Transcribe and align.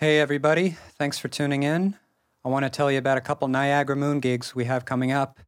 Hey, 0.00 0.20
everybody. 0.20 0.76
Thanks 0.96 1.18
for 1.18 1.26
tuning 1.26 1.64
in. 1.64 1.96
I 2.44 2.48
want 2.50 2.64
to 2.64 2.70
tell 2.70 2.88
you 2.88 2.98
about 2.98 3.18
a 3.18 3.20
couple 3.20 3.48
Niagara 3.48 3.96
Moon 3.96 4.20
gigs 4.20 4.54
we 4.54 4.66
have 4.66 4.84
coming 4.84 5.10
up. 5.10 5.40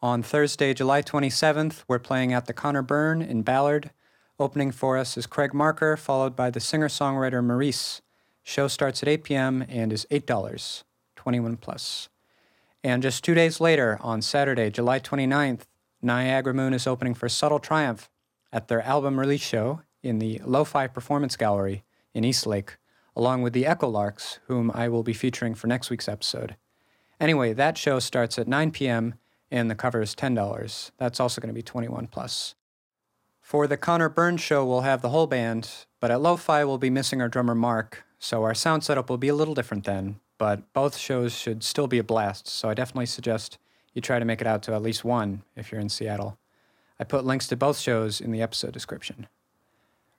On 0.00 0.22
Thursday, 0.22 0.72
July 0.72 1.02
27th, 1.02 1.84
we're 1.86 1.98
playing 1.98 2.32
at 2.32 2.46
the 2.46 2.54
Conor 2.54 2.80
Byrne 2.80 3.20
in 3.20 3.42
Ballard. 3.42 3.90
Opening 4.40 4.72
for 4.72 4.96
us 4.96 5.18
is 5.18 5.26
Craig 5.26 5.52
Marker, 5.52 5.98
followed 5.98 6.34
by 6.34 6.48
the 6.48 6.58
singer 6.58 6.88
songwriter 6.88 7.44
Maurice. 7.44 8.00
Show 8.42 8.66
starts 8.66 9.02
at 9.02 9.10
8 9.10 9.24
p.m. 9.24 9.66
and 9.68 9.92
is 9.92 10.06
$8, 10.10 10.84
21 11.14 11.58
plus. 11.58 12.08
And 12.82 13.02
just 13.02 13.22
two 13.22 13.34
days 13.34 13.60
later, 13.60 13.98
on 14.00 14.22
Saturday, 14.22 14.70
July 14.70 15.00
29th, 15.00 15.64
Niagara 16.00 16.54
Moon 16.54 16.72
is 16.72 16.86
opening 16.86 17.12
for 17.12 17.28
Subtle 17.28 17.58
Triumph 17.58 18.08
at 18.54 18.68
their 18.68 18.80
album 18.80 19.20
release 19.20 19.42
show 19.42 19.82
in 20.02 20.18
the 20.18 20.40
Lo-Fi 20.46 20.86
Performance 20.86 21.36
Gallery 21.36 21.84
in 22.14 22.24
Eastlake, 22.24 22.78
along 23.16 23.42
with 23.42 23.52
the 23.52 23.66
Echo 23.66 23.88
Larks, 23.88 24.40
whom 24.46 24.70
I 24.74 24.88
will 24.88 25.02
be 25.02 25.12
featuring 25.12 25.54
for 25.54 25.66
next 25.66 25.90
week's 25.90 26.08
episode. 26.08 26.56
Anyway, 27.20 27.52
that 27.52 27.78
show 27.78 27.98
starts 27.98 28.38
at 28.38 28.48
9 28.48 28.70
p.m. 28.72 29.14
and 29.50 29.70
the 29.70 29.74
cover 29.74 30.02
is 30.02 30.14
$10. 30.14 30.90
That's 30.98 31.20
also 31.20 31.40
going 31.40 31.48
to 31.48 31.54
be 31.54 31.62
21 31.62 32.08
plus. 32.08 32.54
For 33.40 33.66
the 33.66 33.76
Conor 33.76 34.08
Byrne's 34.08 34.40
show, 34.40 34.64
we'll 34.64 34.80
have 34.80 35.02
the 35.02 35.10
whole 35.10 35.26
band, 35.26 35.70
but 36.00 36.10
at 36.10 36.20
Lo-Fi 36.20 36.64
we'll 36.64 36.78
be 36.78 36.90
missing 36.90 37.20
our 37.20 37.28
drummer 37.28 37.54
Mark, 37.54 38.04
so 38.18 38.42
our 38.44 38.54
sound 38.54 38.84
setup 38.84 39.10
will 39.10 39.18
be 39.18 39.28
a 39.28 39.34
little 39.34 39.54
different 39.54 39.84
then. 39.84 40.20
But 40.38 40.72
both 40.72 40.96
shows 40.96 41.34
should 41.34 41.62
still 41.62 41.86
be 41.86 41.98
a 41.98 42.04
blast, 42.04 42.48
so 42.48 42.68
I 42.68 42.74
definitely 42.74 43.06
suggest 43.06 43.58
you 43.92 44.00
try 44.00 44.18
to 44.18 44.24
make 44.24 44.40
it 44.40 44.46
out 44.46 44.62
to 44.64 44.74
at 44.74 44.82
least 44.82 45.04
one 45.04 45.42
if 45.54 45.70
you're 45.70 45.80
in 45.80 45.88
Seattle. 45.88 46.38
I 46.98 47.04
put 47.04 47.24
links 47.24 47.46
to 47.48 47.56
both 47.56 47.78
shows 47.78 48.20
in 48.20 48.32
the 48.32 48.42
episode 48.42 48.72
description. 48.72 49.26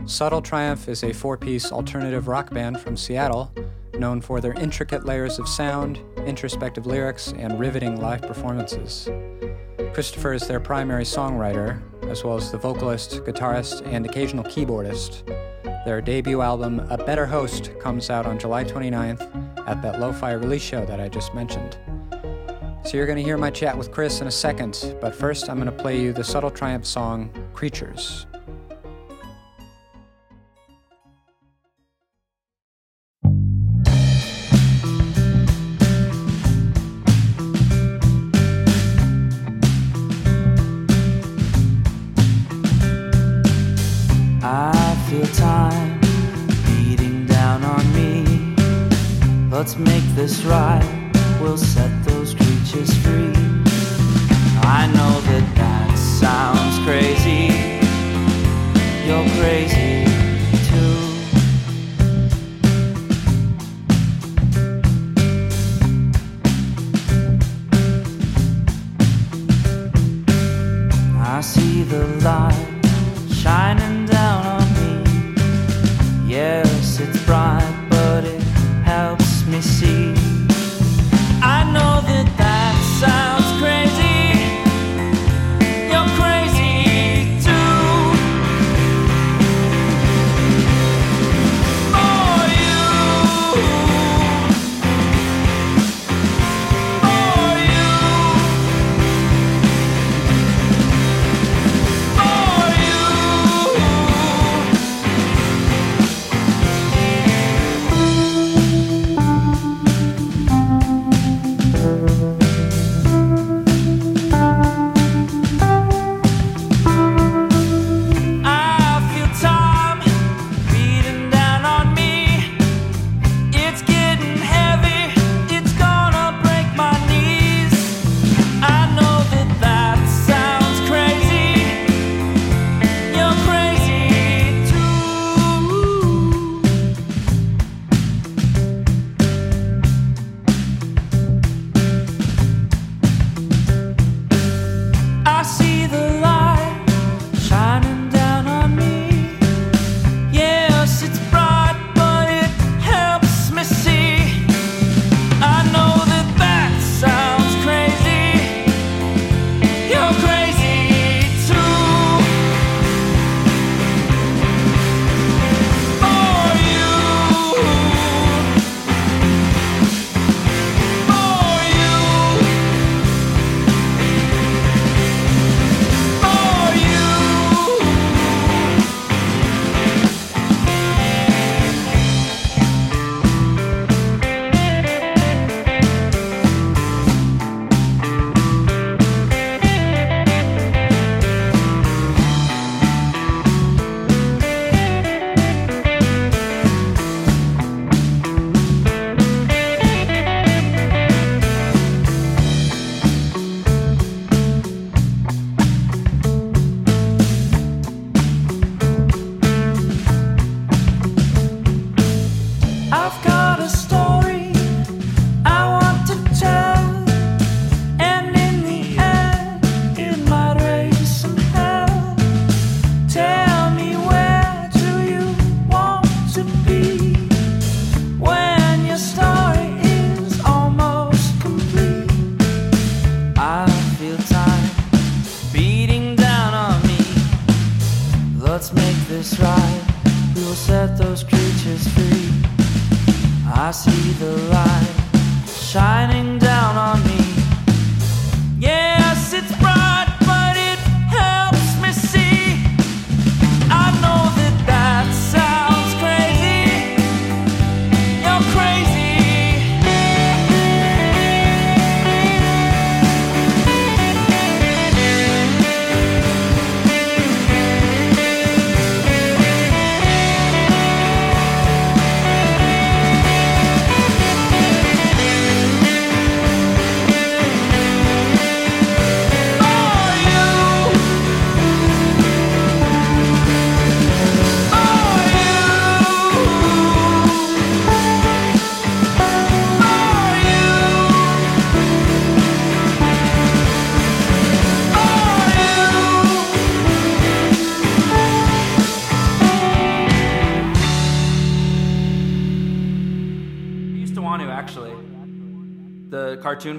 Subtle 0.06 0.44
Triumph 0.44 0.88
is 0.88 1.04
a 1.04 1.12
four 1.12 1.36
piece 1.36 1.72
alternative 1.72 2.28
rock 2.28 2.54
band 2.54 2.80
from 2.80 2.96
Seattle, 2.96 3.52
known 4.00 4.22
for 4.22 4.42
their 4.42 4.54
intricate 4.54 5.06
layers 5.06 5.40
of 5.40 5.48
sound, 5.48 6.00
introspective 6.26 6.86
lyrics, 6.86 7.34
and 7.38 7.60
riveting 7.60 8.00
live 8.00 8.22
performances. 8.22 9.10
Christopher 9.94 10.34
is 10.34 10.48
their 10.48 10.60
primary 10.60 11.04
songwriter, 11.04 11.82
as 12.10 12.24
well 12.24 12.38
as 12.38 12.52
the 12.52 12.58
vocalist, 12.58 13.24
guitarist, 13.26 13.86
and 13.88 14.06
occasional 14.06 14.44
keyboardist. 14.44 15.26
Their 15.86 16.02
debut 16.02 16.42
album, 16.42 16.80
A 16.90 16.98
Better 16.98 17.26
Host, 17.26 17.72
comes 17.80 18.10
out 18.10 18.26
on 18.26 18.38
July 18.38 18.64
29th 18.64 19.68
at 19.68 19.82
that 19.82 20.00
lo 20.00 20.14
fi 20.14 20.34
release 20.34 20.62
show 20.62 20.86
that 20.86 21.00
I 21.00 21.08
just 21.10 21.34
mentioned. 21.34 21.78
So 22.84 22.96
you're 22.96 23.06
going 23.06 23.18
to 23.18 23.24
hear 23.24 23.38
my 23.38 23.50
chat 23.50 23.78
with 23.78 23.92
Chris 23.92 24.22
in 24.22 24.28
a 24.28 24.32
second, 24.32 24.96
but 25.02 25.14
first 25.14 25.50
I'm 25.50 25.60
going 25.60 25.66
to 25.66 25.84
play 25.84 26.00
you 26.00 26.14
the 26.14 26.24
Subtle 26.24 26.52
Triumph 26.52 26.86
song, 26.86 27.30
Creatures. 27.54 28.26
This 50.28 50.44
right. 50.44 50.97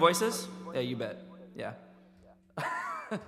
Voices? 0.09 0.49
Yeah, 0.73 0.81
you 0.81 0.97
bet. 0.97 1.21
Yeah. 1.55 1.73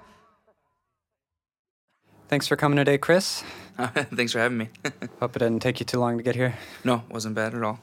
Thanks 2.29 2.49
for 2.49 2.57
coming 2.57 2.77
today, 2.77 2.97
Chris. 2.97 3.45
Thanks 4.17 4.33
for 4.33 4.39
having 4.39 4.57
me. 4.57 4.71
Hope 5.21 5.37
it 5.37 5.41
didn't 5.41 5.61
take 5.61 5.79
you 5.81 5.85
too 5.85 6.01
long 6.01 6.17
to 6.17 6.23
get 6.23 6.35
here. 6.35 6.55
no, 6.83 7.03
wasn't 7.11 7.35
bad 7.35 7.55
at 7.55 7.63
all. 7.63 7.81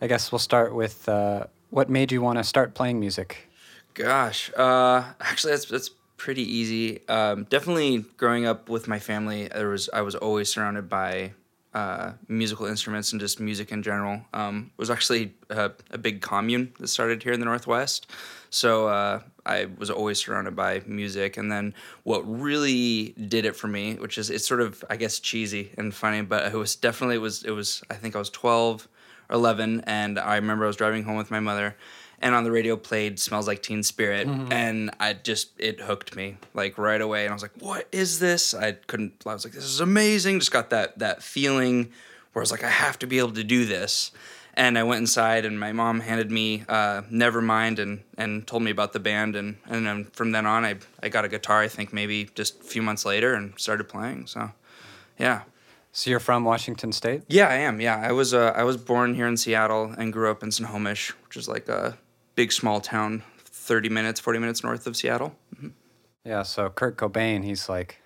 I 0.00 0.06
guess 0.06 0.32
we'll 0.32 0.38
start 0.38 0.74
with 0.74 1.06
uh, 1.06 1.48
what 1.68 1.90
made 1.90 2.12
you 2.12 2.22
want 2.22 2.38
to 2.38 2.44
start 2.44 2.72
playing 2.72 2.98
music? 2.98 3.50
Gosh, 3.92 4.50
uh, 4.56 5.04
actually, 5.20 5.52
that's 5.52 5.66
that's 5.66 5.90
pretty 6.16 6.50
easy. 6.50 7.06
Um, 7.08 7.44
definitely 7.50 8.06
growing 8.16 8.46
up 8.46 8.70
with 8.70 8.88
my 8.88 9.00
family, 9.00 9.48
there 9.48 9.68
was 9.68 9.90
I 9.92 10.00
was 10.00 10.14
always 10.14 10.48
surrounded 10.48 10.88
by 10.88 11.32
uh, 11.74 12.12
musical 12.28 12.66
instruments 12.66 13.12
and 13.12 13.20
just 13.20 13.40
music 13.40 13.72
in 13.72 13.82
general. 13.82 14.20
Um, 14.32 14.70
was 14.76 14.90
actually 14.90 15.34
a, 15.50 15.72
a 15.90 15.98
big 15.98 16.20
commune 16.20 16.72
that 16.78 16.88
started 16.88 17.22
here 17.22 17.32
in 17.32 17.40
the 17.40 17.46
Northwest, 17.46 18.06
so 18.50 18.86
uh, 18.88 19.20
I 19.44 19.66
was 19.76 19.90
always 19.90 20.18
surrounded 20.18 20.54
by 20.54 20.82
music. 20.86 21.36
And 21.36 21.50
then 21.50 21.74
what 22.04 22.20
really 22.20 23.14
did 23.28 23.44
it 23.44 23.56
for 23.56 23.66
me, 23.66 23.94
which 23.94 24.18
is 24.18 24.30
it's 24.30 24.46
sort 24.46 24.60
of 24.60 24.84
I 24.88 24.96
guess 24.96 25.18
cheesy 25.18 25.72
and 25.76 25.92
funny, 25.92 26.22
but 26.22 26.46
it 26.46 26.56
was 26.56 26.76
definitely 26.76 27.16
it 27.16 27.22
was 27.22 27.42
it 27.42 27.50
was 27.50 27.82
I 27.90 27.94
think 27.94 28.14
I 28.14 28.18
was 28.18 28.30
twelve 28.30 28.88
or 29.28 29.34
eleven, 29.34 29.82
and 29.86 30.18
I 30.18 30.36
remember 30.36 30.64
I 30.64 30.68
was 30.68 30.76
driving 30.76 31.02
home 31.02 31.16
with 31.16 31.30
my 31.30 31.40
mother 31.40 31.76
and 32.20 32.34
on 32.34 32.44
the 32.44 32.50
radio 32.50 32.76
played 32.76 33.18
smells 33.18 33.46
like 33.46 33.62
teen 33.62 33.82
spirit 33.82 34.26
and 34.28 34.90
i 35.00 35.12
just 35.12 35.50
it 35.58 35.80
hooked 35.80 36.14
me 36.16 36.36
like 36.54 36.78
right 36.78 37.00
away 37.00 37.24
and 37.24 37.30
i 37.30 37.34
was 37.34 37.42
like 37.42 37.52
what 37.60 37.86
is 37.92 38.18
this 38.18 38.54
i 38.54 38.72
couldn't 38.72 39.12
i 39.26 39.32
was 39.32 39.44
like 39.44 39.54
this 39.54 39.64
is 39.64 39.80
amazing 39.80 40.38
just 40.38 40.52
got 40.52 40.70
that 40.70 40.98
that 40.98 41.22
feeling 41.22 41.84
where 42.32 42.40
i 42.40 42.44
was 42.44 42.50
like 42.50 42.64
i 42.64 42.68
have 42.70 42.98
to 42.98 43.06
be 43.06 43.18
able 43.18 43.32
to 43.32 43.44
do 43.44 43.64
this 43.64 44.10
and 44.54 44.78
i 44.78 44.82
went 44.82 45.00
inside 45.00 45.44
and 45.44 45.58
my 45.58 45.72
mom 45.72 46.00
handed 46.00 46.30
me 46.30 46.64
uh, 46.68 47.02
nevermind 47.12 47.78
and 47.78 48.02
and 48.16 48.46
told 48.46 48.62
me 48.62 48.70
about 48.70 48.92
the 48.92 49.00
band 49.00 49.34
and 49.36 49.56
and 49.66 49.86
then 49.86 50.04
from 50.12 50.32
then 50.32 50.46
on 50.46 50.64
i 50.64 50.74
i 51.02 51.08
got 51.08 51.24
a 51.24 51.28
guitar 51.28 51.60
i 51.62 51.68
think 51.68 51.92
maybe 51.92 52.28
just 52.34 52.60
a 52.60 52.64
few 52.64 52.82
months 52.82 53.04
later 53.04 53.34
and 53.34 53.52
started 53.58 53.84
playing 53.84 54.26
so 54.26 54.50
yeah 55.18 55.42
So 55.96 56.10
you're 56.10 56.18
from 56.30 56.42
Washington 56.44 56.90
State? 56.92 57.22
yeah, 57.28 57.46
I 57.46 57.58
am. 57.68 57.80
Yeah, 57.80 57.96
I 58.08 58.10
was 58.10 58.34
uh, 58.34 58.50
I 58.60 58.64
was 58.64 58.76
born 58.76 59.14
here 59.14 59.28
in 59.28 59.36
Seattle 59.36 59.94
and 59.96 60.12
grew 60.12 60.28
up 60.28 60.42
in 60.42 60.50
Snohomish, 60.50 61.12
which 61.24 61.36
is 61.36 61.46
like 61.46 61.68
a 61.70 61.96
big 62.34 62.52
small 62.52 62.80
town, 62.80 63.22
thirty 63.44 63.88
minutes, 63.88 64.20
forty 64.20 64.38
minutes 64.38 64.62
north 64.62 64.86
of 64.86 64.96
Seattle. 64.96 65.34
Yeah, 66.24 66.42
so 66.42 66.70
Kurt 66.70 66.96
Cobain, 66.96 67.44
he's 67.44 67.68
like 67.68 68.00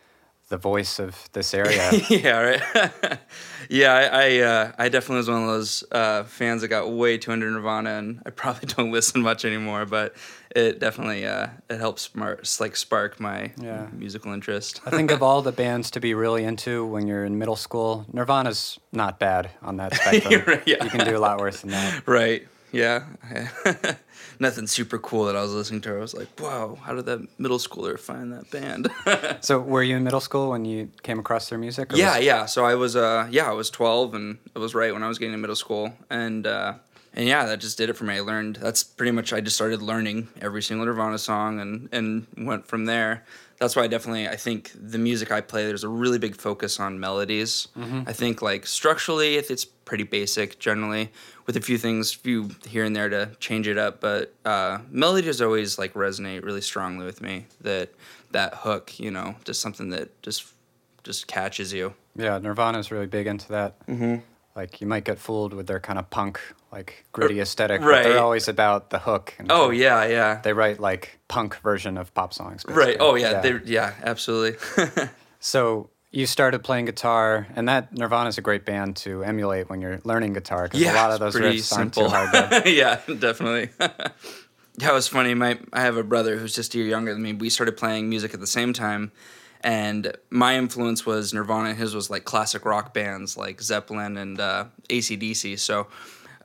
the 0.48 0.56
voice 0.56 0.98
of 0.98 1.28
this 1.34 1.52
area. 1.62 1.90
yeah, 2.08 2.40
right. 2.40 3.18
yeah, 3.68 3.92
I 3.94 4.02
I, 4.22 4.38
uh, 4.40 4.72
I 4.78 4.88
definitely 4.88 5.18
was 5.18 5.28
one 5.30 5.42
of 5.42 5.48
those 5.48 5.84
uh, 5.92 6.24
fans 6.24 6.62
that 6.62 6.68
got 6.68 6.90
way 6.90 7.18
too 7.18 7.32
into 7.32 7.46
Nirvana, 7.50 7.90
and 7.98 8.22
I 8.26 8.30
probably 8.30 8.66
don't 8.76 8.90
listen 8.90 9.20
much 9.22 9.44
anymore. 9.44 9.84
But 9.86 10.16
it 10.56 10.80
definitely 10.80 11.26
uh, 11.26 11.48
it 11.70 11.78
helps 11.78 12.02
smart, 12.02 12.48
like 12.60 12.74
spark 12.76 13.20
my 13.20 13.52
Yeah. 13.60 13.86
musical 13.92 14.32
interest. 14.32 14.80
I 14.86 14.90
think 14.90 15.10
of 15.10 15.22
all 15.22 15.42
the 15.42 15.52
bands 15.52 15.90
to 15.92 16.00
be 16.00 16.14
really 16.14 16.44
into 16.44 16.84
when 16.86 17.06
you're 17.06 17.24
in 17.24 17.38
middle 17.38 17.56
school, 17.56 18.06
Nirvana's 18.12 18.78
not 18.90 19.18
bad 19.20 19.50
on 19.62 19.76
that 19.76 19.94
spectrum. 19.94 20.42
Right, 20.46 20.62
yeah. 20.66 20.82
You 20.82 20.90
can 20.90 21.04
do 21.06 21.16
a 21.16 21.20
lot 21.20 21.38
worse 21.38 21.60
than 21.60 21.70
that. 21.70 22.02
Right. 22.08 22.48
Yeah. 22.72 23.04
Nothing 24.40 24.66
super 24.68 24.98
cool 24.98 25.24
that 25.24 25.34
I 25.36 25.42
was 25.42 25.52
listening 25.52 25.80
to. 25.82 25.96
I 25.96 25.98
was 26.00 26.14
like, 26.14 26.28
wow, 26.40 26.78
how 26.82 26.94
did 26.94 27.06
that 27.06 27.26
middle 27.40 27.58
schooler 27.58 27.98
find 27.98 28.32
that 28.32 28.50
band? 28.50 28.88
So 29.40 29.58
were 29.58 29.82
you 29.82 29.96
in 29.96 30.04
middle 30.04 30.20
school 30.20 30.50
when 30.50 30.64
you 30.64 30.90
came 31.02 31.18
across 31.18 31.48
their 31.48 31.58
music? 31.58 31.90
yeah, 31.94 32.16
was- 32.16 32.24
yeah. 32.24 32.46
So 32.46 32.64
I 32.64 32.74
was, 32.76 32.94
uh, 32.96 33.26
yeah, 33.30 33.48
I 33.48 33.52
was 33.52 33.70
12 33.70 34.14
and 34.14 34.38
it 34.54 34.58
was 34.58 34.74
right 34.74 34.92
when 34.92 35.02
I 35.02 35.08
was 35.08 35.18
getting 35.18 35.32
to 35.32 35.38
middle 35.38 35.56
school. 35.56 35.92
And, 36.10 36.46
uh, 36.46 36.74
and 37.14 37.26
yeah, 37.26 37.46
that 37.46 37.58
just 37.60 37.76
did 37.78 37.88
it 37.90 37.94
for 37.96 38.04
me. 38.04 38.14
I 38.14 38.20
learned, 38.20 38.56
that's 38.56 38.84
pretty 38.84 39.10
much, 39.12 39.32
I 39.32 39.40
just 39.40 39.56
started 39.56 39.82
learning 39.82 40.28
every 40.40 40.62
single 40.62 40.86
Nirvana 40.86 41.18
song 41.18 41.58
and, 41.60 41.88
and 41.90 42.26
went 42.36 42.66
from 42.66 42.84
there. 42.84 43.24
That's 43.60 43.74
why 43.74 43.82
I 43.82 43.86
definitely, 43.88 44.28
I 44.28 44.36
think 44.36 44.70
the 44.74 44.98
music 44.98 45.32
I 45.32 45.40
play, 45.40 45.66
there's 45.66 45.82
a 45.84 45.88
really 45.88 46.18
big 46.18 46.36
focus 46.36 46.78
on 46.78 47.00
melodies. 47.00 47.68
I 48.06 48.12
think 48.12 48.40
like 48.40 48.66
structurally, 48.66 49.34
it- 49.36 49.50
it's 49.50 49.64
pretty 49.64 50.04
basic 50.04 50.58
generally 50.60 51.10
with 51.46 51.56
a 51.56 51.60
few 51.60 51.76
things, 51.78 52.12
few 52.12 52.50
here 52.68 52.84
and 52.84 52.94
there 52.94 53.08
to 53.08 53.30
change 53.40 53.66
it 53.66 53.76
up. 53.78 54.00
But 54.00 54.32
uh, 54.44 54.78
melodies 54.90 55.40
always 55.42 55.78
like 55.78 55.94
resonate 55.94 56.44
really 56.44 56.60
strongly 56.60 57.04
with 57.06 57.20
me. 57.20 57.46
That 57.62 57.90
that 58.30 58.54
hook, 58.54 59.00
you 59.00 59.10
know, 59.10 59.34
just 59.44 59.60
something 59.60 59.90
that 59.90 60.22
just 60.22 60.44
just 61.02 61.26
catches 61.26 61.72
you. 61.72 61.94
Yeah, 62.14 62.38
Nirvana's 62.38 62.90
really 62.92 63.06
big 63.06 63.26
into 63.26 63.48
that. 63.48 63.84
Mm-hmm. 63.86 64.16
Like 64.54 64.80
you 64.80 64.86
might 64.86 65.04
get 65.04 65.18
fooled 65.18 65.52
with 65.54 65.66
their 65.66 65.80
kind 65.80 65.98
of 65.98 66.10
punk, 66.10 66.38
like 66.72 67.04
gritty 67.12 67.40
aesthetic, 67.40 67.80
but 67.80 68.02
they're 68.02 68.18
always 68.18 68.48
about 68.48 68.90
the 68.90 68.98
hook. 68.98 69.34
And 69.38 69.50
Oh 69.50 69.70
yeah, 69.70 70.04
yeah. 70.06 70.40
They 70.42 70.52
write 70.52 70.80
like 70.80 71.18
punk 71.28 71.56
version 71.56 71.96
of 71.96 72.12
pop 72.14 72.34
songs. 72.34 72.64
Right. 72.68 72.96
Oh 73.00 73.14
yeah. 73.14 73.40
They, 73.40 73.58
yeah. 73.64 73.94
Absolutely. 74.02 74.58
So 75.40 75.90
you 76.10 76.26
started 76.26 76.64
playing 76.64 76.86
guitar, 76.86 77.46
and 77.54 77.68
that 77.68 77.92
Nirvana 77.92 78.28
is 78.28 78.38
a 78.38 78.42
great 78.42 78.64
band 78.64 78.96
to 78.98 79.22
emulate 79.22 79.68
when 79.68 79.80
you're 79.80 80.00
learning 80.04 80.32
guitar 80.32 80.64
because 80.64 80.80
yeah. 80.80 80.92
a 80.92 80.96
lot 80.96 81.10
of 81.12 81.20
those 81.20 81.36
riffs 81.36 81.76
aren't 81.76 81.94
too 81.94 82.08
hard 82.08 82.32
to. 82.32 82.70
yeah, 82.70 83.00
definitely. 83.06 83.70
that 83.78 84.92
was 84.92 85.06
funny. 85.06 85.34
My 85.34 85.58
I 85.72 85.82
have 85.82 85.96
a 85.96 86.02
brother 86.02 86.36
who's 86.38 86.54
just 86.54 86.74
a 86.74 86.78
year 86.78 86.86
younger 86.86 87.12
than 87.12 87.22
me. 87.22 87.34
We 87.34 87.50
started 87.50 87.76
playing 87.76 88.08
music 88.08 88.34
at 88.34 88.40
the 88.40 88.46
same 88.46 88.72
time. 88.72 89.12
And 89.60 90.16
my 90.30 90.56
influence 90.56 91.04
was 91.04 91.34
Nirvana. 91.34 91.70
and 91.70 91.78
His 91.78 91.92
was 91.92 92.10
like 92.10 92.24
classic 92.24 92.64
rock 92.64 92.94
bands 92.94 93.36
like 93.36 93.60
Zeppelin 93.60 94.16
and 94.16 94.38
uh, 94.38 94.66
ACDC. 94.88 95.58
So 95.58 95.88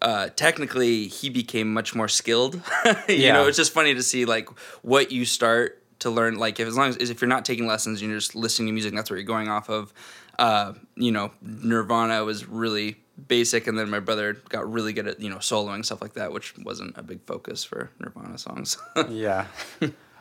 uh, 0.03 0.29
technically, 0.36 1.07
he 1.07 1.29
became 1.29 1.74
much 1.74 1.95
more 1.95 2.07
skilled. 2.07 2.55
you 3.07 3.15
Yeah. 3.15 3.33
know, 3.33 3.48
it's 3.48 3.57
just 3.57 3.74
funny 3.74 3.93
to 3.95 4.03
see 4.03 4.25
like 4.25 4.48
what 4.83 5.12
you 5.12 5.25
start 5.25 5.81
to 6.00 6.10
learn. 6.10 6.38
Like 6.38 6.60
if 6.60 6.67
as 6.67 6.75
long 6.77 6.89
as 6.89 7.10
if 7.10 7.22
you're 7.22 7.29
not 7.29 7.45
taking 7.45 7.65
lessons, 7.65 8.01
and 8.01 8.10
you're 8.12 8.19
just 8.19 8.36
listening 8.36 8.67
to 8.67 8.74
music. 8.74 8.93
That's 8.93 9.10
what 9.10 9.15
you're 9.15 9.24
going 9.24 9.48
off 9.50 9.69
of. 9.69 9.93
Uh, 10.38 10.74
you 10.95 11.12
know, 11.12 11.31
Nirvana 11.41 12.24
was 12.25 12.48
really 12.48 12.98
basic, 13.27 13.67
and 13.67 13.77
then 13.77 13.89
my 13.89 14.00
brother 14.00 14.33
got 14.50 14.69
really 14.72 14.91
good 14.93 15.07
at 15.07 15.19
you 15.19 15.29
know 15.29 15.38
soloing 15.38 15.86
stuff 15.86 16.01
like 16.01 16.13
that, 16.13 16.31
which 16.33 16.53
wasn't 16.57 16.98
a 16.98 17.03
big 17.03 17.22
focus 17.25 17.63
for 17.63 17.89
Nirvana 18.00 18.38
songs. 18.38 18.77
yeah. 19.10 19.48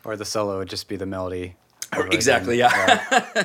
or 0.05 0.17
the 0.17 0.25
solo 0.25 0.59
would 0.59 0.69
just 0.69 0.89
be 0.89 0.97
the 0.97 1.07
melody. 1.07 1.57
again. 1.93 2.13
exactly. 2.13 2.59
Yeah. 2.59 3.45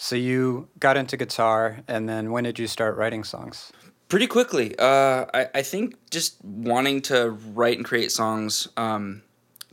So 0.00 0.14
you 0.14 0.68
got 0.78 0.96
into 0.96 1.16
guitar, 1.16 1.78
and 1.88 2.08
then 2.08 2.30
when 2.30 2.44
did 2.44 2.58
you 2.60 2.68
start 2.68 2.96
writing 2.96 3.24
songs? 3.24 3.72
Pretty 4.08 4.26
quickly. 4.26 4.74
Uh, 4.78 5.26
I, 5.34 5.48
I 5.56 5.62
think 5.62 5.96
just 6.10 6.42
wanting 6.42 7.02
to 7.02 7.30
write 7.52 7.76
and 7.76 7.84
create 7.84 8.10
songs 8.10 8.66
um, 8.78 9.22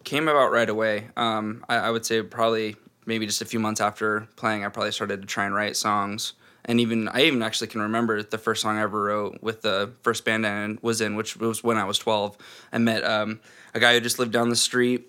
came 0.03 0.27
about 0.27 0.51
right 0.51 0.69
away. 0.69 1.07
Um, 1.15 1.63
I, 1.69 1.77
I 1.77 1.89
would 1.89 2.05
say 2.05 2.21
probably 2.21 2.75
maybe 3.05 3.25
just 3.25 3.41
a 3.41 3.45
few 3.45 3.61
months 3.61 3.79
after 3.79 4.27
playing, 4.35 4.65
I 4.65 4.69
probably 4.69 4.91
started 4.91 5.21
to 5.21 5.27
try 5.27 5.45
and 5.45 5.55
write 5.55 5.77
songs. 5.77 6.33
And 6.65 6.81
even 6.81 7.07
I 7.07 7.21
even 7.21 7.43
actually 7.43 7.67
can 7.67 7.81
remember 7.81 8.23
the 8.23 8.37
first 8.37 8.61
song 8.63 8.77
I 8.77 8.81
ever 8.81 9.03
wrote 9.03 9.41
with 9.41 9.61
the 9.61 9.93
first 10.01 10.25
band 10.25 10.45
I 10.45 10.75
was 10.81 10.99
in, 10.99 11.15
which 11.15 11.37
was 11.37 11.63
when 11.63 11.77
I 11.77 11.85
was 11.85 11.99
twelve. 11.99 12.35
I 12.73 12.79
met 12.79 13.03
um, 13.03 13.39
a 13.75 13.79
guy 13.79 13.93
who 13.93 13.99
just 13.99 14.17
lived 14.17 14.31
down 14.31 14.49
the 14.49 14.55
street, 14.55 15.07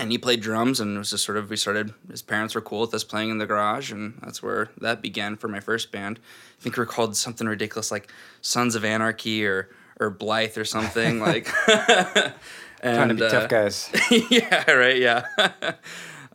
and 0.00 0.10
he 0.10 0.16
played 0.16 0.40
drums, 0.40 0.80
and 0.80 0.96
it 0.96 0.98
was 0.98 1.10
just 1.10 1.24
sort 1.24 1.36
of 1.36 1.50
we 1.50 1.56
started. 1.56 1.92
His 2.10 2.22
parents 2.22 2.54
were 2.54 2.62
cool 2.62 2.80
with 2.80 2.94
us 2.94 3.04
playing 3.04 3.28
in 3.30 3.38
the 3.38 3.46
garage, 3.46 3.92
and 3.92 4.18
that's 4.22 4.42
where 4.42 4.70
that 4.80 5.02
began 5.02 5.36
for 5.36 5.46
my 5.46 5.60
first 5.60 5.92
band. 5.92 6.18
I 6.58 6.62
think 6.62 6.76
we 6.76 6.82
are 6.82 6.86
called 6.86 7.14
something 7.16 7.46
ridiculous 7.46 7.90
like 7.90 8.10
Sons 8.40 8.74
of 8.74 8.84
Anarchy 8.84 9.44
or 9.44 9.68
or 10.00 10.08
Blythe 10.08 10.56
or 10.56 10.64
something 10.64 11.20
like. 11.28 11.44
Trying 12.82 13.08
to 13.08 13.14
be 13.14 13.24
uh, 13.24 13.28
tough 13.28 13.50
guys. 13.50 13.90
yeah, 14.30 14.70
right. 14.70 14.96
Yeah. 14.96 15.26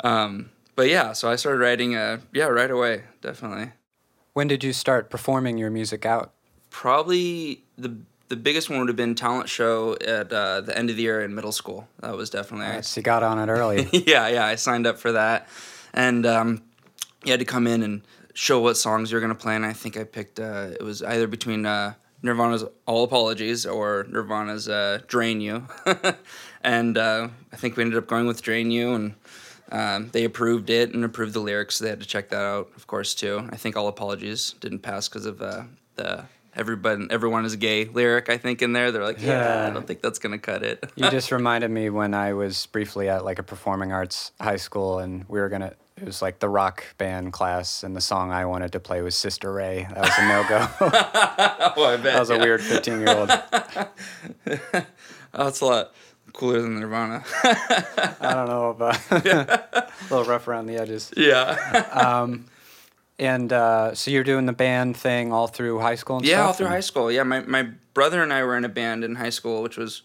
um, 0.03 0.51
but 0.75 0.87
yeah, 0.87 1.13
so 1.13 1.27
I 1.27 1.37
started 1.37 1.59
writing. 1.59 1.95
Uh, 1.95 2.19
yeah, 2.33 2.45
right 2.45 2.69
away, 2.69 3.05
definitely. 3.21 3.71
When 4.33 4.47
did 4.47 4.63
you 4.63 4.71
start 4.71 5.09
performing 5.09 5.57
your 5.57 5.71
music 5.71 6.05
out? 6.05 6.33
Probably 6.69 7.63
the 7.79 7.97
the 8.27 8.35
biggest 8.35 8.69
one 8.69 8.79
would 8.79 8.87
have 8.87 8.95
been 8.95 9.15
talent 9.15 9.49
show 9.49 9.95
at 9.95 10.31
uh, 10.31 10.61
the 10.61 10.77
end 10.77 10.89
of 10.89 10.95
the 10.95 11.03
year 11.03 11.21
in 11.21 11.35
middle 11.35 11.51
school. 11.51 11.87
That 11.99 12.15
was 12.15 12.29
definitely 12.29 12.67
Yes, 12.67 12.95
you 12.97 13.03
got 13.03 13.23
on 13.23 13.37
it 13.37 13.51
early. 13.51 13.87
yeah, 14.07 14.27
yeah. 14.27 14.45
I 14.45 14.55
signed 14.55 14.87
up 14.87 14.97
for 14.97 15.11
that, 15.11 15.47
and 15.93 16.25
um, 16.25 16.63
you 17.23 17.31
had 17.31 17.39
to 17.39 17.45
come 17.45 17.67
in 17.67 17.83
and 17.83 18.01
show 18.33 18.59
what 18.59 18.77
songs 18.77 19.11
you 19.11 19.17
were 19.17 19.21
gonna 19.21 19.35
play. 19.35 19.55
And 19.55 19.65
I 19.65 19.73
think 19.73 19.97
I 19.97 20.03
picked 20.03 20.39
uh, 20.39 20.69
it 20.71 20.81
was 20.81 21.03
either 21.03 21.27
between 21.27 21.65
uh, 21.65 21.93
Nirvana's 22.23 22.63
All 22.85 23.03
Apologies 23.03 23.65
or 23.65 24.05
Nirvana's 24.09 24.67
uh, 24.67 24.99
Drain 25.07 25.41
You, 25.41 25.67
and 26.63 26.97
uh, 26.97 27.29
I 27.53 27.55
think 27.55 27.77
we 27.77 27.83
ended 27.83 27.97
up 27.97 28.07
going 28.07 28.25
with 28.25 28.41
Drain 28.41 28.71
You, 28.71 28.93
and 28.93 29.15
um, 29.71 30.09
they 30.11 30.23
approved 30.23 30.69
it 30.69 30.93
and 30.93 31.03
approved 31.05 31.33
the 31.33 31.39
lyrics. 31.39 31.75
So 31.75 31.83
they 31.85 31.89
had 31.89 31.99
to 31.99 32.07
check 32.07 32.29
that 32.29 32.41
out, 32.41 32.69
of 32.75 32.87
course, 32.87 33.13
too. 33.13 33.47
I 33.51 33.55
think 33.55 33.77
All 33.77 33.87
Apologies 33.87 34.55
didn't 34.59 34.79
pass 34.79 35.07
because 35.07 35.25
of 35.25 35.41
uh, 35.41 35.63
the. 35.95 36.25
Everybody, 36.55 37.07
everyone 37.09 37.43
is 37.45 37.55
gay 37.57 37.85
lyric. 37.85 38.29
I 38.29 38.37
think 38.37 38.61
in 38.61 38.71
there, 38.71 38.91
they're 38.91 39.03
like, 39.03 39.21
yeah, 39.21 39.67
I 39.67 39.73
don't 39.73 39.85
think 39.85 40.01
that's 40.01 40.19
gonna 40.19 40.37
cut 40.39 40.63
it. 40.63 40.89
you 40.95 41.09
just 41.09 41.31
reminded 41.39 41.69
me 41.69 41.89
when 41.89 42.13
I 42.13 42.33
was 42.33 42.65
briefly 42.67 43.09
at 43.09 43.25
like 43.25 43.39
a 43.39 43.43
performing 43.43 43.91
arts 43.91 44.31
high 44.39 44.55
school 44.55 44.99
and 44.99 45.25
we 45.27 45.39
were 45.39 45.49
gonna 45.49 45.73
it 45.97 46.05
was 46.05 46.21
like 46.21 46.39
the 46.39 46.49
rock 46.49 46.83
band 46.97 47.31
class 47.33 47.83
and 47.83 47.95
the 47.95 48.01
song 48.01 48.31
I 48.31 48.45
wanted 48.45 48.71
to 48.73 48.79
play 48.79 49.01
was 49.01 49.15
Sister 49.15 49.51
Ray. 49.51 49.87
That 49.93 49.99
was 49.99 50.11
a 50.17 50.27
no 50.27 50.45
go. 50.47 50.67
oh, 51.77 51.85
I 51.85 51.97
bet. 51.97 52.03
that 52.13 52.19
was 52.19 52.29
a 52.29 52.37
weird 52.37 52.61
fifteen 52.61 52.99
year 52.99 53.15
old. 53.17 53.29
Oh, 55.33 55.43
that's 55.43 55.61
a 55.61 55.65
lot 55.65 55.93
cooler 56.33 56.61
than 56.61 56.79
Nirvana. 56.79 57.23
I 57.43 58.33
don't 58.33 58.47
know 58.47 58.69
about 58.69 58.99
a 59.11 59.89
little 60.09 60.23
rough 60.25 60.47
around 60.47 60.67
the 60.67 60.77
edges. 60.77 61.11
yeah. 61.15 61.87
Um, 61.91 62.45
And 63.17 63.53
uh, 63.53 63.95
so 63.95 64.11
you're 64.11 64.23
doing 64.25 64.45
the 64.45 64.53
band 64.53 64.97
thing 64.97 65.31
all 65.31 65.47
through 65.47 65.79
high 65.79 65.95
school 65.95 66.17
and 66.17 66.25
stuff? 66.25 66.31
yeah, 66.31 66.37
stuff? 66.37 66.47
all 66.47 66.53
through 66.53 66.67
high 66.67 66.79
school. 66.81 67.11
Yeah, 67.11 67.23
my, 67.23 67.39
my 67.41 67.63
brother 67.93 68.21
and 68.21 68.33
I 68.33 68.43
were 68.43 68.57
in 68.57 68.65
a 68.65 68.69
band 68.69 69.03
in 69.03 69.15
high 69.15 69.29
school, 69.29 69.61
which 69.63 69.77
was 69.77 70.01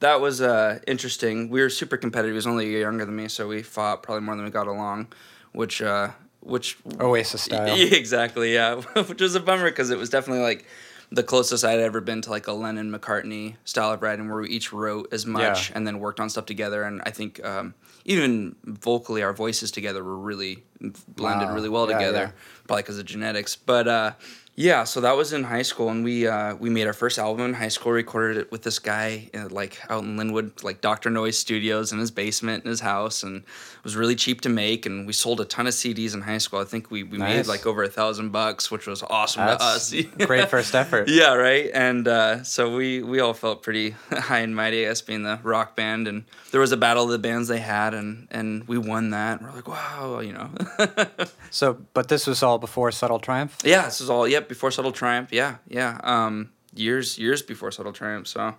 that 0.00 0.20
was 0.20 0.40
uh, 0.40 0.78
interesting. 0.86 1.48
We 1.48 1.60
were 1.62 1.70
super 1.70 1.96
competitive. 1.96 2.32
He 2.32 2.36
was 2.36 2.46
only 2.46 2.66
a 2.66 2.68
year 2.68 2.80
younger 2.82 3.04
than 3.04 3.16
me, 3.16 3.28
so 3.28 3.48
we 3.48 3.62
fought 3.62 4.02
probably 4.02 4.22
more 4.22 4.36
than 4.36 4.44
we 4.44 4.50
got 4.50 4.66
along, 4.68 5.08
which 5.52 5.82
uh, 5.82 6.10
which 6.40 6.78
Oasis 7.00 7.42
style. 7.42 7.74
Exactly. 7.78 8.54
Yeah, 8.54 8.74
which 9.06 9.20
was 9.20 9.34
a 9.34 9.40
bummer 9.40 9.70
because 9.70 9.90
it 9.90 9.98
was 9.98 10.10
definitely 10.10 10.42
like 10.44 10.66
the 11.10 11.22
closest 11.22 11.64
I'd 11.64 11.80
ever 11.80 12.00
been 12.00 12.22
to 12.22 12.30
like 12.30 12.46
a 12.46 12.52
Lennon 12.52 12.92
McCartney 12.92 13.56
style 13.64 13.92
of 13.92 14.02
writing, 14.02 14.28
where 14.28 14.40
we 14.42 14.48
each 14.48 14.72
wrote 14.72 15.12
as 15.12 15.26
much 15.26 15.70
Yeah. 15.70 15.76
and 15.76 15.86
then 15.86 15.98
worked 15.98 16.20
on 16.20 16.28
stuff 16.30 16.46
together. 16.46 16.82
And 16.82 17.02
I 17.04 17.10
think 17.10 17.44
um, 17.44 17.74
even 18.04 18.54
vocally, 18.64 19.22
our 19.22 19.32
voices 19.32 19.70
together 19.70 20.02
were 20.04 20.16
really 20.18 20.62
blended 21.08 21.48
Wow. 21.48 21.54
really 21.54 21.68
well 21.68 21.88
Yeah, 21.90 21.98
together, 21.98 22.18
yeah. 22.18 22.30
probably 22.66 22.82
because 22.82 22.98
of 22.98 23.06
genetics. 23.06 23.56
But 23.56 23.88
uh, 23.88 24.12
yeah, 24.56 24.84
so 24.84 25.00
that 25.00 25.16
was 25.16 25.32
in 25.32 25.42
high 25.42 25.62
school, 25.62 25.88
and 25.88 26.04
we 26.04 26.28
uh, 26.28 26.54
we 26.54 26.70
made 26.70 26.86
our 26.86 26.92
first 26.92 27.18
album 27.18 27.44
in 27.46 27.54
high 27.54 27.68
school. 27.68 27.90
Recorded 27.90 28.36
it 28.36 28.52
with 28.52 28.62
this 28.62 28.78
guy 28.78 29.28
uh, 29.34 29.48
like 29.50 29.80
out 29.90 30.04
in 30.04 30.16
Lynnwood, 30.16 30.62
like 30.62 30.80
Doctor 30.80 31.10
Noise 31.10 31.36
Studios, 31.36 31.92
in 31.92 31.98
his 31.98 32.12
basement 32.12 32.64
in 32.64 32.70
his 32.70 32.80
house, 32.80 33.24
and 33.24 33.38
it 33.38 33.84
was 33.84 33.96
really 33.96 34.14
cheap 34.14 34.42
to 34.42 34.48
make. 34.48 34.86
And 34.86 35.08
we 35.08 35.12
sold 35.12 35.40
a 35.40 35.44
ton 35.44 35.66
of 35.66 35.74
CDs 35.74 36.14
in 36.14 36.20
high 36.20 36.38
school. 36.38 36.60
I 36.60 36.64
think 36.64 36.88
we, 36.90 37.02
we 37.02 37.18
made 37.18 37.48
like 37.48 37.66
over 37.66 37.82
a 37.82 37.88
thousand 37.88 38.30
bucks, 38.30 38.70
which 38.70 38.86
was 38.86 39.02
awesome 39.02 39.44
to 39.44 39.60
us. 39.60 39.92
great 40.18 40.48
first 40.48 40.72
effort. 40.74 41.08
Yeah, 41.08 41.34
right. 41.34 41.70
And 41.74 42.06
uh, 42.06 42.44
so 42.44 42.76
we 42.76 43.02
we 43.02 43.18
all 43.18 43.34
felt 43.34 43.64
pretty 43.64 43.90
high 44.12 44.40
and 44.40 44.54
mighty, 44.54 44.86
us 44.86 45.02
being 45.02 45.24
the 45.24 45.40
rock 45.42 45.74
band. 45.74 46.06
And 46.06 46.24
there 46.52 46.60
was 46.60 46.70
a 46.70 46.76
battle 46.76 47.02
of 47.04 47.10
the 47.10 47.18
bands 47.18 47.48
they 47.48 47.58
had, 47.58 47.92
and 47.92 48.28
and 48.30 48.68
we 48.68 48.78
won 48.78 49.10
that. 49.10 49.42
We're 49.42 49.50
like, 49.50 49.66
wow, 49.66 50.20
you 50.20 50.32
know. 50.32 50.50
So, 51.54 51.78
but 51.92 52.08
this 52.08 52.26
was 52.26 52.42
all 52.42 52.58
before 52.58 52.90
Subtle 52.90 53.20
Triumph? 53.20 53.58
yeah, 53.64 53.84
this 53.84 54.00
was 54.00 54.10
all 54.10 54.26
yep 54.26 54.43
before 54.48 54.70
Subtle 54.70 54.92
Triumph. 54.92 55.32
Yeah, 55.32 55.56
yeah. 55.68 55.98
Um, 56.02 56.50
years 56.74 57.18
years 57.18 57.42
before 57.42 57.70
Subtle 57.70 57.92
Triumph. 57.92 58.26
So, 58.28 58.54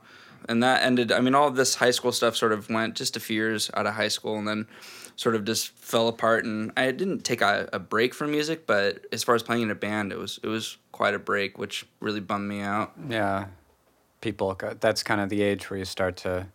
and 0.48 0.62
that 0.64 0.84
ended. 0.84 1.12
I 1.12 1.20
mean, 1.20 1.36
all 1.36 1.52
this 1.52 1.76
high 1.76 1.92
school 1.92 2.12
stuff 2.12 2.36
sort 2.36 2.52
of 2.52 2.70
went 2.70 2.96
just 2.96 3.18
a 3.18 3.20
few 3.20 3.36
years 3.36 3.70
out 3.74 3.86
of 3.86 3.94
high 3.94 4.08
school, 4.08 4.38
and 4.38 4.48
then 4.48 4.68
sort 5.16 5.36
of 5.36 5.46
just 5.46 5.70
fell 5.72 6.08
apart. 6.08 6.46
And 6.46 6.72
I 6.78 6.92
didn't 6.92 7.24
take 7.24 7.42
a, 7.42 7.70
a 7.74 7.80
break 7.80 8.14
from 8.14 8.32
music, 8.32 8.68
but 8.68 9.06
as 9.12 9.24
far 9.24 9.36
as 9.36 9.44
playing 9.44 9.64
in 9.64 9.72
a 9.72 9.76
band, 9.76 10.12
it 10.12 10.18
was 10.18 10.40
it 10.44 10.48
was 10.48 10.78
quite 10.92 11.14
a 11.14 11.20
break, 11.20 11.58
which 11.58 11.86
really 12.00 12.22
bummed 12.22 12.48
me 12.48 12.62
out. 12.62 12.94
Yeah. 13.10 13.48
People, 14.22 14.58
that's 14.80 15.04
kind 15.04 15.22
of 15.22 15.30
the 15.30 15.44
age 15.44 15.70
where 15.70 15.78
you 15.78 15.86
start 15.86 16.18
to 16.18 16.48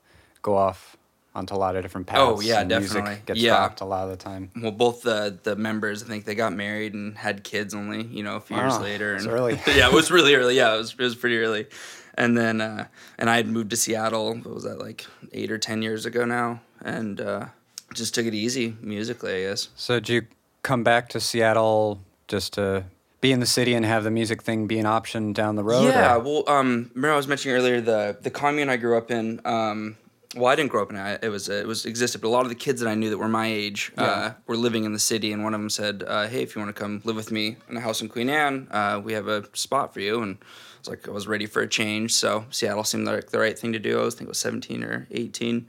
go 0.43 0.57
off 0.57 0.97
onto 1.35 1.55
a 1.55 1.57
lot 1.57 1.77
of 1.77 1.83
different 1.83 2.07
paths. 2.07 2.21
Oh, 2.23 2.41
yeah, 2.41 2.65
definitely. 2.65 3.03
Music 3.03 3.27
gets 3.27 3.41
Yeah. 3.41 3.57
dropped 3.57 3.81
a 3.81 3.85
lot 3.85 4.05
of 4.05 4.11
the 4.11 4.17
time. 4.17 4.51
well, 4.61 4.73
both 4.73 5.03
the 5.03 5.39
the 5.43 5.55
members, 5.57 6.03
I 6.03 6.07
think 6.07 6.25
they 6.25 6.35
got 6.35 6.53
married 6.53 6.93
and 6.95 7.17
had 7.17 7.45
kids 7.45 7.73
only, 7.75 8.03
you 8.05 8.23
know, 8.23 8.37
a 8.37 8.41
few 8.41 8.57
years 8.57 8.73
Wow, 8.75 8.83
later. 8.83 9.15
And 9.15 9.27
early. 9.37 9.61
yeah, 9.67 9.87
it 9.89 9.93
was 9.93 10.11
really 10.11 10.35
early. 10.35 10.57
Yeah, 10.57 10.75
it 10.75 10.79
was 10.79 10.93
it 10.93 10.99
was 11.03 11.15
pretty 11.15 11.39
early. 11.39 11.67
And 12.15 12.37
then 12.37 12.61
uh, 12.61 12.87
and 13.19 13.31
I 13.31 13.37
had 13.37 13.47
moved 13.49 13.71
to 13.71 13.77
Seattle. 13.77 14.35
What 14.35 14.55
was 14.55 14.65
that 14.65 14.79
like 14.81 15.07
eight 15.33 15.51
or 15.51 15.59
ten 15.59 15.83
years 15.83 16.05
ago 16.05 16.25
now? 16.25 16.61
And 16.83 17.21
uh, 17.21 17.47
just 17.95 18.15
took 18.15 18.27
it 18.27 18.35
easy 18.35 18.77
musically, 18.81 19.33
I 19.47 19.49
guess. 19.49 19.69
So, 19.77 20.01
did 20.01 20.09
you 20.09 20.23
come 20.63 20.83
back 20.83 21.09
to 21.11 21.21
Seattle 21.21 22.01
just 22.29 22.55
to 22.55 22.85
be 23.21 23.33
in 23.33 23.41
the 23.41 23.47
city 23.47 23.75
and 23.75 23.85
have 23.87 24.03
the 24.03 24.11
music 24.11 24.43
thing 24.43 24.67
be 24.67 24.79
an 24.79 24.87
option 24.87 25.33
down 25.33 25.57
the 25.57 25.63
road? 25.65 25.85
Yeah, 25.85 26.17
or- 26.17 26.19
well, 26.21 26.45
um, 26.49 26.91
remember 26.95 27.13
I 27.15 27.17
was 27.17 27.29
mentioning 27.29 27.57
earlier 27.57 27.81
the 27.81 28.17
the 28.21 28.31
commune 28.31 28.69
I 28.69 28.77
grew 28.77 28.97
up 28.99 29.11
in. 29.11 29.41
Um, 29.45 29.97
well, 30.37 30.47
I 30.47 30.55
didn't 30.55 30.71
grow 30.71 30.83
up 30.83 30.91
in 30.91 30.97
it. 30.97 31.25
It 31.25 31.29
was 31.29 31.49
it 31.49 31.67
was 31.67 31.87
existed, 31.87 32.21
but 32.21 32.29
a 32.29 32.31
lot 32.31 32.43
of 32.43 32.51
the 32.51 32.55
kids 32.55 32.81
that 32.81 32.89
I 32.89 32.95
knew 32.95 33.11
that 33.11 33.19
were 33.19 33.29
my 33.29 33.49
age 33.49 33.93
uh, 33.99 34.33
were 34.47 34.57
living 34.57 34.85
in 34.85 34.93
the 34.93 34.99
city, 34.99 35.33
and 35.33 35.43
one 35.43 35.55
of 35.55 35.61
them 35.61 35.71
said, 35.71 36.05
uh, 36.07 36.29
"Hey, 36.29 36.43
if 36.43 36.55
you 36.55 36.63
want 36.63 36.75
to 36.75 36.81
come 36.81 37.01
live 37.05 37.17
with 37.17 37.33
me 37.33 37.57
in 37.69 37.77
a 37.77 37.81
house 37.81 38.01
in 38.01 38.09
Queen 38.09 38.31
Anne, 38.31 38.69
uh, 38.71 39.01
we 39.03 39.13
have 39.15 39.27
a 39.27 39.45
spot 39.57 39.93
for 39.93 40.01
you." 40.01 40.23
And 40.23 40.39
I 40.41 40.79
was 40.79 40.89
like, 40.89 41.09
I 41.09 41.11
was 41.11 41.27
ready 41.27 41.47
for 41.47 41.63
a 41.63 41.69
change, 41.69 42.13
so 42.13 42.45
Seattle 42.51 42.85
seemed 42.85 43.07
like 43.07 43.31
the 43.31 43.41
right 43.41 43.59
thing 43.59 43.73
to 43.73 43.81
do. 43.81 44.01
I 44.01 44.05
was 44.05 44.15
I 44.15 44.19
think 44.19 44.29
it 44.29 44.31
was 44.31 44.39
seventeen 44.39 44.85
or 44.85 45.09
eighteen, 45.11 45.67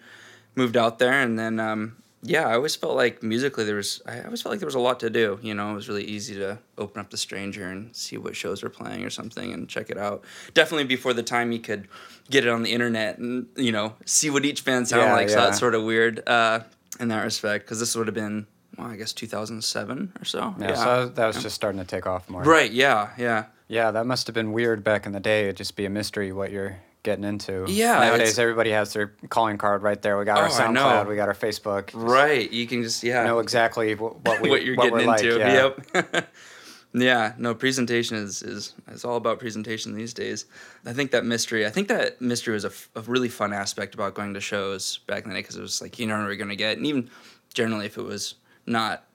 moved 0.56 0.78
out 0.78 1.00
there, 1.00 1.20
and 1.20 1.40
then 1.40 1.60
um, 1.60 1.98
yeah, 2.24 2.48
I 2.48 2.54
always 2.54 2.76
felt 2.76 2.96
like 2.96 3.24
musically 3.24 3.64
there 3.64 3.76
was. 3.76 4.02
I 4.06 4.22
always 4.22 4.42
felt 4.42 4.52
like 4.54 4.60
there 4.60 4.68
was 4.68 4.76
a 4.76 4.80
lot 4.80 5.00
to 5.02 5.10
do. 5.10 5.40
You 5.42 5.54
know, 5.54 5.72
it 5.72 5.76
was 5.76 5.88
really 5.88 6.04
easy 6.04 6.36
to 6.36 6.60
open 6.78 7.00
up 7.00 7.10
the 7.10 7.18
Stranger 7.18 7.68
and 7.70 7.96
see 7.96 8.18
what 8.18 8.36
shows 8.36 8.62
were 8.64 8.70
playing 8.70 9.04
or 9.04 9.10
something 9.10 9.52
and 9.54 9.68
check 9.68 9.90
it 9.90 9.98
out. 9.98 10.24
Definitely 10.54 10.86
before 10.86 11.14
the 11.14 11.24
time 11.24 11.52
you 11.52 11.60
could 11.60 11.88
get 12.30 12.46
it 12.46 12.50
on 12.50 12.62
the 12.64 12.72
internet 12.72 13.18
and 13.18 13.48
you 13.56 13.72
know 13.72 13.96
see 14.06 14.30
what 14.30 14.46
each 14.46 14.64
band 14.66 14.88
sounded 14.88 15.06
Yeah, 15.08 15.14
like. 15.14 15.30
So 15.30 15.40
yeah. 15.40 15.46
that's 15.46 15.60
sort 15.60 15.74
of 15.76 15.84
weird 15.84 16.28
uh, 16.28 16.62
in 17.00 17.08
that 17.08 17.24
respect 17.24 17.66
because 17.66 17.80
this 17.80 17.96
would 17.96 18.08
have 18.08 18.16
been 18.16 18.46
well, 18.78 18.88
I 18.88 18.96
guess 18.96 19.14
2007 19.14 20.14
or 20.22 20.26
so. 20.26 20.56
Yeah, 20.60 20.76
so 20.76 21.08
that 21.10 21.28
was 21.28 21.42
just 21.42 21.56
starting 21.56 21.80
to 21.82 21.88
take 21.88 22.06
off 22.08 22.30
more. 22.30 22.44
right. 22.44 22.72
Yeah. 22.72 23.10
Yeah. 23.18 23.46
Yeah, 23.68 23.92
that 23.92 24.06
must 24.06 24.28
have 24.28 24.34
been 24.34 24.52
weird 24.52 24.84
back 24.84 25.06
in 25.06 25.12
the 25.14 25.20
day. 25.22 25.44
It'd 25.44 25.56
just 25.58 25.76
be 25.78 25.86
a 25.86 25.90
mystery 25.90 26.32
what 26.34 26.52
you're 26.52 26.78
getting 27.04 27.24
into. 27.24 27.66
Yeah, 27.68 28.00
Nowadays, 28.00 28.38
everybody 28.38 28.72
has 28.72 28.94
their 28.94 29.14
calling 29.30 29.58
card 29.58 29.82
right 29.84 30.02
there. 30.02 30.18
We 30.18 30.26
got 30.26 30.38
our 30.38 30.46
Oh, 30.46 30.72
know. 30.72 30.82
SoundCloud, 30.82 31.08
we 31.08 31.16
got 31.16 31.28
our 31.28 31.34
Facebook. 31.34 31.90
Right. 31.94 32.52
You 32.52 32.68
can 32.68 32.84
just 32.84 33.04
yeah 33.04 33.24
Know 33.24 33.40
exactly 33.40 33.96
what, 33.96 34.24
what, 34.26 34.42
we, 34.42 34.50
what 34.52 34.64
you're 34.64 34.76
what 34.76 34.92
getting 34.92 35.08
we're 35.08 35.16
into. 35.16 35.32
Like, 35.38 35.40
yeah. 35.40 36.04
Yep. 36.14 36.30
yeah, 36.94 37.34
no, 37.38 37.56
presentation 37.56 38.18
is, 38.18 38.44
is 38.44 38.74
is 38.92 39.06
all 39.06 39.16
about 39.16 39.40
presentation 39.40 39.94
these 39.96 40.14
days. 40.14 40.46
I 40.86 40.94
think 40.94 41.12
that 41.12 41.26
mystery. 41.26 41.66
I 41.66 41.70
think 41.70 41.88
that 41.88 42.22
mystery 42.22 42.54
was 42.54 42.66
a, 42.66 42.70
f- 42.70 42.90
a 42.96 43.02
really 43.02 43.30
fun 43.30 43.54
aspect 43.54 43.94
about 43.94 44.14
going 44.14 44.34
to 44.34 44.42
shows 44.42 45.00
back 45.08 45.24
in 45.24 45.30
the 45.30 45.36
day 45.36 45.42
because 45.42 45.56
it 45.56 45.62
was 45.62 45.82
like 45.82 45.98
you 46.00 46.08
know 46.08 46.18
what 46.20 46.26
you're 46.26 46.36
gonna 46.36 46.56
get, 46.56 46.78
and 46.78 46.86
even 46.86 47.10
generally 47.54 47.86
if 47.86 47.98
it 47.98 48.04
was 48.04 48.36
not 48.66 49.06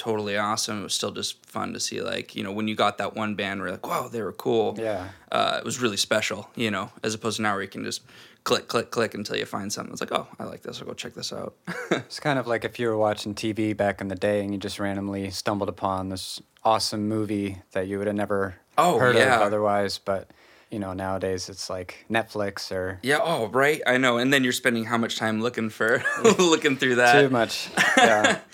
totally 0.00 0.36
awesome, 0.36 0.80
it 0.80 0.82
was 0.82 0.94
still 0.94 1.10
just 1.12 1.44
fun 1.46 1.72
to 1.74 1.80
see. 1.80 2.00
Like 2.00 2.34
you 2.34 2.42
know 2.42 2.52
when 2.52 2.66
you 2.68 2.74
got 2.74 2.98
that 2.98 3.14
one 3.14 3.34
band 3.34 3.60
where 3.60 3.68
you're 3.68 3.76
like, 3.76 3.86
wow, 3.86 4.08
they 4.08 4.22
were 4.22 4.32
cool. 4.32 4.74
Yeah. 4.78 5.08
uh, 5.30 5.56
it 5.58 5.64
was 5.64 5.80
really 5.80 5.96
special. 5.98 6.48
You 6.56 6.70
know, 6.70 6.90
as 7.02 7.14
opposed 7.14 7.36
to 7.36 7.42
now 7.42 7.52
where 7.54 7.62
you 7.62 7.68
can 7.68 7.84
just 7.84 8.02
click, 8.44 8.68
click, 8.68 8.90
click 8.90 9.12
until 9.14 9.36
you 9.36 9.44
find 9.44 9.70
something. 9.70 9.92
It's 9.92 10.00
like, 10.00 10.12
oh, 10.12 10.26
I 10.38 10.44
like 10.44 10.62
this. 10.62 10.80
I'll 10.80 10.86
go 10.86 10.94
check 10.94 11.14
this 11.14 11.32
out. 11.32 11.54
It's 11.90 12.20
kind 12.20 12.38
of 12.38 12.46
like 12.46 12.64
if 12.64 12.78
you 12.78 12.88
were 12.88 12.96
watching 12.96 13.34
TV 13.34 13.76
back 13.76 14.00
in 14.00 14.08
the 14.08 14.14
day 14.14 14.40
and 14.42 14.52
you 14.54 14.58
just 14.58 14.78
randomly 14.80 15.30
stumbled 15.30 15.68
upon 15.68 16.08
this 16.08 16.40
awesome 16.64 17.06
movie 17.08 17.60
that 17.72 17.86
you 17.88 17.98
would 17.98 18.06
have 18.06 18.16
never 18.16 18.54
Oh, 18.78 18.98
heard 18.98 19.16
yeah. 19.16 19.36
of 19.36 19.42
otherwise, 19.42 19.98
but 19.98 20.30
you 20.70 20.78
know, 20.78 20.92
nowadays 20.94 21.48
it's 21.50 21.68
like 21.68 22.06
Netflix 22.10 22.70
or 22.72 22.98
Yeah. 23.02 23.18
Oh, 23.22 23.48
right. 23.48 23.82
I 23.86 23.98
know. 23.98 24.16
And 24.18 24.32
then 24.32 24.42
you're 24.44 24.52
spending 24.54 24.84
how 24.84 24.96
much 24.96 25.16
time 25.18 25.42
looking 25.42 25.68
for 25.68 26.02
looking 26.38 26.76
through 26.76 26.94
that? 26.96 27.20
too 27.20 27.28
much. 27.28 27.68
Yeah. 27.98 28.38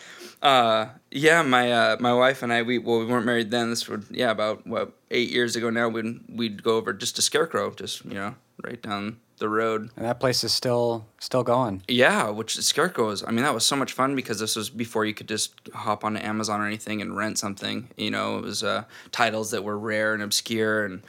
Uh, 0.46 0.90
yeah, 1.10 1.42
my 1.42 1.72
uh, 1.72 1.96
my 1.98 2.12
wife 2.12 2.40
and 2.44 2.52
I 2.52 2.62
we 2.62 2.78
well 2.78 3.00
we 3.00 3.06
weren't 3.06 3.26
married 3.26 3.50
then. 3.50 3.70
This 3.70 3.88
would 3.88 4.04
yeah 4.10 4.30
about 4.30 4.64
what 4.64 4.92
eight 5.10 5.30
years 5.30 5.56
ago 5.56 5.70
now. 5.70 5.88
We'd 5.88 6.20
we'd 6.28 6.62
go 6.62 6.76
over 6.76 6.92
just 6.92 7.16
to 7.16 7.22
Scarecrow, 7.22 7.74
just 7.74 8.04
you 8.04 8.14
know 8.14 8.36
right 8.62 8.80
down 8.80 9.18
the 9.38 9.48
road. 9.48 9.90
and 9.96 10.06
that 10.06 10.20
place 10.20 10.44
is 10.44 10.52
still 10.54 11.04
still 11.18 11.42
going. 11.42 11.82
Yeah, 11.88 12.30
which 12.30 12.56
Scarecrow 12.58 13.08
was. 13.08 13.24
I 13.24 13.32
mean, 13.32 13.42
that 13.42 13.54
was 13.54 13.66
so 13.66 13.74
much 13.74 13.92
fun 13.92 14.14
because 14.14 14.38
this 14.38 14.54
was 14.54 14.70
before 14.70 15.04
you 15.04 15.14
could 15.14 15.26
just 15.26 15.52
hop 15.74 16.04
onto 16.04 16.20
Amazon 16.20 16.60
or 16.60 16.66
anything 16.66 17.02
and 17.02 17.16
rent 17.16 17.38
something. 17.38 17.88
You 17.96 18.12
know, 18.12 18.38
it 18.38 18.44
was 18.44 18.62
uh, 18.62 18.84
titles 19.10 19.50
that 19.50 19.64
were 19.64 19.76
rare 19.76 20.14
and 20.14 20.22
obscure, 20.22 20.84
and 20.84 21.02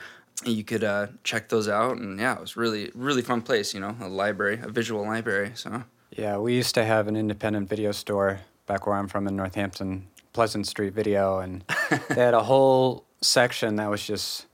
you 0.46 0.64
could 0.64 0.84
uh, 0.84 1.08
check 1.24 1.50
those 1.50 1.68
out. 1.68 1.98
And 1.98 2.20
yeah, 2.20 2.34
it 2.34 2.42
was 2.42 2.58
really 2.58 2.90
really 2.96 3.22
fun 3.22 3.44
place. 3.44 3.76
You 3.76 3.82
know, 3.82 3.96
a 4.02 4.08
library, 4.08 4.60
a 4.64 4.70
visual 4.70 5.06
library. 5.06 5.52
So 5.54 5.84
Yeah, 6.10 6.38
we 6.38 6.56
used 6.56 6.74
to 6.74 6.84
have 6.84 7.08
an 7.08 7.16
independent 7.16 7.70
video 7.70 7.92
store 7.92 8.40
back 8.68 8.86
where 8.86 8.96
I'm 8.96 9.08
from 9.08 9.28
in 9.28 9.36
Northampton, 9.36 10.08
Pleasant 10.34 10.68
Street 10.68 10.94
Video, 10.94 11.40
and 11.40 11.64
they 12.10 12.22
had 12.22 12.34
a 12.36 12.44
whole 12.44 13.06
section 13.22 13.78
that 13.78 13.90
was 13.90 14.06
just 14.06 14.46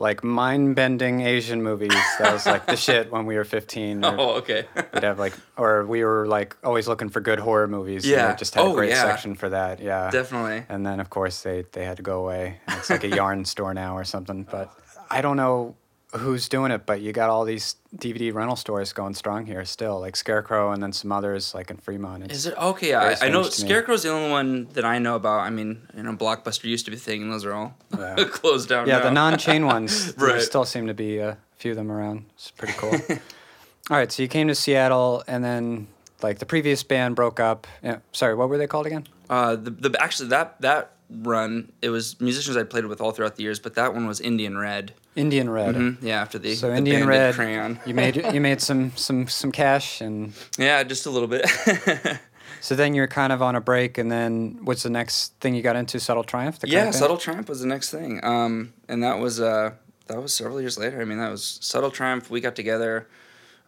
like 0.00 0.22
mind-bending 0.22 1.20
Asian 1.22 1.60
movies. 1.62 1.92
That 2.20 2.32
was 2.32 2.46
like 2.46 2.66
the 2.66 2.76
shit 2.76 3.10
when 3.10 3.26
we 3.26 3.36
were 3.36 3.44
15. 3.44 4.04
or 4.04 4.14
oh 4.18 4.30
okay. 4.36 4.64
We'd 4.94 5.02
have 5.02 5.18
like, 5.18 5.34
or 5.56 5.84
we 5.86 6.04
were 6.04 6.26
like 6.26 6.56
always 6.64 6.86
looking 6.88 7.08
for 7.08 7.20
good 7.20 7.38
horror 7.40 7.66
movies. 7.68 8.06
Yeah. 8.06 8.34
just 8.36 8.54
had 8.54 8.64
Oh, 8.64 8.72
a 8.72 8.74
great 8.74 8.90
yeah. 8.90 9.02
section 9.02 9.34
for 9.34 9.48
that. 9.48 9.80
Yeah, 9.80 10.10
Definitely. 10.10 10.64
And 10.68 10.86
then 10.86 11.00
of 11.00 11.10
course 11.10 11.42
they 11.42 11.64
they 11.72 11.84
had 11.84 11.96
to 11.96 12.02
go 12.04 12.20
away. 12.20 12.60
It's 12.68 12.90
like 12.90 13.04
a 13.04 13.08
yarn 13.08 13.44
store 13.44 13.74
now 13.74 13.96
or 13.96 14.04
something. 14.04 14.44
But 14.44 14.68
uh, 14.68 15.00
I 15.10 15.20
don't 15.20 15.36
know 15.36 15.74
who's 16.14 16.48
doing 16.48 16.70
it, 16.72 16.86
but 16.86 17.00
you 17.02 17.12
got 17.12 17.28
all 17.28 17.44
these 17.44 17.76
DVD 17.96 18.32
rental 18.32 18.56
stores 18.56 18.92
going 18.92 19.14
strong 19.14 19.44
here 19.46 19.64
still, 19.64 20.00
like 20.00 20.16
Scarecrow 20.16 20.72
and 20.72 20.82
then 20.82 20.92
some 20.92 21.12
others 21.12 21.54
like 21.54 21.70
in 21.70 21.76
Fremont. 21.76 22.24
It's, 22.24 22.34
Is 22.34 22.46
it 22.46 22.56
okay? 22.56 22.94
I, 22.94 23.14
I 23.20 23.28
know 23.28 23.42
to 23.42 23.48
me. 23.48 23.50
Scarecrow's 23.68 24.02
the 24.04 24.10
only 24.10 24.30
one 24.30 24.68
that 24.72 24.84
I 24.84 24.98
know 24.98 25.16
about. 25.16 25.40
I 25.40 25.50
mean, 25.50 25.82
you 25.96 26.02
know, 26.02 26.12
Blockbuster 26.14 26.64
used 26.64 26.86
to 26.86 26.90
be 26.90 26.96
a 26.96 27.00
thing, 27.00 27.22
and 27.22 27.32
those 27.32 27.44
are 27.44 27.52
all 27.52 27.74
Yeah. 27.96 28.16
closed 28.30 28.68
down. 28.70 28.86
Yeah, 28.88 28.98
now. 28.98 29.04
the 29.04 29.10
non-chain 29.10 29.66
ones. 29.74 30.14
There 30.14 30.28
Right. 30.28 30.42
still 30.42 30.64
seem 30.64 30.86
to 30.86 30.94
be 30.94 31.18
a 31.18 31.36
few 31.56 31.72
of 31.72 31.76
them 31.76 31.90
around. 31.92 32.24
It's 32.34 32.50
pretty 32.52 32.74
cool. 32.74 32.92
All 33.90 33.96
right, 33.96 34.12
so 34.12 34.22
you 34.22 34.28
came 34.28 34.48
to 34.48 34.54
Seattle, 34.54 35.24
and 35.26 35.42
then 35.42 35.86
like 36.22 36.38
the 36.40 36.46
previous 36.46 36.82
band 36.82 37.16
broke 37.16 37.40
up. 37.40 37.66
Yeah, 37.82 37.98
sorry, 38.12 38.34
what 38.34 38.48
were 38.50 38.58
they 38.58 38.66
called 38.66 38.86
again? 38.86 39.06
Uh, 39.30 39.56
the, 39.56 39.70
the 39.70 40.02
actually 40.02 40.28
that 40.28 40.60
that 40.60 40.92
run 41.10 41.72
it 41.80 41.88
was 41.88 42.20
musicians 42.20 42.56
I 42.58 42.64
played 42.64 42.84
with 42.84 43.00
all 43.00 43.12
throughout 43.12 43.36
the 43.36 43.42
years, 43.44 43.58
but 43.58 43.74
that 43.76 43.94
one 43.94 44.06
was 44.06 44.20
Indian 44.20 44.58
Red. 44.58 44.92
Indian 45.16 45.50
Red. 45.50 45.74
Mhm, 45.74 45.96
Yeah, 46.02 46.20
after 46.20 46.38
the 46.38 46.54
So 46.54 46.68
the 46.70 46.76
Indian 46.76 47.06
Red, 47.06 47.34
crayon. 47.34 47.80
you 47.86 47.94
made 47.94 48.16
you 48.34 48.40
made 48.40 48.60
some 48.60 48.92
some 48.96 49.26
some 49.28 49.50
cash, 49.52 50.00
and 50.00 50.32
Yeah, 50.58 50.82
just 50.84 51.06
a 51.06 51.10
little 51.10 51.28
bit. 51.28 51.48
so 52.60 52.74
then 52.74 52.94
you're 52.94 53.08
kind 53.08 53.32
of 53.32 53.42
on 53.42 53.56
a 53.56 53.60
break, 53.60 53.98
and 53.98 54.10
then 54.10 54.58
what's 54.64 54.82
the 54.82 54.90
next 54.90 55.34
thing 55.40 55.54
you 55.54 55.62
got 55.62 55.76
into? 55.76 55.98
Subtle 56.00 56.24
Triumph. 56.24 56.58
The 56.60 56.68
yeah, 56.68 56.84
band? 56.84 56.94
Subtle 56.94 57.16
Triumph 57.16 57.48
was 57.48 57.60
the 57.60 57.66
next 57.66 57.90
thing. 57.90 58.20
Um, 58.24 58.72
and 58.88 59.02
that 59.02 59.18
was 59.18 59.40
uh, 59.40 59.72
that 60.06 60.22
was 60.22 60.32
several 60.34 60.60
years 60.60 60.78
later. 60.78 61.00
I 61.00 61.04
mean, 61.04 61.18
that 61.18 61.30
was 61.30 61.58
Subtle 61.62 61.90
Triumph. 61.90 62.30
We 62.30 62.40
got 62.40 62.54
together. 62.56 63.06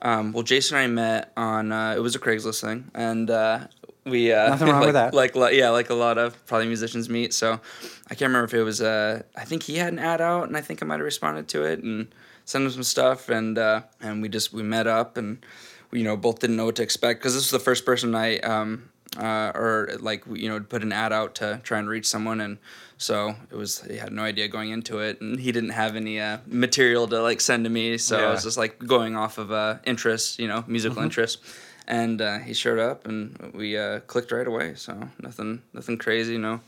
Um, 0.02 0.32
well, 0.32 0.42
Jason 0.44 0.78
and 0.78 0.84
I 0.84 0.86
met 0.86 1.32
on 1.36 1.72
uh, 1.72 1.94
it 1.96 2.00
was 2.00 2.14
a 2.14 2.18
Craigslist 2.18 2.62
thing, 2.62 2.90
and 2.94 3.28
uh, 3.30 3.66
we 4.04 4.32
uh, 4.32 4.48
Nothing 4.48 4.68
wrong 4.68 4.76
like, 4.80 4.86
with 4.86 4.94
that. 4.94 5.14
Like 5.14 5.34
lo- 5.36 5.48
yeah, 5.48 5.70
like 5.70 5.90
a 5.90 5.94
lot 5.94 6.18
of 6.18 6.44
probably 6.46 6.66
musicians 6.66 7.08
meet. 7.08 7.34
So 7.34 7.60
I 8.08 8.14
can't 8.14 8.28
remember 8.28 8.44
if 8.44 8.54
it 8.54 8.62
was. 8.62 8.80
Uh, 8.80 9.22
I 9.36 9.44
think 9.44 9.62
he 9.62 9.76
had 9.76 9.92
an 9.92 9.98
ad 9.98 10.20
out, 10.20 10.48
and 10.48 10.56
I 10.56 10.60
think 10.60 10.82
I 10.82 10.86
might 10.86 10.96
have 10.96 11.04
responded 11.04 11.48
to 11.48 11.64
it 11.64 11.82
and 11.82 12.08
sent 12.44 12.64
him 12.64 12.70
some 12.70 12.82
stuff, 12.82 13.28
and 13.28 13.58
uh, 13.58 13.82
and 14.00 14.22
we 14.22 14.28
just 14.28 14.52
we 14.52 14.62
met 14.62 14.86
up, 14.86 15.16
and 15.16 15.44
we, 15.90 15.98
you 15.98 16.04
know 16.04 16.16
both 16.16 16.38
didn't 16.40 16.56
know 16.56 16.66
what 16.66 16.76
to 16.76 16.82
expect 16.82 17.20
because 17.20 17.34
this 17.34 17.44
was 17.44 17.50
the 17.50 17.64
first 17.64 17.84
person 17.84 18.14
I 18.14 18.38
um, 18.38 18.90
uh, 19.18 19.52
or 19.54 19.96
like 20.00 20.24
you 20.32 20.48
know 20.48 20.60
put 20.60 20.82
an 20.82 20.92
ad 20.92 21.12
out 21.12 21.34
to 21.36 21.60
try 21.62 21.78
and 21.78 21.88
reach 21.88 22.06
someone 22.06 22.40
and 22.40 22.58
so 22.96 23.34
it 23.50 23.56
was 23.56 23.80
he 23.82 23.96
had 23.96 24.12
no 24.12 24.22
idea 24.22 24.46
going 24.46 24.70
into 24.70 24.98
it 24.98 25.20
and 25.20 25.40
he 25.40 25.52
didn't 25.52 25.70
have 25.70 25.96
any 25.96 26.20
uh, 26.20 26.38
material 26.46 27.08
to 27.08 27.20
like 27.22 27.40
send 27.40 27.64
to 27.64 27.70
me 27.70 27.98
so 27.98 28.18
I 28.18 28.30
was 28.30 28.44
just 28.44 28.56
like 28.56 28.78
going 28.78 29.16
off 29.16 29.38
of 29.38 29.50
uh, 29.50 29.78
interest 29.84 30.38
you 30.38 30.46
know 30.46 30.64
musical 30.66 31.02
interest 31.02 31.40
and 31.86 32.20
uh, 32.20 32.38
he 32.38 32.54
showed 32.54 32.78
up 32.78 33.06
and 33.06 33.52
we 33.54 33.76
uh, 33.76 34.00
clicked 34.00 34.32
right 34.32 34.46
away. 34.46 34.74
So 34.74 35.08
nothing 35.20 35.62
nothing 35.72 35.98
crazy 35.98 36.38
no 36.38 36.60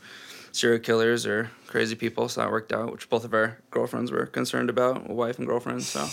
serial 0.51 0.79
killers 0.79 1.25
or 1.25 1.51
crazy 1.67 1.95
people. 1.95 2.29
So 2.29 2.41
that 2.41 2.51
worked 2.51 2.71
out 2.71 2.91
which 2.91 3.09
both 3.09 3.25
of 3.25 3.33
our 3.33 3.59
girlfriends 3.71 4.11
were 4.11 4.25
concerned 4.25 4.69
about 4.69 5.09
wife 5.09 5.37
and 5.37 5.47
girlfriend 5.47 5.83
so 5.83 6.07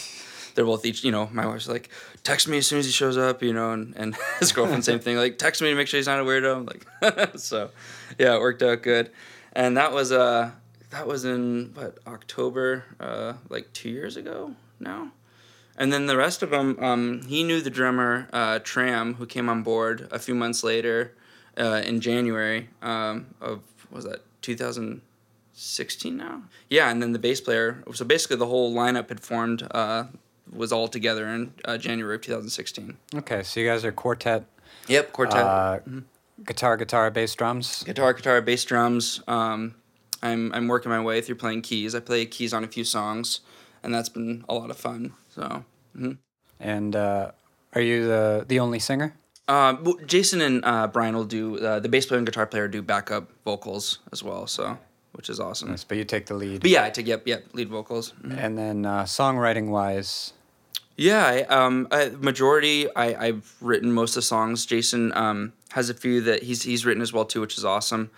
they're 0.54 0.64
both 0.64 0.84
each 0.84 1.04
you 1.04 1.12
know 1.12 1.28
my 1.32 1.46
wife's 1.46 1.68
like 1.68 1.88
text 2.22 2.48
me 2.48 2.58
as 2.58 2.66
soon 2.66 2.78
as 2.78 2.86
he 2.86 2.92
shows 2.92 3.16
up 3.16 3.42
you 3.42 3.52
know 3.52 3.72
and, 3.72 3.94
and 3.96 4.16
his 4.40 4.52
girlfriend 4.52 4.84
same 4.84 4.98
thing 4.98 5.16
like 5.16 5.38
text 5.38 5.62
me 5.62 5.68
to 5.70 5.74
make 5.74 5.88
sure 5.88 5.98
he's 5.98 6.06
not 6.06 6.20
a 6.20 6.24
weirdo. 6.24 6.56
I'm 6.56 6.66
like 6.66 7.38
so 7.38 7.70
yeah 8.18 8.34
it 8.34 8.40
worked 8.40 8.62
out 8.62 8.82
good. 8.82 9.10
And 9.52 9.76
that 9.76 9.92
was 9.92 10.12
uh 10.12 10.50
that 10.90 11.06
was 11.06 11.24
in 11.24 11.70
what 11.74 11.98
october 12.06 12.84
uh 12.98 13.34
like 13.48 13.72
two 13.72 13.90
years 13.90 14.16
ago 14.16 14.54
now 14.80 15.12
and 15.80 15.92
then 15.92 16.06
the 16.06 16.16
rest 16.16 16.42
of 16.44 16.50
them 16.50 16.76
um 16.80 17.22
he 17.26 17.42
knew 17.42 17.60
the 17.60 17.70
drummer 17.70 18.28
uh 18.32 18.58
tram 18.72 19.14
who 19.14 19.26
came 19.26 19.48
on 19.48 19.62
board 19.62 20.06
a 20.12 20.18
few 20.18 20.34
months 20.34 20.62
later 20.62 21.12
uh 21.58 21.80
in 21.90 22.00
january 22.00 22.68
um 22.82 23.26
of 23.40 23.60
was 23.90 24.04
that 24.04 24.20
2016 24.42 26.16
now 26.16 26.42
yeah 26.68 26.90
and 26.90 27.02
then 27.02 27.12
the 27.12 27.18
bass 27.18 27.40
player 27.40 27.82
so 27.92 28.04
basically 28.04 28.36
the 28.36 28.46
whole 28.46 28.72
lineup 28.74 29.08
had 29.08 29.20
formed 29.20 29.66
uh 29.72 30.04
was 30.52 30.72
all 30.72 30.88
together 30.88 31.26
in 31.28 31.52
uh, 31.64 31.78
January 31.78 32.16
of 32.16 32.22
2016. 32.22 32.96
Okay, 33.14 33.44
so 33.44 33.60
you 33.60 33.68
guys 33.68 33.84
are 33.84 33.92
quartet, 33.92 34.42
Yep, 34.88 35.12
quartet. 35.12 35.36
uh, 35.44 35.78
guitar, 36.44 36.76
guitar, 36.76 37.08
bass, 37.12 37.36
drums. 37.36 37.84
guitar, 37.84 38.12
guitar, 38.12 38.40
bass, 38.42 38.64
drums. 38.64 39.22
Um, 39.28 39.76
I'm 40.22 40.52
I'm 40.52 40.66
working 40.66 40.90
my 40.90 41.00
way 41.00 41.20
through 41.20 41.36
playing 41.36 41.62
keys. 41.62 41.94
I 41.94 42.00
play 42.00 42.26
keys 42.26 42.52
on 42.52 42.64
a 42.64 42.66
few 42.66 42.82
songs, 42.82 43.42
and 43.84 43.94
that's 43.94 44.08
been 44.08 44.44
a 44.48 44.54
lot 44.54 44.70
of 44.70 44.76
fun. 44.76 45.12
So, 45.34 45.64
mhm. 45.96 46.18
And 46.58 46.94
uh, 46.96 47.30
are 47.74 47.80
you 47.80 48.06
the 48.06 48.44
the 48.46 48.60
only 48.60 48.78
singer? 48.78 49.14
uh, 49.48 49.74
Jason 50.06 50.40
and 50.40 50.64
uh, 50.64 50.86
Brian 50.86 51.14
will 51.14 51.24
do 51.24 51.58
uh, 51.58 51.80
the 51.80 51.88
bass 51.88 52.06
player 52.06 52.18
and 52.18 52.26
guitar 52.26 52.46
player 52.46 52.68
do 52.68 52.82
backup 52.82 53.28
vocals 53.44 53.98
as 54.12 54.22
well. 54.22 54.46
So, 54.46 54.78
which 55.12 55.28
is 55.28 55.40
awesome. 55.40 55.70
Yes, 55.70 55.82
but 55.84 55.98
you 55.98 56.04
take 56.04 56.26
the 56.26 56.34
lead. 56.34 56.60
But 56.60 56.70
yeah, 56.70 56.84
I 56.84 56.90
take 56.90 57.06
yep 57.06 57.26
yep 57.26 57.44
lead 57.52 57.68
vocals. 57.68 58.12
Mhm. 58.22 58.36
And 58.38 58.58
then 58.58 58.86
uh, 58.86 59.04
songwriting 59.04 59.68
wise, 59.70 60.32
Yeah, 60.96 61.24
I, 61.26 61.42
um, 61.48 61.88
I, 61.90 62.10
majority 62.20 62.86
I, 62.94 63.14
I've 63.26 63.54
written 63.60 63.92
most 63.92 64.10
of 64.10 64.16
the 64.22 64.28
songs. 64.28 64.66
Jason 64.66 65.12
um, 65.16 65.52
has 65.72 65.88
a 65.90 65.94
few 65.94 66.20
that 66.22 66.42
he's 66.42 66.62
he's 66.62 66.84
written 66.84 67.02
as 67.02 67.12
well 67.12 67.24
too, 67.24 67.40
which 67.40 67.56
is 67.58 67.64
awesome. 67.64 68.10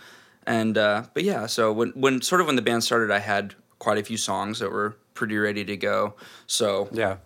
And 0.46 0.76
uh, 0.76 1.04
but 1.14 1.22
yeah, 1.22 1.46
so 1.46 1.72
when 1.72 1.90
when 1.94 2.20
sort 2.22 2.40
of 2.40 2.46
when 2.48 2.56
the 2.56 2.62
band 2.62 2.82
started, 2.84 3.10
I 3.10 3.20
had 3.20 3.54
quite 3.78 3.98
a 3.98 4.02
few 4.04 4.16
songs 4.18 4.58
that 4.58 4.70
were 4.72 4.96
pretty 5.14 5.36
ready 5.36 5.64
to 5.64 5.76
go. 5.76 6.14
So 6.46 6.88
yeah. 6.92 7.16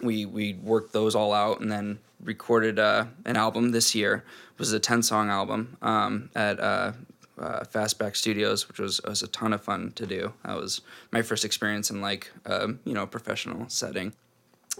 we 0.00 0.26
we 0.26 0.54
worked 0.54 0.92
those 0.92 1.14
all 1.14 1.32
out 1.32 1.60
and 1.60 1.70
then 1.70 1.98
recorded 2.22 2.78
uh, 2.78 3.06
an 3.24 3.36
album 3.36 3.70
this 3.70 3.94
year. 3.94 4.24
It 4.52 4.58
was 4.58 4.72
a 4.72 4.80
ten 4.80 5.02
song 5.02 5.28
album 5.28 5.76
um, 5.82 6.30
at 6.34 6.58
uh, 6.60 6.92
uh, 7.38 7.60
Fastback 7.64 8.16
Studios, 8.16 8.68
which 8.68 8.78
was 8.78 9.00
was 9.02 9.22
a 9.22 9.28
ton 9.28 9.52
of 9.52 9.62
fun 9.62 9.92
to 9.92 10.06
do. 10.06 10.32
That 10.44 10.56
was 10.56 10.80
my 11.12 11.22
first 11.22 11.44
experience 11.44 11.90
in 11.90 12.00
like 12.00 12.30
um, 12.46 12.80
you 12.84 12.94
know 12.94 13.06
professional 13.06 13.68
setting. 13.68 14.14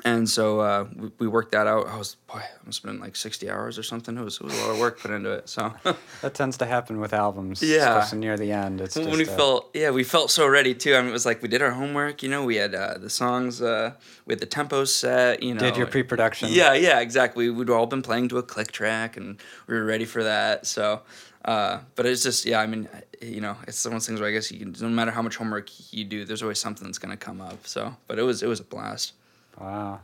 And 0.05 0.29
so 0.29 0.61
uh, 0.61 0.87
we, 0.95 1.11
we 1.21 1.27
worked 1.27 1.53
that 1.53 1.67
out. 1.67 1.87
I 1.87 1.97
was 1.97 2.17
boy, 2.27 2.39
I 2.41 2.67
must 2.67 2.83
have 2.83 2.93
been 2.93 3.01
like 3.01 3.17
sixty 3.17 3.51
hours 3.51 3.79
or 3.79 3.83
something. 3.83 4.17
It 4.17 4.23
was, 4.23 4.37
it 4.37 4.43
was 4.43 4.59
a 4.59 4.63
lot 4.63 4.71
of 4.73 4.79
work 4.79 5.01
put 5.01 5.11
into 5.11 5.33
it. 5.33 5.49
So 5.49 5.73
That 6.23 6.35
tends 6.35 6.59
to 6.59 6.67
happen 6.67 7.01
with 7.01 7.13
albums. 7.15 7.63
Yeah. 7.63 7.99
Especially 7.99 8.19
near 8.19 8.37
the 8.37 8.53
end. 8.53 8.81
It's 8.81 8.95
just, 8.95 9.09
when 9.09 9.19
we 9.19 9.25
felt 9.25 9.71
yeah 9.75 9.91
we 9.91 10.05
felt 10.05 10.31
so 10.31 10.47
ready 10.47 10.75
too 10.75 10.95
i 10.95 11.01
mean 11.01 11.11
it 11.11 11.13
was 11.13 11.27
like 11.27 11.43
we 11.43 11.49
did 11.49 11.63
our 11.63 11.71
homework 11.71 12.23
you 12.23 12.29
know 12.29 12.45
we 12.45 12.57
had 12.57 12.75
uh, 12.75 12.99
the 12.99 13.11
songs 13.11 13.63
uh, 13.63 13.93
we 14.27 14.33
had 14.33 14.41
the 14.41 14.47
tempos 14.47 14.89
set 14.89 15.43
you 15.43 15.55
know 15.55 15.61
did 15.61 15.77
your 15.77 15.87
pre-production. 15.87 16.49
yeah 16.51 16.73
yeah 16.75 17.01
exactly 17.01 17.51
we'd 17.51 17.71
all 17.71 17.87
been 17.87 18.03
playing 18.03 18.29
to 18.29 18.39
a 18.39 18.43
click 18.43 18.73
track 18.73 19.17
and 19.17 19.39
we 19.67 19.75
were 19.75 19.85
ready 19.85 20.05
for 20.05 20.23
that 20.23 20.67
so 20.67 21.03
uh, 21.45 21.79
but 21.95 22.07
it's 22.07 22.23
just 22.23 22.45
yeah 22.45 22.61
i 22.61 22.67
mean 22.67 22.89
you 23.23 23.41
know 23.41 23.57
it's 23.67 23.85
one 23.85 23.93
of 23.93 24.01
those 24.01 24.07
things 24.07 24.21
where 24.21 24.29
i 24.29 24.33
guess 24.33 24.51
you 24.51 24.59
can 24.59 24.75
no 24.81 24.89
matter 24.89 25.11
how 25.11 25.23
much 25.23 25.37
homework 25.37 25.69
you 25.93 26.05
do 26.05 26.25
there's 26.25 26.43
always 26.43 26.61
something 26.61 26.87
that's 26.87 26.99
going 26.99 27.11
to 27.11 27.17
come 27.17 27.41
up 27.41 27.67
so 27.67 27.95
but 28.07 28.19
it 28.19 28.23
was 28.23 28.43
it 28.43 28.49
was 28.49 28.61
a 28.61 28.65
blast 28.65 29.13
Wow. 29.61 30.01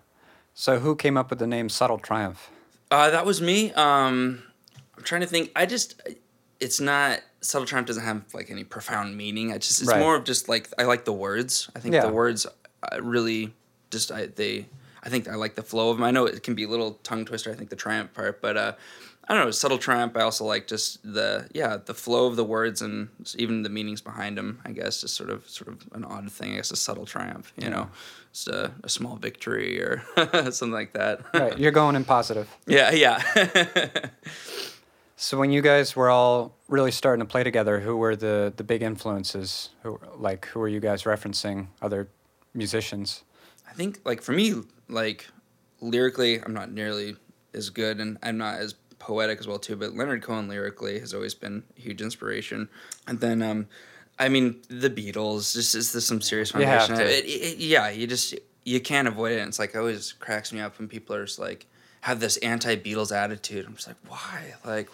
So 0.54 0.78
who 0.80 0.96
came 0.96 1.16
up 1.16 1.30
with 1.30 1.38
the 1.38 1.46
name 1.46 1.68
Subtle 1.68 1.98
Triumph? 1.98 2.50
Uh, 2.90 3.10
that 3.10 3.24
was 3.24 3.40
me. 3.40 3.72
Um, 3.72 4.42
I'm 4.96 5.02
trying 5.04 5.22
to 5.22 5.26
think. 5.26 5.50
I 5.56 5.66
just, 5.66 6.00
it's 6.60 6.80
not 6.80 7.20
subtle 7.40 7.66
triumph 7.66 7.88
doesn't 7.88 8.04
have 8.04 8.22
like 8.34 8.50
any 8.50 8.62
profound 8.64 9.16
meaning. 9.16 9.50
I 9.52 9.58
just, 9.58 9.80
it's 9.80 9.90
Right. 9.90 9.98
more 9.98 10.14
of 10.14 10.24
just 10.24 10.48
like 10.48 10.68
I 10.78 10.84
like 10.84 11.04
the 11.04 11.12
words. 11.12 11.70
I 11.74 11.80
think 11.80 11.94
Yeah. 11.94 12.02
the 12.06 12.12
words 12.12 12.46
uh, 12.46 13.02
really 13.02 13.54
just 13.90 14.12
I 14.12 14.26
they 14.26 14.66
I 15.02 15.08
think 15.08 15.26
I 15.28 15.34
like 15.34 15.54
the 15.56 15.62
flow 15.62 15.90
of 15.90 15.96
them. 15.96 16.04
I 16.04 16.10
know 16.12 16.26
it 16.26 16.42
can 16.44 16.54
be 16.54 16.62
a 16.64 16.68
little 16.68 16.92
tongue 17.02 17.24
twister. 17.24 17.50
I 17.50 17.54
think 17.54 17.70
the 17.70 17.76
triumph 17.76 18.12
part, 18.14 18.40
but 18.40 18.56
uh, 18.56 18.72
I 19.32 19.36
don't 19.36 19.46
know, 19.46 19.50
subtle 19.50 19.78
triumph. 19.78 20.14
I 20.14 20.20
also 20.20 20.44
like 20.44 20.66
just 20.66 21.02
the 21.02 21.48
yeah 21.54 21.78
the 21.82 21.94
flow 21.94 22.26
of 22.26 22.36
the 22.36 22.44
words 22.44 22.82
and 22.82 23.08
even 23.38 23.62
the 23.62 23.70
meanings 23.70 24.02
behind 24.02 24.36
them. 24.36 24.60
I 24.66 24.72
guess 24.72 25.00
just 25.00 25.16
sort 25.16 25.30
of 25.30 25.48
sort 25.48 25.68
of 25.68 25.88
an 25.92 26.04
odd 26.04 26.30
thing. 26.30 26.52
I 26.52 26.56
guess 26.56 26.70
a 26.70 26.76
subtle 26.76 27.06
triumph. 27.06 27.50
You 27.56 27.70
know, 27.70 27.88
just 28.30 28.48
a, 28.48 28.72
a 28.84 28.90
small 28.90 29.16
victory 29.16 29.80
or 29.80 30.04
something 30.50 30.70
like 30.70 30.92
that. 30.92 31.22
Right, 31.32 31.58
you're 31.58 31.72
going 31.72 31.96
in 31.96 32.04
positive. 32.04 32.54
yeah, 32.66 32.90
yeah. 32.92 33.22
So 35.14 35.38
when 35.38 35.52
you 35.52 35.62
guys 35.62 35.94
were 35.94 36.10
all 36.10 36.56
really 36.66 36.90
starting 36.90 37.24
to 37.24 37.30
play 37.30 37.44
together, 37.44 37.78
who 37.78 37.96
were 37.96 38.16
the 38.16 38.52
the 38.56 38.64
big 38.64 38.82
influences? 38.82 39.70
Who 39.84 40.00
like 40.16 40.46
who 40.46 40.58
were 40.58 40.68
you 40.68 40.80
guys 40.80 41.04
referencing? 41.04 41.68
Other 41.80 42.08
musicians? 42.54 43.22
I 43.70 43.72
think 43.72 44.00
like 44.04 44.20
for 44.20 44.32
me, 44.32 44.62
like 44.88 45.28
lyrically, 45.80 46.42
I'm 46.42 46.52
not 46.52 46.72
nearly 46.72 47.14
as 47.54 47.70
good, 47.70 48.00
and 48.00 48.18
I'm 48.20 48.36
not 48.36 48.58
as 48.58 48.74
poetic 49.02 49.38
as 49.40 49.46
well 49.46 49.58
too. 49.58 49.76
But 49.76 49.94
Leonard 49.94 50.22
Cohen 50.22 50.48
lyrically 50.48 50.98
has 51.00 51.12
always 51.12 51.34
been 51.34 51.62
a 51.76 51.80
huge 51.80 52.00
inspiration. 52.00 52.68
And 53.06 53.20
then, 53.20 53.42
um, 53.42 53.66
I 54.18 54.28
mean, 54.28 54.62
the 54.68 54.88
Beatles. 54.90 55.52
Just 55.54 55.74
is 55.74 55.92
this 55.92 56.06
some 56.06 56.20
serious 56.20 56.52
You 56.54 56.60
foundation? 56.60 56.96
to. 56.96 57.04
It- 57.04 57.24
it- 57.26 57.58
yeah, 57.58 57.90
you 57.90 58.06
just 58.06 58.34
you 58.64 58.80
can't 58.80 59.08
avoid 59.08 59.32
it. 59.32 59.38
And 59.40 59.48
it's 59.48 59.58
like 59.58 59.74
it 59.74 59.78
always 59.78 60.12
cracks 60.12 60.52
me 60.52 60.60
up 60.60 60.78
when 60.78 60.88
people 60.88 61.16
are 61.16 61.24
just 61.24 61.38
like 61.38 61.66
have 62.02 62.18
this 62.18 62.36
anti-Beatles 62.38 63.14
attitude. 63.14 63.64
I'm 63.64 63.74
just 63.76 63.86
like, 63.86 63.96
why? 64.08 64.54
Like, 64.64 64.88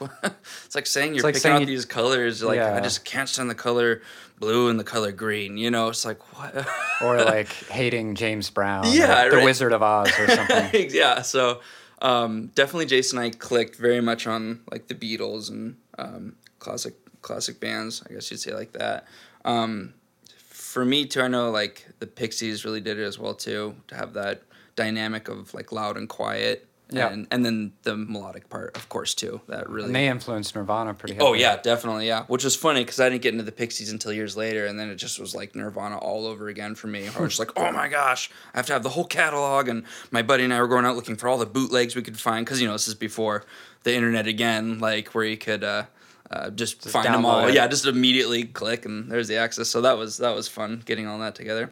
it's 0.66 0.74
like 0.74 0.86
saying 0.86 1.14
you're 1.14 1.22
like 1.24 1.34
picking 1.34 1.50
out 1.52 1.60
you- 1.60 1.66
these 1.66 1.84
colors. 1.86 2.42
Like, 2.42 2.60
I 2.60 2.80
just 2.80 3.04
can't 3.04 3.28
stand 3.28 3.48
the 3.50 3.54
color 3.54 4.02
blue 4.38 4.68
and 4.68 4.78
the 4.78 4.84
color 4.84 5.10
green. 5.12 5.56
You 5.56 5.70
know, 5.70 5.88
it's 5.88 6.04
like 6.04 6.20
what? 6.38 6.66
Or 7.02 7.16
like 7.24 7.48
hating 7.48 8.14
James 8.14 8.48
Brown? 8.50 8.84
Yeah, 8.88 9.28
The. 9.30 9.42
Wizard 9.42 9.72
of 9.72 9.82
Oz 9.82 10.10
or 10.18 10.28
something. 10.28 10.90
yeah, 10.94 11.22
so 11.22 11.60
um, 12.00 12.48
definitely 12.54 12.86
Jason 12.86 13.18
and 13.18 13.26
I 13.26 13.30
clicked 13.30 13.76
very 13.76 14.00
much 14.00 14.26
on 14.26 14.60
like 14.70 14.88
the 14.88 14.94
Beatles 14.94 15.50
and 15.50 15.76
um, 15.98 16.36
classic 16.58 16.94
classic 17.22 17.60
bands. 17.60 18.02
I 18.08 18.12
guess 18.12 18.30
you'd 18.30 18.40
say 18.40 18.54
like 18.54 18.72
that. 18.72 19.06
Um, 19.44 19.94
for 20.48 20.84
me 20.84 21.06
too, 21.06 21.22
I 21.22 21.28
know 21.28 21.50
like 21.50 21.88
the 21.98 22.06
Pixies 22.06 22.64
really 22.64 22.80
did 22.80 22.98
it 22.98 23.04
as 23.04 23.18
well 23.18 23.34
too 23.34 23.74
to 23.88 23.94
have 23.96 24.12
that 24.12 24.42
dynamic 24.76 25.28
of 25.28 25.52
like 25.54 25.72
loud 25.72 25.96
and 25.96 26.08
quiet. 26.08 26.67
Yeah. 26.90 27.10
And, 27.10 27.26
and 27.30 27.44
then 27.44 27.72
the 27.82 27.96
melodic 27.96 28.48
part, 28.48 28.74
of 28.76 28.88
course, 28.88 29.14
too. 29.14 29.40
That 29.48 29.68
really. 29.68 29.86
and 29.86 29.94
they 29.94 30.08
influenced 30.08 30.54
Nirvana 30.54 30.94
pretty 30.94 31.18
Oh 31.20 31.34
yeah, 31.34 31.56
definitely, 31.56 32.06
yeah. 32.06 32.24
Which 32.24 32.44
was 32.44 32.56
funny 32.56 32.82
because 32.82 32.98
I 32.98 33.08
didn't 33.10 33.22
get 33.22 33.32
into 33.34 33.44
the 33.44 33.52
Pixies 33.52 33.92
until 33.92 34.12
years 34.12 34.36
later, 34.36 34.66
and 34.66 34.78
then 34.78 34.88
it 34.88 34.96
just 34.96 35.20
was 35.20 35.34
like 35.34 35.54
Nirvana 35.54 35.98
all 35.98 36.26
over 36.26 36.48
again 36.48 36.74
for 36.74 36.86
me. 36.86 37.06
I 37.08 37.20
was 37.20 37.36
just 37.36 37.38
like, 37.38 37.52
oh 37.56 37.72
my 37.72 37.88
gosh, 37.88 38.30
I 38.54 38.58
have 38.58 38.66
to 38.66 38.72
have 38.72 38.82
the 38.82 38.88
whole 38.90 39.04
catalog. 39.04 39.68
And 39.68 39.84
my 40.10 40.22
buddy 40.22 40.44
and 40.44 40.54
I 40.54 40.60
were 40.60 40.68
going 40.68 40.86
out 40.86 40.96
looking 40.96 41.16
for 41.16 41.28
all 41.28 41.38
the 41.38 41.46
bootlegs 41.46 41.94
we 41.94 42.02
could 42.02 42.18
find 42.18 42.46
because 42.46 42.60
you 42.60 42.66
know 42.66 42.72
this 42.72 42.88
is 42.88 42.94
before 42.94 43.44
the 43.82 43.94
internet 43.94 44.26
again, 44.26 44.78
like 44.78 45.08
where 45.14 45.24
you 45.24 45.36
could 45.36 45.64
uh, 45.64 45.84
uh, 46.30 46.50
just, 46.50 46.82
Just 46.82 46.92
find 46.92 47.06
them 47.06 47.24
all. 47.24 47.46
it. 47.48 47.54
Yeah, 47.54 47.66
just 47.68 47.86
immediately 47.86 48.44
click 48.44 48.84
and 48.84 49.10
there's 49.10 49.28
the 49.28 49.36
access. 49.36 49.68
So 49.68 49.82
that 49.82 49.96
was 49.98 50.18
that 50.18 50.34
was 50.34 50.48
fun 50.48 50.82
getting 50.84 51.06
all 51.06 51.18
that 51.18 51.34
together. 51.34 51.70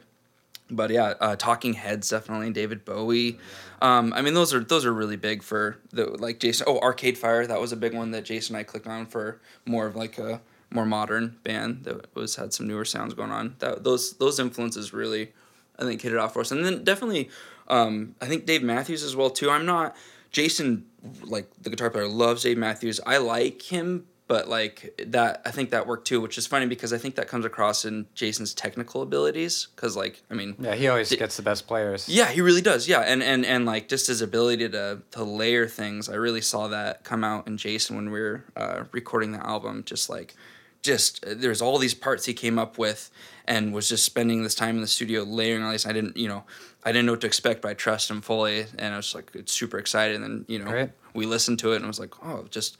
But 0.69 0.91
yeah, 0.91 1.15
uh, 1.21 1.37
Talking 1.37 1.75
Heads 1.75 2.09
definitely, 2.09 2.51
David 2.51 2.85
Bowie. 2.85 3.39
Um, 3.81 4.13
I 4.13 4.23
mean, 4.23 4.35
those 4.35 4.53
are 4.53 4.61
those 4.61 4.85
are 4.85 4.93
really 4.93 5.17
big 5.17 5.43
for 5.43 5.79
the 5.93 6.07
like 6.07 6.41
Jason. 6.41 6.67
Oh, 6.69 6.79
Arcade 6.81 7.17
Fire, 7.17 7.47
that 7.47 7.61
was 7.61 7.73
a 7.73 7.77
big 7.77 7.95
one 7.95 8.11
that 8.13 8.25
Jason 8.25 8.57
and 8.57 8.61
I 8.61 8.65
clicked 8.65 8.87
on 8.87 9.07
for 9.07 9.41
more 9.65 9.87
of 9.87 9.95
like 9.95 10.19
a 10.19 10.41
more 10.71 10.87
modern 10.87 11.37
band 11.45 11.85
that 11.85 12.15
was 12.15 12.37
had 12.37 12.53
some 12.53 12.67
newer 12.67 12.85
sounds 12.85 13.15
going 13.15 13.31
on. 13.31 13.55
That 13.61 13.85
those 13.85 14.15
those 14.15 14.41
influences 14.41 14.93
really, 14.93 15.33
I 15.79 15.85
think, 15.85 16.03
hit 16.03 16.13
it 16.13 16.19
off 16.19 16.33
for 16.33 16.41
us. 16.41 16.51
And 16.51 16.65
then 16.65 16.83
definitely, 16.85 17.31
um, 17.69 18.17
I 18.21 18.27
think 18.27 18.47
Dave 18.47 18.63
Matthews 18.63 19.03
as 19.03 19.15
well 19.15 19.31
too. 19.31 19.51
I'm 19.51 19.67
not 19.67 19.97
Jason, 20.31 20.87
like 21.23 21.49
the 21.63 21.71
guitar 21.71 21.91
player, 21.91 22.09
loves 22.09 22.43
Dave 22.43 22.59
Matthews. 22.59 23.01
I 23.07 23.19
like 23.19 23.63
him, 23.63 24.07
but 24.29 24.49
like 24.49 25.01
that, 25.07 25.43
I 25.45 25.51
think 25.53 25.71
that 25.71 25.87
worked 25.87 26.07
too, 26.07 26.21
which 26.21 26.37
is 26.37 26.47
funny 26.47 26.67
because 26.67 26.93
I 26.93 26.99
think 26.99 27.15
that 27.15 27.29
comes 27.29 27.45
across 27.45 27.85
in 27.85 28.07
Jason's 28.15 28.55
technical 28.55 29.03
abilities. 29.03 29.69
Because 29.77 29.97
like, 29.97 30.21
I 30.31 30.35
mean, 30.35 30.57
Yeah, 30.59 30.75
he 30.75 30.89
always 30.89 31.11
Di- 31.11 31.17
gets 31.17 31.37
the 31.37 31.43
best 31.43 31.67
players. 31.69 32.09
yeah, 32.09 32.27
he 32.27 32.41
really 32.41 32.61
does. 32.61 32.89
Yeah, 32.89 33.01
and 33.01 33.23
and 33.23 33.47
and 33.47 33.67
like 33.67 33.89
just 33.89 34.09
his 34.09 34.23
ability 34.23 34.69
to 34.71 35.03
to 35.13 35.23
layer 35.25 35.69
things, 35.69 36.09
I 36.09 36.15
really 36.15 36.41
saw 36.41 36.67
that 36.69 37.05
come 37.05 37.23
out 37.23 37.47
in 37.47 37.57
Jason 37.57 37.95
when 37.97 38.11
we 38.11 38.21
were 38.21 38.45
uh, 38.57 38.85
recording 38.93 39.31
the 39.33 39.47
album. 39.47 39.85
Just 39.85 40.11
like, 40.11 40.35
just 40.83 41.25
uh, 41.25 41.35
there's 41.37 41.63
all 41.63 41.79
these 41.79 41.95
parts 41.95 42.25
he 42.27 42.35
came 42.35 42.59
up 42.59 42.79
with, 42.79 43.11
and 43.47 43.73
was 43.73 43.89
just 43.89 44.05
spending 44.05 44.43
this 44.43 44.55
time 44.57 44.75
in 44.75 44.81
the 44.83 44.89
studio 44.89 45.23
layering 45.23 45.63
all 45.63 45.71
these. 45.71 45.87
I 45.87 45.93
didn't, 45.93 46.17
you 46.17 46.27
know, 46.29 46.43
I 46.85 46.91
didn't 46.91 47.07
know 47.07 47.13
what 47.13 47.21
to 47.21 47.27
expect, 47.29 47.63
but 47.63 47.69
I 47.71 47.75
trust 47.75 48.11
him 48.11 48.21
fully, 48.23 48.67
and 48.77 48.93
I 48.93 48.97
was 48.97 49.15
like 49.15 49.31
it's 49.35 49.53
super 49.53 49.79
excited. 49.79 50.17
And 50.17 50.25
then 50.25 50.45
you 50.49 50.59
know, 50.59 50.89
we 51.15 51.27
listened 51.27 51.61
to 51.61 51.73
it, 51.73 51.77
and 51.77 51.85
I 51.85 51.89
was 51.89 52.01
like, 52.01 52.15
oh, 52.25 52.47
just. 52.51 52.77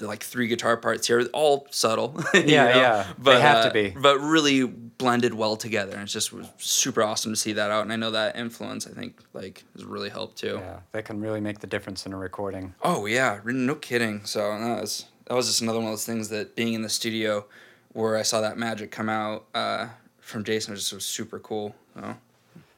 Like 0.00 0.24
three 0.24 0.48
guitar 0.48 0.76
parts 0.76 1.06
here, 1.06 1.24
all 1.32 1.66
subtle. 1.70 2.20
Yeah, 2.34 2.40
know? 2.64 2.80
yeah. 2.80 3.06
They 3.18 3.40
have 3.40 3.62
to 3.64 3.70
uh, 3.70 3.72
be. 3.72 3.90
but 3.90 4.18
really 4.18 4.64
blended 4.64 5.34
well 5.34 5.56
together 5.56 5.92
and 5.92 6.02
it's 6.02 6.12
just 6.12 6.32
was 6.32 6.46
super 6.58 7.02
awesome 7.02 7.32
to 7.32 7.36
see 7.36 7.52
that 7.54 7.68
out 7.70 7.82
and 7.82 7.92
i 7.92 7.96
know 7.96 8.12
that 8.12 8.36
influence 8.36 8.86
i 8.86 8.90
think 8.90 9.18
like 9.32 9.64
has 9.74 9.84
really 9.84 10.08
helped 10.08 10.38
too 10.38 10.56
Yeah, 10.62 10.78
they 10.92 11.02
can 11.02 11.20
really 11.20 11.40
make 11.40 11.58
the 11.58 11.66
difference 11.66 12.06
in 12.06 12.12
a 12.12 12.16
recording. 12.16 12.74
oh 12.82 13.04
yeah 13.06 13.40
no 13.44 13.74
kidding 13.74 14.24
so 14.24 14.56
that 14.56 14.80
was 14.80 15.06
that 15.26 15.34
was 15.34 15.46
just 15.48 15.62
another 15.62 15.78
one 15.78 15.88
of 15.88 15.92
those 15.92 16.06
things 16.06 16.28
that 16.28 16.54
being 16.54 16.74
in 16.74 16.82
the 16.82 16.88
studio 16.88 17.44
where 17.92 18.16
i 18.16 18.22
saw 18.22 18.40
that 18.40 18.56
magic 18.56 18.92
come 18.92 19.08
out 19.08 19.46
uh, 19.52 19.88
from 20.20 20.44
jason 20.44 20.72
was 20.72 20.82
just 20.82 20.92
was 20.92 21.04
super 21.04 21.38
cool 21.40 21.74
so. 21.94 22.16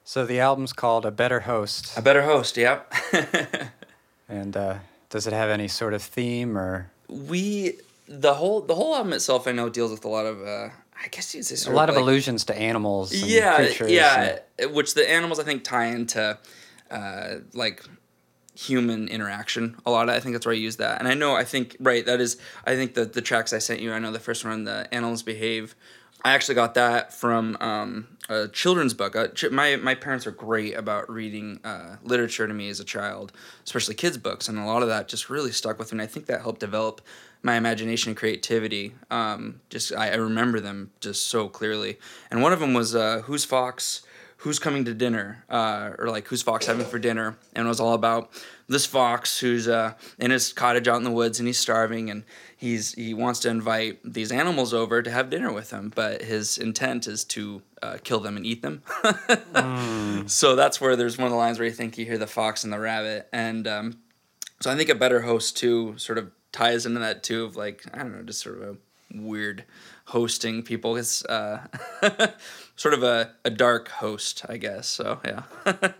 So 0.05 0.25
the 0.25 0.41
album's 0.41 0.73
called 0.73 1.05
A 1.05 1.11
Better 1.11 1.41
Host. 1.41 1.97
a 1.99 2.03
better 2.03 2.23
host 2.23 2.57
yep 2.57 2.91
And 4.29 4.57
uh, 4.57 4.79
does 5.11 5.27
it 5.27 5.33
have 5.33 5.51
any 5.51 5.69
sort 5.69 5.93
of 5.95 6.03
theme 6.03 6.57
or 6.59 6.91
we 7.09 7.79
the 8.09 8.35
whole 8.35 8.61
the 8.61 8.75
whole 8.75 8.95
album 8.95 9.13
itself 9.13 9.47
i 9.49 9.53
know 9.53 9.69
deals 9.69 9.91
with 9.91 10.05
a 10.05 10.09
lot 10.09 10.27
of 10.27 10.41
uh 10.43 10.69
i 11.03 11.09
guess 11.11 11.35
you'd 11.35 11.45
say 11.45 11.71
a 11.71 11.75
lot 11.75 11.89
of 11.89 11.95
like- 11.97 12.03
allusions 12.03 12.45
to 12.45 12.57
animals? 12.57 13.13
And 13.13 13.31
yeah 13.31 13.57
creatures 13.57 13.91
yeah 13.91 14.39
and- 14.59 14.75
which 14.75 14.95
the 14.95 15.09
animals 15.11 15.39
i 15.41 15.45
think 15.45 15.65
tie 15.65 15.87
into 15.87 16.39
uh 16.91 17.35
like 17.53 17.83
human 18.55 19.09
interaction 19.09 19.77
a 19.85 19.91
lot 19.91 20.09
Of, 20.09 20.15
i 20.15 20.21
think 20.21 20.35
that's 20.35 20.47
where 20.47 20.55
i 20.55 20.59
use 20.59 20.77
that 20.77 20.99
and 20.99 21.07
i 21.09 21.15
know 21.15 21.35
i 21.37 21.45
think 21.45 21.77
right 21.79 22.07
that 22.07 22.21
is 22.21 22.39
i 22.65 22.75
think 22.75 22.95
the 22.95 23.05
the 23.05 23.21
tracks 23.21 23.53
i 23.53 23.59
sent 23.59 23.81
you 23.81 23.93
i 23.93 23.99
know 23.99 24.13
the 24.13 24.19
first 24.19 24.45
one 24.45 24.65
the 24.65 24.89
animals 24.95 25.23
behave 25.23 25.75
i 26.27 26.35
actually 26.35 26.55
got 26.55 26.75
that 26.75 27.13
from 27.13 27.57
um 27.61 28.09
a 28.29 28.49
children's 28.49 28.93
book. 28.93 29.15
Uh, 29.15 29.29
ch- 29.29 29.53
my 29.53 29.77
my 29.77 29.95
parents 29.95 30.27
are 30.27 30.33
great 30.33 30.75
about 30.75 31.09
reading 31.09 31.61
uh, 31.63 31.95
literature 32.03 32.49
to 32.49 32.53
me 32.53 32.69
as 32.69 32.81
a 32.81 32.85
child 32.85 33.33
especially 33.65 33.95
kids 33.95 34.19
books 34.19 34.49
and 34.49 34.59
a 34.59 34.65
lot 34.65 34.83
of 34.83 34.89
that 34.89 35.07
just 35.07 35.31
really 35.31 35.53
stuck 35.53 35.79
with 35.79 35.93
me 35.93 35.97
and 35.97 36.03
i 36.03 36.07
think 36.07 36.27
that 36.27 36.41
helped 36.41 36.59
develop 36.59 37.01
my 37.47 37.55
imagination 37.55 38.11
and 38.11 38.17
creativity. 38.17 38.95
Um, 39.11 39.61
just 39.71 39.95
I, 39.95 40.11
I 40.11 40.17
remember 40.17 40.61
them 40.61 40.91
just 41.01 41.29
so 41.29 41.49
clearly. 41.49 41.99
And 42.31 42.43
one 42.43 42.53
of 42.53 42.61
them 42.61 42.75
was 42.75 42.95
uh, 42.95 43.23
who's 43.25 43.45
fox? 43.45 44.03
Who's 44.39 44.59
coming 44.59 44.85
to 44.85 44.93
dinner? 44.93 45.45
Uh, 45.49 45.93
or 45.99 46.09
like 46.09 46.27
who's 46.27 46.43
fox 46.43 46.67
having 46.67 46.85
for 46.87 46.99
dinner? 46.99 47.39
And 47.55 47.67
it 47.67 47.69
was 47.69 47.81
all 47.81 47.95
about 47.95 48.31
this 48.69 48.87
fox 48.87 49.39
who's 49.41 49.69
uh, 49.69 49.95
in 50.19 50.31
his 50.31 50.53
cottage 50.53 50.89
out 50.89 50.97
in 50.97 51.05
the 51.05 51.11
woods 51.11 51.39
and 51.39 51.47
he's 51.47 51.59
starving 51.59 52.11
and 52.11 52.25
he's 52.57 52.95
he 52.95 53.15
wants 53.15 53.41
to 53.41 53.49
invite 53.49 54.01
these 54.05 54.33
animals 54.33 54.75
over 54.75 55.03
to 55.03 55.11
have 55.11 55.31
dinner 55.31 55.53
with 55.53 55.71
him 55.71 55.93
but 55.95 56.23
his 56.23 56.59
intent 56.59 57.07
is 57.07 57.25
to 57.25 57.63
uh, 57.83 57.99
kill 58.03 58.21
them 58.21 58.37
and 58.37 58.47
eat 58.47 58.63
them. 58.63 58.83
So 60.29 60.57
that's 60.57 60.81
where 60.81 60.97
there's 60.97 61.19
one 61.19 61.27
of 61.27 61.33
the 61.33 61.39
lines 61.39 61.59
where 61.59 61.69
you 61.69 61.75
think 61.75 61.97
you 61.99 62.05
hear 62.05 62.19
the 62.19 62.27
fox 62.27 62.65
and 62.65 62.73
the 62.73 62.81
rabbit. 62.81 63.29
And 63.33 63.67
um, 63.69 63.99
so 64.61 64.71
i 64.71 64.77
think 64.77 64.89
a 64.89 64.95
better 64.95 65.21
host 65.21 65.57
too 65.57 65.95
sort 65.99 66.19
of 66.19 66.31
ties 66.53 66.87
into 66.87 66.99
that 67.01 67.23
too 67.23 67.45
of 67.45 67.57
like 67.57 67.85
i 67.93 67.99
don't 67.99 68.17
know 68.17 68.23
just 68.23 68.43
sort 68.43 68.57
of 68.57 68.63
a 68.63 68.77
weird 69.15 69.65
hosting 70.07 70.63
people. 70.63 70.97
It's 70.97 71.25
uh, 71.25 71.67
sort 72.77 72.95
of 72.95 73.03
a, 73.03 73.33
a 73.45 73.51
dark 73.51 73.89
host 73.89 74.45
i 74.49 74.57
guess. 74.57 74.89
So 74.89 75.21
yeah 75.25 75.43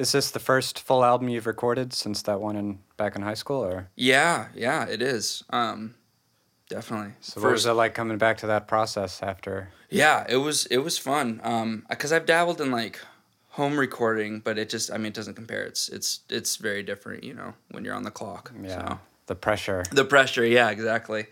Is 0.00 0.12
this 0.12 0.30
the 0.30 0.38
first 0.40 0.80
full 0.80 1.04
album 1.04 1.28
you've 1.28 1.46
recorded 1.46 1.92
since 1.92 2.22
that 2.22 2.40
one 2.40 2.56
in 2.56 2.78
back 2.96 3.16
in 3.16 3.22
high 3.22 3.34
school, 3.34 3.62
or 3.62 3.88
yeah 3.96 4.48
yeah 4.54 4.86
it 4.86 5.02
is 5.02 5.44
um 5.50 5.94
definitely 6.70 7.12
so? 7.20 7.40
What 7.40 7.52
was 7.52 7.62
First- 7.64 7.70
it 7.70 7.74
like 7.74 7.94
coming 7.94 8.16
back 8.18 8.38
to 8.38 8.46
that 8.46 8.66
process 8.66 9.22
after? 9.22 9.68
Yeah, 9.90 10.24
it 10.28 10.36
was 10.38 10.66
it 10.66 10.78
was 10.78 10.96
fun. 10.98 11.40
Um, 11.44 11.84
because 11.90 12.12
I've 12.12 12.24
dabbled 12.26 12.60
in 12.60 12.70
like 12.70 12.98
home 13.50 13.78
recording, 13.78 14.40
but 14.40 14.56
it 14.58 14.70
just 14.70 14.90
I 14.90 14.96
mean 14.96 15.08
it 15.08 15.14
doesn't 15.14 15.34
compare. 15.34 15.64
It's 15.64 15.88
it's 15.90 16.20
it's 16.30 16.56
very 16.56 16.82
different, 16.82 17.22
you 17.24 17.34
know, 17.34 17.52
when 17.72 17.84
you're 17.84 17.94
on 17.94 18.04
the 18.04 18.10
clock. 18.10 18.52
Yeah, 18.62 18.88
So. 18.88 18.98
the 19.26 19.34
pressure. 19.34 19.84
The 19.92 20.04
pressure, 20.06 20.46
yeah, 20.46 20.70
exactly. 20.70 21.26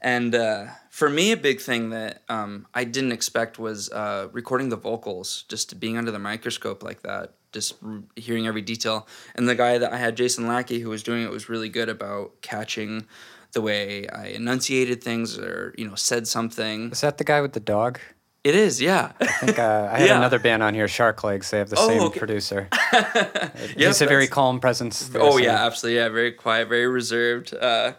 And 0.00 0.34
uh, 0.34 0.66
for 0.90 1.08
me, 1.10 1.32
a 1.32 1.36
big 1.36 1.60
thing 1.60 1.90
that 1.90 2.22
um, 2.28 2.66
I 2.74 2.84
didn't 2.84 3.12
expect 3.12 3.58
was 3.58 3.90
uh, 3.90 4.28
recording 4.32 4.68
the 4.70 4.76
vocals, 4.76 5.44
just 5.48 5.78
being 5.80 5.96
under 5.98 6.10
the 6.10 6.18
microscope 6.18 6.82
like 6.82 7.00
that, 7.02 7.32
just 7.54 7.76
hearing 8.16 8.46
every 8.46 8.60
detail. 8.60 9.08
And 9.34 9.48
the 9.48 9.54
guy 9.54 9.78
that 9.78 9.90
I 9.92 9.96
had, 9.96 10.14
Jason 10.18 10.46
Lackey, 10.46 10.80
who 10.80 10.90
was 10.90 11.02
doing 11.02 11.22
it, 11.22 11.30
was 11.30 11.48
really 11.48 11.70
good 11.70 11.88
about 11.88 12.32
catching 12.42 13.06
the 13.52 13.62
way 13.62 14.06
I 14.08 14.26
enunciated 14.26 15.02
things 15.02 15.38
or 15.38 15.74
you 15.78 15.88
know 15.88 15.94
said 15.94 16.28
something. 16.28 16.90
Is 16.90 17.00
that 17.00 17.16
the 17.16 17.24
guy 17.24 17.40
with 17.40 17.52
the 17.54 17.60
dog? 17.60 17.98
It 18.42 18.54
is, 18.54 18.78
yeah. 18.82 19.12
I 19.22 19.26
think 19.26 19.58
uh, 19.58 19.88
I 19.90 19.98
had 20.00 20.08
Yeah. 20.10 20.18
another 20.18 20.38
band 20.38 20.62
on 20.62 20.74
here, 20.74 20.86
Shark 20.86 21.24
Legs. 21.24 21.50
They 21.50 21.56
have 21.56 21.70
the 21.70 21.76
Oh, 21.78 21.88
same 21.88 22.02
okay. 22.02 22.18
producer. 22.18 22.68
He's 23.76 24.02
a 24.02 24.06
very 24.06 24.26
calm 24.28 24.60
presence. 24.60 25.08
there, 25.08 25.22
Oh 25.22 25.30
so- 25.32 25.36
yeah, 25.38 25.64
absolutely. 25.64 25.96
Yeah, 26.00 26.08
very 26.10 26.32
quiet, 26.32 26.68
very 26.68 26.86
reserved. 26.86 27.54
Uh, 27.54 27.92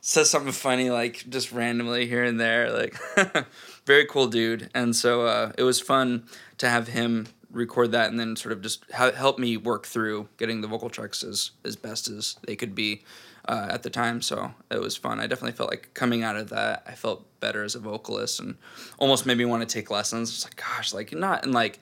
says 0.00 0.28
something 0.28 0.52
funny 0.52 0.90
like 0.90 1.24
just 1.28 1.52
randomly 1.52 2.06
here 2.06 2.24
and 2.24 2.40
there. 2.40 2.70
Like 2.72 2.98
very 3.86 4.04
cool 4.06 4.26
dude. 4.26 4.68
And 4.74 4.96
so 4.96 5.26
uh, 5.26 5.52
it 5.56 5.62
was 5.62 5.80
fun 5.80 6.24
to 6.58 6.68
have 6.68 6.88
him 6.88 7.28
record 7.54 7.92
that 7.92 8.10
and 8.10 8.18
then 8.20 8.36
sort 8.36 8.52
of 8.52 8.60
just 8.60 8.84
ha- 8.92 9.12
help 9.12 9.38
me 9.38 9.56
work 9.56 9.86
through 9.86 10.28
getting 10.36 10.60
the 10.60 10.68
vocal 10.68 10.90
tracks 10.90 11.22
as 11.22 11.52
as 11.64 11.76
best 11.76 12.08
as 12.08 12.36
they 12.46 12.56
could 12.56 12.74
be 12.74 13.02
uh, 13.48 13.68
at 13.70 13.82
the 13.82 13.90
time. 13.90 14.20
So 14.20 14.52
it 14.70 14.80
was 14.80 14.96
fun. 14.96 15.20
I 15.20 15.26
definitely 15.26 15.52
felt 15.56 15.70
like 15.70 15.90
coming 15.94 16.22
out 16.22 16.36
of 16.36 16.50
that, 16.50 16.82
I 16.86 16.92
felt 16.92 17.24
better 17.40 17.62
as 17.62 17.74
a 17.74 17.78
vocalist 17.78 18.40
and 18.40 18.56
almost 18.98 19.24
made 19.26 19.38
me 19.38 19.44
want 19.44 19.66
to 19.66 19.72
take 19.72 19.90
lessons. 19.90 20.30
It's 20.30 20.44
like 20.44 20.56
gosh, 20.56 20.92
like 20.92 21.12
not 21.12 21.44
and 21.44 21.54
like. 21.54 21.80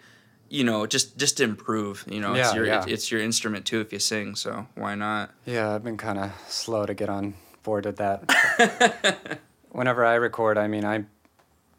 You 0.48 0.64
know, 0.64 0.84
just 0.84 1.16
just 1.16 1.38
to 1.38 1.44
improve. 1.44 2.04
You 2.06 2.20
know, 2.20 2.34
it's 2.34 2.50
Yeah, 2.50 2.54
your 2.54 2.66
yeah. 2.66 2.84
it's 2.86 3.10
your 3.10 3.22
instrument 3.22 3.64
too 3.64 3.80
if 3.80 3.90
you 3.90 3.98
sing. 3.98 4.34
So 4.34 4.66
why 4.74 4.94
not? 4.94 5.30
Yeah, 5.46 5.74
I've 5.74 5.82
been 5.82 5.96
kind 5.96 6.18
of 6.18 6.30
slow 6.46 6.84
to 6.84 6.92
get 6.92 7.08
on 7.08 7.32
board 7.62 7.86
with 7.86 7.96
that. 7.96 9.40
Whenever 9.70 10.04
I 10.04 10.16
record, 10.16 10.58
I 10.58 10.68
mean, 10.68 10.84
I 10.84 11.04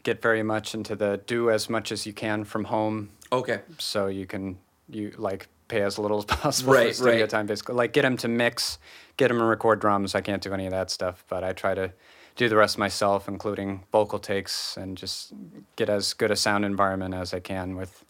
get 0.02 0.24
very 0.24 0.42
much 0.42 0.74
into 0.74 0.96
the 0.96 1.22
do 1.28 1.52
as 1.52 1.70
much 1.70 1.92
as 1.92 2.08
you 2.08 2.14
can 2.14 2.46
from 2.46 2.64
home, 2.64 3.10
Okay. 3.34 3.62
so 3.80 4.08
you 4.08 4.26
can 4.26 4.58
you 4.90 5.14
like 5.18 5.48
pay 5.68 5.82
as 5.82 5.98
little 5.98 6.20
as 6.20 6.26
possible 6.42 6.74
Right, 6.74 6.90
for 6.90 6.94
studio 6.94 7.22
right. 7.22 7.30
time. 7.30 7.46
Basically, 7.48 7.76
like 7.76 7.94
get 7.94 8.06
him 8.06 8.18
to 8.18 8.28
mix, 8.28 8.78
get 9.18 9.32
him 9.32 9.38
to 9.40 9.44
record 9.46 9.80
drums. 9.80 10.14
I 10.16 10.22
can't 10.22 10.42
do 10.42 10.54
any 10.54 10.66
of 10.66 10.72
that 10.72 10.90
stuff, 10.92 11.24
but 11.30 11.44
I 11.44 11.54
try 11.54 11.74
to 11.74 11.92
do 12.36 12.50
the 12.50 12.56
rest 12.56 12.78
myself, 12.78 13.28
including 13.28 13.84
vocal 13.92 14.20
takes, 14.20 14.76
and 14.78 14.98
just 14.98 15.34
get 15.76 15.90
as 15.90 16.14
good 16.14 16.32
a 16.32 16.36
sound 16.36 16.66
environment 16.66 17.14
as 17.14 17.34
I 17.34 17.40
can 17.40 17.76
with 17.76 18.04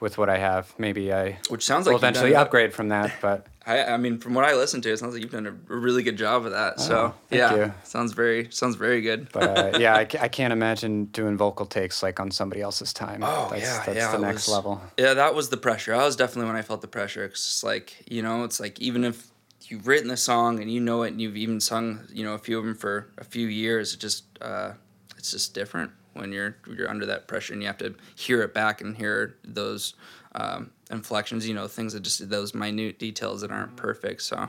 with 0.00 0.18
what 0.18 0.28
I 0.28 0.38
have. 0.38 0.74
Maybe 0.78 1.12
I 1.12 1.38
Which 1.48 1.64
sounds 1.64 1.86
will 1.86 1.94
like 1.94 2.00
eventually 2.00 2.34
upgrade 2.34 2.72
from 2.74 2.88
that, 2.88 3.12
but. 3.20 3.46
I, 3.66 3.84
I 3.84 3.96
mean, 3.96 4.18
from 4.18 4.34
what 4.34 4.44
I 4.44 4.54
listened 4.54 4.84
to, 4.84 4.92
it 4.92 4.98
sounds 4.98 5.14
like 5.14 5.22
you've 5.22 5.32
done 5.32 5.46
a 5.46 5.50
really 5.74 6.04
good 6.04 6.16
job 6.16 6.46
of 6.46 6.52
that. 6.52 6.74
Oh, 6.78 6.82
so 6.82 7.14
yeah, 7.30 7.54
you. 7.56 7.74
sounds 7.82 8.12
very 8.12 8.48
sounds 8.52 8.76
very 8.76 9.00
good. 9.00 9.28
But 9.32 9.74
uh, 9.74 9.78
yeah, 9.80 9.94
I, 9.96 10.06
I 10.20 10.28
can't 10.28 10.52
imagine 10.52 11.06
doing 11.06 11.36
vocal 11.36 11.66
takes 11.66 12.02
like 12.02 12.20
on 12.20 12.30
somebody 12.30 12.60
else's 12.62 12.92
time. 12.92 13.22
Oh 13.24 13.48
that's, 13.50 13.62
yeah, 13.62 13.82
that's 13.84 13.96
yeah. 13.98 14.12
the 14.12 14.18
next 14.18 14.46
was- 14.46 14.54
level. 14.54 14.80
Yeah, 14.96 15.14
that 15.14 15.34
was 15.34 15.48
the 15.48 15.56
pressure. 15.56 15.92
I 15.94 16.04
was 16.04 16.14
definitely 16.14 16.46
when 16.46 16.56
I 16.56 16.62
felt 16.62 16.80
the 16.80 16.86
pressure. 16.88 17.26
'cause 17.28 17.38
it's 17.38 17.64
like 17.64 18.04
you 18.08 18.22
know, 18.22 18.44
it's 18.44 18.60
like 18.60 18.80
even 18.80 19.02
if 19.04 19.26
you've 19.62 19.88
written 19.88 20.06
the 20.08 20.16
song 20.16 20.60
and 20.60 20.70
you 20.70 20.78
know 20.80 21.02
it, 21.02 21.08
and 21.08 21.20
you've 21.20 21.36
even 21.36 21.60
sung 21.60 22.06
you 22.12 22.24
know 22.24 22.34
a 22.34 22.38
few 22.38 22.58
of 22.58 22.64
them 22.64 22.76
for 22.76 23.08
a 23.18 23.24
few 23.24 23.48
years, 23.48 23.94
it 23.94 23.98
just 23.98 24.24
uh, 24.40 24.74
it's 25.18 25.32
just 25.32 25.54
different 25.54 25.90
when 26.12 26.30
you're 26.32 26.56
you're 26.72 26.88
under 26.88 27.04
that 27.06 27.26
pressure 27.26 27.52
and 27.52 27.62
you 27.62 27.66
have 27.66 27.78
to 27.78 27.94
hear 28.14 28.42
it 28.42 28.54
back 28.54 28.80
and 28.80 28.96
hear 28.96 29.36
those 29.44 29.94
um, 30.36 30.70
inflections. 30.90 31.46
You 31.46 31.54
know, 31.54 31.68
things 31.68 31.92
that 31.92 32.00
just 32.00 32.28
those 32.28 32.54
minute 32.54 32.98
details 32.98 33.40
that 33.42 33.50
aren't 33.50 33.76
perfect. 33.76 34.22
So. 34.22 34.48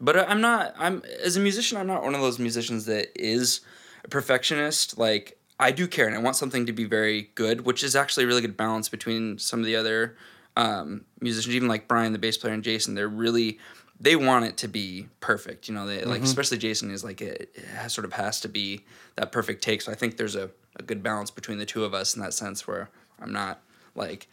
But 0.00 0.16
I'm 0.30 0.40
not. 0.40 0.74
I'm 0.78 1.02
as 1.22 1.36
a 1.36 1.40
musician. 1.40 1.76
I'm 1.76 1.86
not 1.86 2.02
one 2.02 2.14
of 2.14 2.22
those 2.22 2.38
musicians 2.38 2.86
that 2.86 3.08
is 3.14 3.60
a 4.02 4.08
perfectionist. 4.08 4.96
Like 4.96 5.38
I 5.58 5.72
do 5.72 5.86
care, 5.86 6.06
and 6.06 6.16
I 6.16 6.20
want 6.20 6.36
something 6.36 6.64
to 6.66 6.72
be 6.72 6.84
very 6.84 7.30
good, 7.34 7.66
which 7.66 7.84
is 7.84 7.94
actually 7.94 8.24
a 8.24 8.26
really 8.26 8.40
good 8.40 8.56
balance 8.56 8.88
between 8.88 9.38
some 9.38 9.60
of 9.60 9.66
the 9.66 9.76
other 9.76 10.16
um, 10.56 11.04
musicians, 11.20 11.54
even 11.54 11.68
like 11.68 11.86
Brian, 11.86 12.14
the 12.14 12.18
bass 12.18 12.38
player, 12.38 12.54
and 12.54 12.64
Jason. 12.64 12.94
They're 12.94 13.08
really 13.08 13.58
they 14.00 14.16
want 14.16 14.46
it 14.46 14.56
to 14.58 14.68
be 14.68 15.08
perfect. 15.20 15.68
You 15.68 15.74
know, 15.74 15.86
they 15.86 16.02
like 16.04 16.22
especially 16.22 16.56
Jason 16.56 16.90
is 16.90 17.04
like 17.04 17.20
it, 17.20 17.50
it 17.54 17.64
has, 17.66 17.92
sort 17.92 18.06
of 18.06 18.14
has 18.14 18.40
to 18.40 18.48
be 18.48 18.86
that 19.16 19.32
perfect 19.32 19.62
take. 19.62 19.82
So 19.82 19.92
I 19.92 19.94
think 19.94 20.16
there's 20.16 20.36
a, 20.36 20.50
a 20.76 20.82
good 20.82 21.02
balance 21.02 21.30
between 21.30 21.58
the 21.58 21.66
two 21.66 21.84
of 21.84 21.92
us 21.92 22.16
in 22.16 22.22
that 22.22 22.32
sense, 22.32 22.66
where 22.66 22.88
I'm 23.20 23.32
not 23.32 23.60
like. 23.94 24.28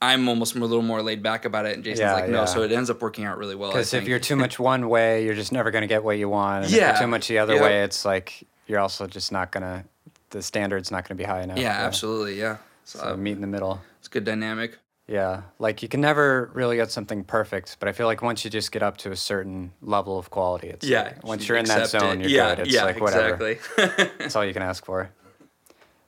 I'm 0.00 0.28
almost 0.28 0.54
a 0.54 0.58
little 0.60 0.82
more 0.82 1.02
laid 1.02 1.22
back 1.22 1.44
about 1.44 1.66
it, 1.66 1.74
and 1.74 1.82
Jason's 1.82 2.00
Yeah, 2.00 2.12
like, 2.14 2.28
no. 2.28 2.40
yeah. 2.40 2.44
So 2.44 2.62
it 2.62 2.70
ends 2.72 2.88
up 2.90 3.02
working 3.02 3.24
out 3.24 3.36
really 3.38 3.56
well. 3.56 3.70
Because 3.70 3.92
if 3.94 4.06
you're 4.06 4.20
too 4.20 4.36
much 4.36 4.58
one 4.58 4.88
way, 4.88 5.24
you're 5.24 5.34
just 5.34 5.50
never 5.52 5.70
going 5.72 5.82
to 5.82 5.88
get 5.88 6.04
what 6.04 6.18
you 6.18 6.28
want. 6.28 6.64
And 6.64 6.72
if 6.72 6.78
Yeah, 6.78 6.90
you're 6.92 7.00
too 7.00 7.06
much 7.08 7.26
the 7.28 7.38
other 7.38 7.54
yep. 7.54 7.62
way, 7.62 7.82
it's 7.82 8.04
like 8.04 8.46
you're 8.68 8.78
also 8.78 9.06
just 9.08 9.32
not 9.32 9.50
going 9.50 9.62
to, 9.62 9.84
the 10.30 10.40
standard's 10.42 10.90
not 10.92 11.08
going 11.08 11.16
to 11.16 11.22
be 11.22 11.26
high 11.26 11.42
enough. 11.42 11.58
Yeah, 11.58 11.70
absolutely. 11.72 12.38
Yeah. 12.38 12.58
So, 12.84 12.98
So 13.00 13.16
meet 13.16 13.32
in 13.32 13.40
the 13.40 13.46
middle. 13.48 13.80
it's 13.98 14.06
a 14.08 14.10
good 14.10 14.24
dynamic. 14.24 14.78
Yeah. 15.08 15.42
Like 15.58 15.82
you 15.82 15.88
can 15.88 16.00
never 16.00 16.50
really 16.54 16.76
get 16.76 16.90
something 16.92 17.24
perfect, 17.24 17.78
but 17.80 17.88
I 17.88 17.92
feel 17.92 18.06
like 18.06 18.20
once 18.22 18.44
you 18.44 18.50
just 18.50 18.70
get 18.70 18.82
up 18.82 18.98
to 18.98 19.10
a 19.10 19.16
certain 19.16 19.72
level 19.82 20.18
of 20.18 20.28
quality, 20.30 20.68
it's 20.68 20.86
like, 20.88 21.24
once 21.24 21.48
you're 21.48 21.56
in 21.56 21.64
that 21.64 21.88
zone, 21.88 22.20
it. 22.20 22.28
you're 22.30 22.38
yeah, 22.44 22.54
good. 22.54 22.66
It's 22.66 22.74
yeah, 22.74 22.84
like 22.84 23.00
whatever. 23.00 23.48
exactly. 23.48 24.06
That's 24.18 24.36
all 24.36 24.44
you 24.44 24.52
can 24.52 24.62
ask 24.62 24.84
for. 24.84 25.10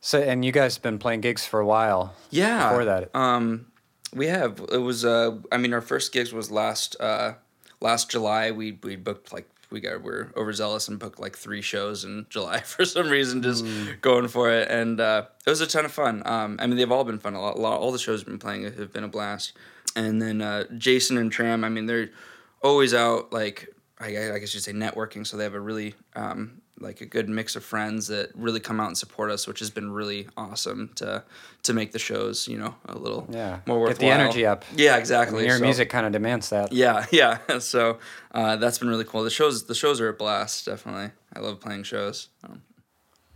So, 0.03 0.21
and 0.21 0.45
you 0.45 0.53
guys 0.53 0.77
have 0.77 0.83
been 0.83 0.99
playing 0.99 1.23
gigs 1.23 1.45
for 1.47 1.61
a 1.61 1.67
while. 1.67 2.15
yeah. 2.31 2.69
Before 2.71 2.85
that. 2.87 3.15
um, 3.17 3.67
we 4.15 4.27
have. 4.27 4.61
It 4.73 4.79
was. 4.79 5.05
Uh, 5.05 5.39
I 5.53 5.57
mean, 5.57 5.73
our 5.73 5.81
first 5.81 6.13
gigs 6.13 6.33
was 6.33 6.51
last 6.51 6.97
uh, 7.01 7.35
last 7.81 8.11
July. 8.11 8.51
We 8.51 8.79
we 8.83 8.97
booked 8.97 9.33
like 9.33 9.49
we 9.71 9.81
got 9.81 10.03
we 10.03 10.11
are 10.11 10.33
overzealous 10.37 10.89
and 10.89 10.99
booked 10.99 11.21
like 11.21 11.37
three 11.37 11.63
shows 11.63 12.05
in 12.05 12.27
July 12.29 12.61
for 12.73 12.85
some 12.85 13.09
reason, 13.09 13.43
just 13.43 13.65
Mm. 13.65 14.01
going 14.01 14.29
for 14.29 14.51
it, 14.51 14.69
and 14.71 15.01
uh, 15.01 15.27
it 15.47 15.51
was 15.51 15.61
a 15.61 15.67
ton 15.67 15.85
of 15.85 15.93
fun. 15.93 16.23
Um, 16.27 16.57
I 16.61 16.67
mean, 16.67 16.77
they've 16.77 16.91
all 16.91 17.05
been 17.05 17.19
fun. 17.21 17.35
A 17.35 17.41
lot, 17.41 17.57
a 17.57 17.61
lot, 17.61 17.81
all 17.81 17.93
the 17.93 17.99
shows 17.99 18.21
we've 18.21 18.27
been 18.33 18.39
playing 18.39 18.65
have 18.65 18.93
been 18.93 19.05
a 19.05 19.09
blast. 19.09 19.53
And 19.97 20.21
then 20.23 20.41
uh, 20.41 20.65
Jason 20.79 21.19
and 21.19 21.33
Tram. 21.33 21.65
I 21.65 21.69
mean, 21.69 21.87
they're 21.87 22.11
always 22.63 22.95
out 22.95 23.33
like 23.33 23.69
I, 23.99 24.07
I 24.35 24.39
guess 24.39 24.55
you'd 24.55 24.63
say 24.63 24.73
networking. 24.73 25.27
So 25.27 25.37
they 25.37 25.45
have 25.45 25.55
a 25.55 25.61
really 25.61 25.95
um, 26.17 26.61
like 26.81 27.01
a 27.01 27.07
good 27.07 27.29
mix 27.29 27.57
of 27.57 27.63
friends 27.65 28.07
that 28.09 28.31
really 28.35 28.59
come 28.61 28.81
out 28.81 28.87
and 28.89 28.97
support 28.99 29.31
us, 29.31 29.47
which 29.47 29.59
has 29.61 29.71
been 29.71 29.91
really 29.93 30.27
awesome 30.37 30.91
to 30.97 31.23
to 31.65 31.73
make 31.75 31.93
the 31.93 31.99
shows. 31.99 32.49
You 32.49 32.59
know, 32.59 32.75
a 32.87 32.97
little 32.97 33.27
Yeah. 33.31 33.61
more 33.67 33.87
Get 33.89 33.99
the 33.99 34.07
energy 34.07 34.47
up. 34.47 34.65
Yeah, 34.75 34.95
I 34.95 34.99
exactly. 34.99 35.39
mean, 35.39 35.47
your 35.49 35.59
So- 35.59 35.65
music 35.65 35.91
kind 35.91 36.07
of 36.07 36.13
demands 36.13 36.49
that. 36.51 36.73
Yeah, 36.73 37.07
yeah. 37.13 37.39
So 37.59 37.99
uh, 38.33 38.57
that's 38.57 38.79
been 38.79 38.89
really 38.89 39.05
cool. 39.05 39.23
The 39.25 39.31
shows 39.31 39.65
the 39.67 39.75
shows 39.75 40.01
are 40.01 40.09
a 40.09 40.13
blast. 40.15 40.67
Definitely, 40.67 41.11
I 41.35 41.41
love 41.41 41.61
playing 41.61 41.83
shows. 41.85 42.29
Um, 42.45 42.63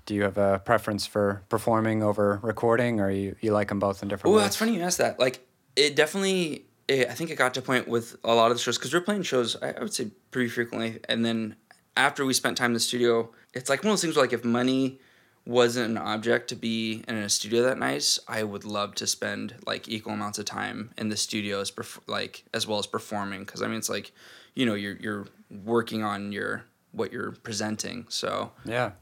Do 0.07 0.15
you 0.15 0.23
have 0.23 0.37
a 0.39 0.59
preference 0.65 1.07
for 1.07 1.43
performing 1.49 2.03
over 2.03 2.39
recording, 2.43 3.01
or 3.01 3.11
you, 3.11 3.37
you 3.41 3.53
like 3.53 3.69
them 3.69 3.79
both 3.79 4.03
in 4.03 4.09
different 4.09 4.35
Oh, 4.35 4.39
that's 4.39 4.57
funny 4.57 4.75
you 4.77 4.83
asked 4.83 4.99
that. 4.99 5.19
Like, 5.19 5.47
it 5.77 5.97
definitely. 5.97 6.67
It, 6.87 7.09
I 7.09 7.15
think 7.15 7.31
it 7.31 7.37
got 7.37 7.55
to 7.55 7.61
a 7.61 7.63
point 7.63 7.89
with 7.89 8.17
a 8.25 8.35
lot 8.35 8.51
of 8.51 8.59
the 8.59 8.63
shows 8.63 8.77
because 8.77 8.93
we're 8.93 9.01
playing 9.01 9.23
shows. 9.23 9.57
I, 9.63 9.71
I 9.73 9.81
would 9.81 9.95
say 9.95 10.11
pretty 10.31 10.51
frequently, 10.51 11.01
and 11.09 11.25
then 11.25 11.57
after 11.97 12.25
we 12.25 12.33
spent 12.35 12.57
time 12.57 12.71
in 12.71 12.75
the 12.75 12.81
studio, 12.81 13.31
it's 13.53 13.69
like 13.71 13.83
one 13.83 13.89
of 13.91 13.93
those 13.93 14.03
things 14.03 14.17
where 14.17 14.25
like 14.25 14.33
if 14.33 14.45
money 14.45 14.99
wasn't 15.47 15.91
an 15.91 15.99
object 15.99 16.49
to 16.49 16.57
be 16.57 17.05
in 17.07 17.15
a 17.17 17.29
studio 17.29 17.63
that 17.65 17.79
nice, 17.79 18.19
I 18.27 18.43
would 18.45 18.65
love 18.65 18.95
to 18.97 19.07
spend 19.07 19.55
like 19.67 19.89
equal 19.89 20.15
amounts 20.15 20.39
of 20.39 20.47
time 20.47 20.91
in 20.97 21.09
the 21.11 21.17
studios, 21.17 21.71
perf- 21.71 22.01
like 22.07 22.45
as 22.55 22.67
well 22.67 22.79
as 22.79 22.87
performing. 22.87 23.41
Because 23.41 23.61
I 23.63 23.67
mean, 23.69 23.77
it's 23.77 23.91
like, 23.91 24.13
you 24.55 24.65
know, 24.67 24.75
you're 24.75 24.97
you're 24.97 25.27
working 25.65 26.03
on 26.03 26.33
your 26.33 26.65
what 26.93 27.13
you're 27.13 27.33
presenting. 27.33 28.07
So 28.09 28.53
Yeah. 28.65 28.93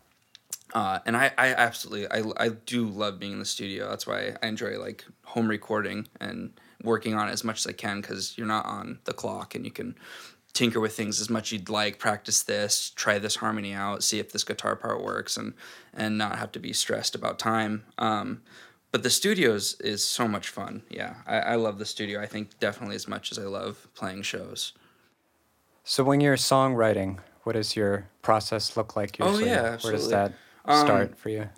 uh, 0.74 0.98
and 1.06 1.16
I, 1.16 1.30
I 1.38 1.48
absolutely 1.54 2.08
I, 2.10 2.22
I 2.44 2.48
do 2.48 2.86
love 2.88 3.18
being 3.20 3.32
in 3.32 3.38
the 3.38 3.44
studio 3.44 3.88
that's 3.90 4.06
why 4.06 4.34
i 4.42 4.46
enjoy 4.46 4.78
like 4.78 5.04
home 5.24 5.46
recording 5.48 6.08
and 6.20 6.52
working 6.82 7.14
on 7.14 7.28
it 7.28 7.32
as 7.32 7.44
much 7.44 7.58
as 7.58 7.66
i 7.66 7.72
can 7.72 8.00
because 8.00 8.36
you're 8.38 8.46
not 8.46 8.64
on 8.64 8.98
the 9.04 9.12
clock 9.12 9.54
and 9.54 9.64
you 9.66 9.70
can 9.70 9.94
tinker 10.52 10.80
with 10.80 10.94
things 10.96 11.20
as 11.20 11.30
much 11.30 11.48
as 11.48 11.52
you'd 11.52 11.68
like 11.70 11.98
practice 11.98 12.42
this 12.42 12.90
try 12.90 13.18
this 13.18 13.36
harmony 13.36 13.72
out 13.72 14.02
see 14.04 14.18
if 14.18 14.32
this 14.32 14.44
guitar 14.44 14.76
part 14.76 15.02
works 15.02 15.36
and 15.36 15.54
and 15.94 16.18
not 16.18 16.38
have 16.38 16.52
to 16.52 16.58
be 16.58 16.72
stressed 16.72 17.14
about 17.14 17.38
time 17.38 17.84
um, 17.98 18.42
but 18.90 19.02
the 19.02 19.10
studios 19.10 19.80
is 19.80 20.04
so 20.04 20.28
much 20.28 20.48
fun 20.48 20.82
yeah 20.90 21.14
I, 21.26 21.38
I 21.38 21.54
love 21.54 21.78
the 21.78 21.86
studio 21.86 22.20
i 22.20 22.26
think 22.26 22.58
definitely 22.60 22.96
as 22.96 23.08
much 23.08 23.32
as 23.32 23.38
i 23.38 23.44
love 23.44 23.88
playing 23.94 24.22
shows 24.22 24.72
So 25.84 26.04
when 26.04 26.20
you're 26.20 26.36
songwriting, 26.36 27.18
what 27.44 27.54
does 27.54 27.74
your 27.74 28.08
process 28.22 28.76
look 28.76 28.94
like 28.94 29.16
Oh, 29.20 29.30
usually? 29.30 29.50
yeah, 29.50 29.62
Where 29.62 29.68
does 29.70 30.12
absolutely. 30.12 30.12
that 30.12 30.32
Um, 30.64 30.86
start 30.86 31.18
for 31.18 31.28
you? 31.30 31.48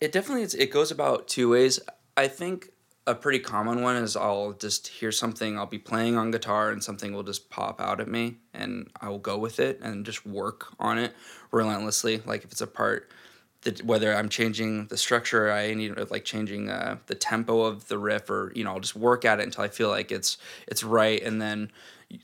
It 0.00 0.12
definitely 0.12 0.42
is, 0.44 0.54
it 0.54 0.70
goes 0.70 0.90
about 0.92 1.26
two 1.26 1.48
ways. 1.50 1.80
I 2.16 2.28
think 2.28 2.70
a 3.06 3.14
pretty 3.14 3.40
common 3.40 3.82
one 3.82 3.96
is 3.96 4.16
I'll 4.16 4.52
just 4.52 4.86
hear 4.86 5.10
something 5.10 5.58
I'll 5.58 5.66
be 5.66 5.78
playing 5.78 6.16
on 6.16 6.30
guitar 6.30 6.70
and 6.70 6.82
something 6.82 7.12
will 7.12 7.24
just 7.24 7.50
pop 7.50 7.80
out 7.80 8.00
at 8.00 8.08
me 8.08 8.36
and 8.54 8.90
I 9.00 9.08
will 9.08 9.18
go 9.18 9.38
with 9.38 9.58
it 9.58 9.80
and 9.82 10.06
just 10.06 10.24
work 10.24 10.68
on 10.78 10.98
it 10.98 11.12
relentlessly. 11.50 12.22
Like 12.24 12.44
if 12.44 12.52
it's 12.52 12.60
a 12.60 12.66
part 12.66 13.10
that 13.62 13.82
whether 13.84 14.14
I'm 14.14 14.28
changing 14.28 14.86
the 14.86 14.96
structure, 14.96 15.50
I 15.50 15.74
need 15.74 15.96
like 16.10 16.24
changing 16.24 16.68
uh, 16.68 16.98
the 17.06 17.14
tempo 17.14 17.62
of 17.62 17.88
the 17.88 17.98
riff, 17.98 18.28
or 18.28 18.52
you 18.54 18.64
know, 18.64 18.72
I'll 18.72 18.80
just 18.80 18.96
work 18.96 19.24
at 19.24 19.40
it 19.40 19.44
until 19.44 19.64
I 19.64 19.68
feel 19.68 19.88
like 19.88 20.12
it's 20.12 20.38
it's 20.66 20.84
right, 20.84 21.22
and 21.22 21.40
then 21.40 21.70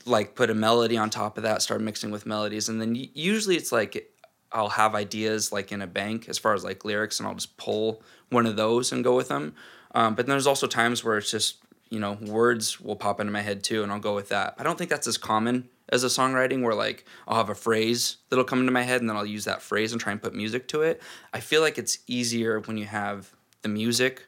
like 0.05 0.35
put 0.35 0.49
a 0.49 0.53
melody 0.53 0.97
on 0.97 1.09
top 1.09 1.37
of 1.37 1.43
that, 1.43 1.61
start 1.61 1.81
mixing 1.81 2.11
with 2.11 2.25
melodies, 2.25 2.69
and 2.69 2.81
then 2.81 2.95
usually 3.13 3.55
it's 3.55 3.71
like 3.71 4.11
I'll 4.51 4.69
have 4.69 4.95
ideas 4.95 5.51
like 5.51 5.71
in 5.71 5.81
a 5.81 5.87
bank 5.87 6.27
as 6.27 6.37
far 6.37 6.53
as 6.53 6.63
like 6.63 6.83
lyrics, 6.83 7.19
and 7.19 7.27
I'll 7.27 7.35
just 7.35 7.55
pull 7.57 8.03
one 8.29 8.45
of 8.45 8.55
those 8.55 8.91
and 8.91 9.03
go 9.03 9.15
with 9.15 9.29
them. 9.29 9.55
Um, 9.95 10.15
but 10.15 10.25
then 10.25 10.31
there's 10.31 10.47
also 10.47 10.67
times 10.67 11.03
where 11.03 11.17
it's 11.17 11.31
just 11.31 11.57
you 11.89 11.99
know 11.99 12.13
words 12.21 12.79
will 12.79 12.95
pop 12.95 13.19
into 13.19 13.31
my 13.31 13.41
head 13.41 13.63
too, 13.63 13.83
and 13.83 13.91
I'll 13.91 13.99
go 13.99 14.15
with 14.15 14.29
that. 14.29 14.55
I 14.57 14.63
don't 14.63 14.77
think 14.77 14.89
that's 14.89 15.07
as 15.07 15.17
common 15.17 15.69
as 15.91 16.03
a 16.03 16.07
songwriting 16.07 16.61
where 16.63 16.75
like 16.75 17.05
I'll 17.27 17.37
have 17.37 17.49
a 17.49 17.55
phrase 17.55 18.17
that'll 18.29 18.45
come 18.45 18.59
into 18.59 18.71
my 18.71 18.83
head 18.83 19.01
and 19.01 19.09
then 19.09 19.17
I'll 19.17 19.25
use 19.25 19.45
that 19.45 19.61
phrase 19.61 19.91
and 19.91 19.99
try 19.99 20.11
and 20.11 20.21
put 20.21 20.33
music 20.35 20.67
to 20.69 20.81
it. 20.83 21.01
I 21.33 21.39
feel 21.39 21.61
like 21.61 21.77
it's 21.77 21.99
easier 22.07 22.59
when 22.59 22.77
you 22.77 22.85
have 22.85 23.33
the 23.61 23.69
music 23.69 24.27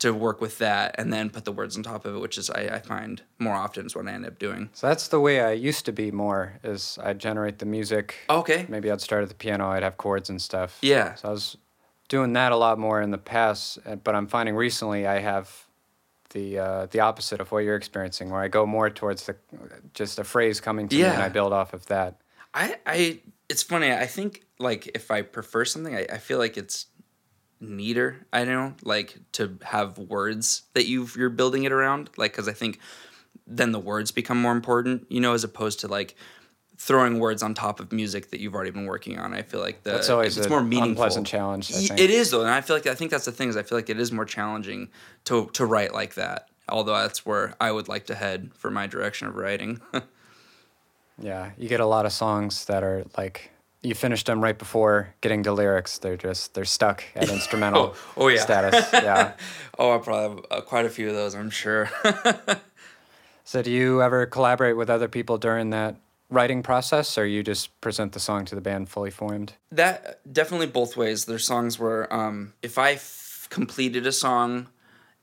to 0.00 0.12
work 0.12 0.40
with 0.40 0.58
that 0.58 0.96
and 0.98 1.12
then 1.12 1.30
put 1.30 1.44
the 1.44 1.52
words 1.52 1.76
on 1.76 1.84
top 1.84 2.04
of 2.04 2.16
it, 2.16 2.18
which 2.18 2.36
is 2.36 2.50
I, 2.50 2.62
I 2.62 2.78
find 2.80 3.22
more 3.38 3.54
often 3.54 3.86
is 3.86 3.94
what 3.94 4.08
I 4.08 4.10
end 4.10 4.26
up 4.26 4.36
doing. 4.36 4.68
So 4.72 4.88
that's 4.88 5.06
the 5.06 5.20
way 5.20 5.40
I 5.40 5.52
used 5.52 5.84
to 5.84 5.92
be 5.92 6.10
more. 6.10 6.58
Is 6.64 6.98
I'd 7.00 7.20
generate 7.20 7.60
the 7.60 7.66
music. 7.66 8.16
Okay. 8.28 8.66
Maybe 8.68 8.90
I'd 8.90 9.00
start 9.00 9.22
at 9.22 9.28
the 9.28 9.36
piano. 9.36 9.68
I'd 9.68 9.84
have 9.84 9.98
chords 9.98 10.28
and 10.28 10.42
stuff. 10.42 10.78
Yeah. 10.82 11.14
So 11.14 11.28
I 11.28 11.30
was 11.30 11.56
doing 12.12 12.34
that 12.34 12.52
a 12.52 12.56
lot 12.56 12.78
more 12.78 13.00
in 13.00 13.10
the 13.10 13.16
past, 13.16 13.78
uh, 13.86 13.96
but 13.96 14.14
I'm 14.14 14.26
finding 14.26 14.54
recently 14.54 15.06
I 15.06 15.18
have 15.20 15.50
the 16.34 16.58
uh, 16.58 16.86
the 16.90 17.00
opposite 17.00 17.40
of 17.40 17.50
what 17.50 17.60
you're 17.60 17.74
experiencing, 17.74 18.28
where 18.28 18.42
I 18.42 18.48
go 18.48 18.66
more 18.66 18.90
towards 18.90 19.24
the 19.24 19.34
just 19.94 20.18
a 20.18 20.24
phrase 20.24 20.60
coming 20.60 20.88
to 20.88 20.94
me 20.94 21.04
and 21.04 21.22
I 21.22 21.30
build 21.30 21.54
off 21.54 21.72
of 21.72 21.86
that. 21.86 22.20
I, 22.52 22.76
I 22.86 23.20
it's 23.48 23.62
funny. 23.62 23.90
I 23.90 24.04
think 24.04 24.44
like 24.58 24.90
if 24.94 25.10
I 25.10 25.22
prefer 25.22 25.64
something, 25.64 25.96
I, 25.96 26.06
I 26.12 26.18
feel 26.18 26.36
like 26.36 26.58
it's 26.58 26.84
neater. 27.60 28.26
I 28.30 28.44
don't 28.44 28.54
know, 28.54 28.74
like 28.82 29.18
to 29.32 29.58
have 29.62 29.96
words 29.96 30.64
that 30.74 30.84
you 30.84 31.08
you're 31.16 31.30
building 31.30 31.64
it 31.64 31.72
around. 31.72 32.10
Like 32.18 32.32
because 32.32 32.46
I 32.46 32.52
think 32.52 32.78
then 33.46 33.72
the 33.72 33.80
words 33.80 34.10
become 34.10 34.38
more 34.38 34.52
important, 34.52 35.06
you 35.08 35.20
know, 35.20 35.32
as 35.32 35.44
opposed 35.44 35.80
to 35.80 35.88
like 35.88 36.14
throwing 36.84 37.20
words 37.20 37.42
on 37.44 37.54
top 37.54 37.78
of 37.78 37.92
music 37.92 38.30
that 38.30 38.40
you've 38.40 38.54
already 38.56 38.70
been 38.72 38.86
working 38.86 39.16
on. 39.18 39.32
I 39.32 39.42
feel 39.42 39.60
like 39.60 39.84
the 39.84 39.92
That's 39.92 40.10
always 40.10 40.36
it's 40.36 40.46
an 40.46 40.50
more 40.50 40.62
meaningful. 40.64 40.90
unpleasant 40.90 41.26
challenge. 41.28 41.70
I 41.72 41.76
Y- 41.76 41.86
think. 41.86 42.00
It 42.00 42.10
is 42.10 42.30
though, 42.32 42.40
and 42.40 42.50
I 42.50 42.60
feel 42.60 42.74
like 42.76 42.86
I 42.88 42.94
think 42.94 43.10
that's 43.12 43.24
the 43.24 43.30
thing 43.32 43.48
is 43.48 43.56
I 43.56 43.62
feel 43.62 43.78
like 43.78 43.88
it 43.88 44.00
is 44.00 44.10
more 44.10 44.24
challenging 44.24 44.88
to 45.26 45.46
to 45.52 45.64
write 45.64 45.92
like 45.94 46.14
that. 46.14 46.48
Although 46.68 46.96
that's 46.96 47.24
where 47.26 47.54
I 47.60 47.70
would 47.72 47.86
like 47.88 48.06
to 48.06 48.14
head 48.14 48.50
for 48.54 48.70
my 48.70 48.86
direction 48.86 49.28
of 49.28 49.36
writing. 49.36 49.80
Yeah, 51.18 51.50
you 51.58 51.68
get 51.68 51.78
a 51.80 51.86
lot 51.86 52.06
of 52.06 52.12
songs 52.12 52.64
that 52.64 52.82
are 52.82 53.04
like 53.16 53.50
you 53.82 53.94
finished 53.94 54.26
them 54.26 54.42
right 54.42 54.58
before 54.58 55.14
getting 55.20 55.42
to 55.44 55.52
lyrics. 55.52 55.98
They're 55.98 56.16
just 56.16 56.54
they're 56.54 56.64
stuck 56.64 57.04
at 57.14 57.28
instrumental 57.36 57.94
Oh, 58.16 58.24
oh, 58.24 58.28
yeah. 58.28 58.40
status. 58.40 58.88
Yeah. 58.92 59.32
oh, 59.78 59.94
I 59.94 59.98
probably 59.98 60.36
have 60.36 60.46
uh, 60.50 60.60
quite 60.62 60.86
a 60.86 60.88
few 60.90 61.08
of 61.08 61.14
those. 61.14 61.34
I'm 61.34 61.50
sure. 61.50 61.90
So 63.44 63.60
do 63.62 63.70
you 63.70 64.02
ever 64.02 64.24
collaborate 64.26 64.76
with 64.76 64.88
other 64.88 65.08
people 65.08 65.36
during 65.36 65.70
that 65.70 65.96
writing 66.32 66.62
process, 66.62 67.18
or 67.18 67.26
you 67.26 67.42
just 67.42 67.78
present 67.80 68.12
the 68.12 68.20
song 68.20 68.44
to 68.46 68.54
the 68.54 68.60
band 68.60 68.88
fully 68.88 69.10
formed? 69.10 69.52
that 69.70 70.20
definitely 70.32 70.66
both 70.66 70.96
ways. 70.96 71.26
There's 71.26 71.44
songs 71.44 71.78
where 71.78 72.12
um, 72.12 72.54
if 72.62 72.78
I 72.78 72.92
f- 72.92 73.46
completed 73.50 74.06
a 74.06 74.12
song, 74.12 74.68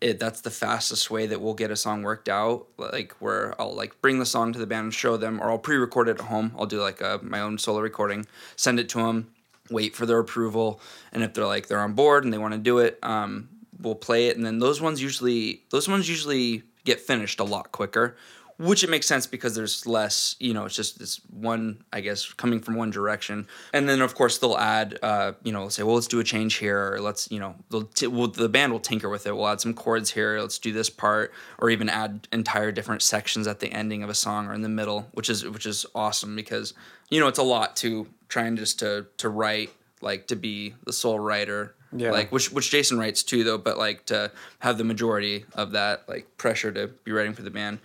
it 0.01 0.19
that's 0.19 0.41
the 0.41 0.51
fastest 0.51 1.11
way 1.11 1.25
that 1.25 1.41
we'll 1.41 1.55
get 1.55 1.71
a 1.71 1.75
song 1.75 2.03
worked 2.03 2.29
out. 2.29 2.67
Like 2.77 3.13
where 3.19 3.59
I'll 3.59 3.75
like 3.75 4.01
bring 4.01 4.19
the 4.19 4.25
song 4.25 4.53
to 4.53 4.59
the 4.59 4.67
band 4.67 4.85
and 4.85 4.93
show 4.93 5.17
them, 5.17 5.41
or 5.41 5.49
I'll 5.49 5.57
pre-record 5.57 6.07
it 6.07 6.19
at 6.19 6.25
home. 6.25 6.53
I'll 6.57 6.65
do 6.65 6.81
like 6.81 7.01
a, 7.01 7.19
my 7.21 7.41
own 7.41 7.57
solo 7.57 7.79
recording, 7.81 8.25
send 8.55 8.79
it 8.79 8.87
to 8.89 8.99
them, 8.99 9.31
wait 9.69 9.95
for 9.95 10.05
their 10.05 10.19
approval, 10.19 10.79
and 11.11 11.23
if 11.23 11.33
they're 11.33 11.45
like 11.45 11.67
they're 11.67 11.81
on 11.81 11.93
board 11.93 12.23
and 12.23 12.31
they 12.31 12.37
want 12.37 12.53
to 12.53 12.59
do 12.59 12.79
it, 12.79 12.97
um, 13.03 13.49
we'll 13.81 13.95
play 13.95 14.27
it. 14.27 14.37
And 14.37 14.45
then 14.45 14.59
those 14.59 14.79
ones 14.79 15.01
usually 15.01 15.63
those 15.69 15.89
ones 15.89 16.07
usually 16.07 16.63
get 16.85 16.99
finished 16.99 17.39
a 17.39 17.43
lot 17.43 17.71
quicker. 17.71 18.15
Which 18.59 18.83
it 18.83 18.89
makes 18.89 19.07
sense 19.07 19.25
because 19.25 19.55
there's 19.55 19.87
less, 19.87 20.35
you 20.37 20.53
know, 20.53 20.65
it's 20.65 20.75
just 20.75 20.99
this 20.99 21.21
one, 21.29 21.81
I 21.93 22.01
guess, 22.01 22.33
coming 22.33 22.59
from 22.59 22.75
one 22.75 22.89
direction. 22.91 23.47
And 23.73 23.87
then, 23.87 24.01
of 24.01 24.15
course, 24.15 24.37
they'll 24.37 24.57
add, 24.57 24.99
uh, 25.01 25.31
you 25.43 25.53
know, 25.53 25.69
say, 25.69 25.81
well, 25.83 25.95
let's 25.95 26.07
do 26.07 26.19
a 26.19 26.25
change 26.25 26.55
here, 26.55 26.93
or 26.93 26.99
let's, 26.99 27.31
you 27.31 27.39
know, 27.39 27.55
they'll 27.71 27.83
t- 27.85 28.07
well, 28.07 28.27
the 28.27 28.49
band 28.49 28.73
will 28.73 28.81
tinker 28.81 29.07
with 29.07 29.25
it. 29.25 29.33
We'll 29.33 29.47
add 29.47 29.61
some 29.61 29.73
chords 29.73 30.11
here, 30.11 30.41
let's 30.41 30.59
do 30.59 30.73
this 30.73 30.89
part, 30.89 31.31
or 31.59 31.69
even 31.69 31.87
add 31.87 32.27
entire 32.33 32.73
different 32.73 33.01
sections 33.01 33.47
at 33.47 33.61
the 33.61 33.71
ending 33.71 34.03
of 34.03 34.09
a 34.09 34.13
song 34.13 34.47
or 34.47 34.53
in 34.53 34.61
the 34.61 34.67
middle, 34.67 35.07
which 35.13 35.29
is 35.29 35.47
which 35.47 35.65
is 35.65 35.85
awesome 35.95 36.35
because, 36.35 36.73
you 37.09 37.21
know, 37.21 37.29
it's 37.29 37.39
a 37.39 37.43
lot 37.43 37.77
to 37.77 38.07
trying 38.27 38.57
just 38.57 38.77
to 38.79 39.05
to 39.19 39.29
write, 39.29 39.69
like 40.01 40.27
to 40.27 40.35
be 40.35 40.75
the 40.85 40.91
sole 40.91 41.17
writer 41.19 41.75
Yeah. 41.95 42.11
like 42.11 42.29
which 42.31 42.51
which 42.51 42.69
Jason 42.71 42.99
writes 42.99 43.23
too 43.23 43.45
though, 43.45 43.57
but 43.57 43.77
like 43.77 44.05
to 44.07 44.31
have 44.59 44.77
the 44.77 44.83
majority 44.83 45.45
of 45.53 45.71
that 45.71 46.09
like 46.09 46.25
pressure 46.37 46.73
to 46.73 46.87
be 47.05 47.13
writing 47.13 47.33
for 47.33 47.41
the 47.41 47.49
band. 47.51 47.79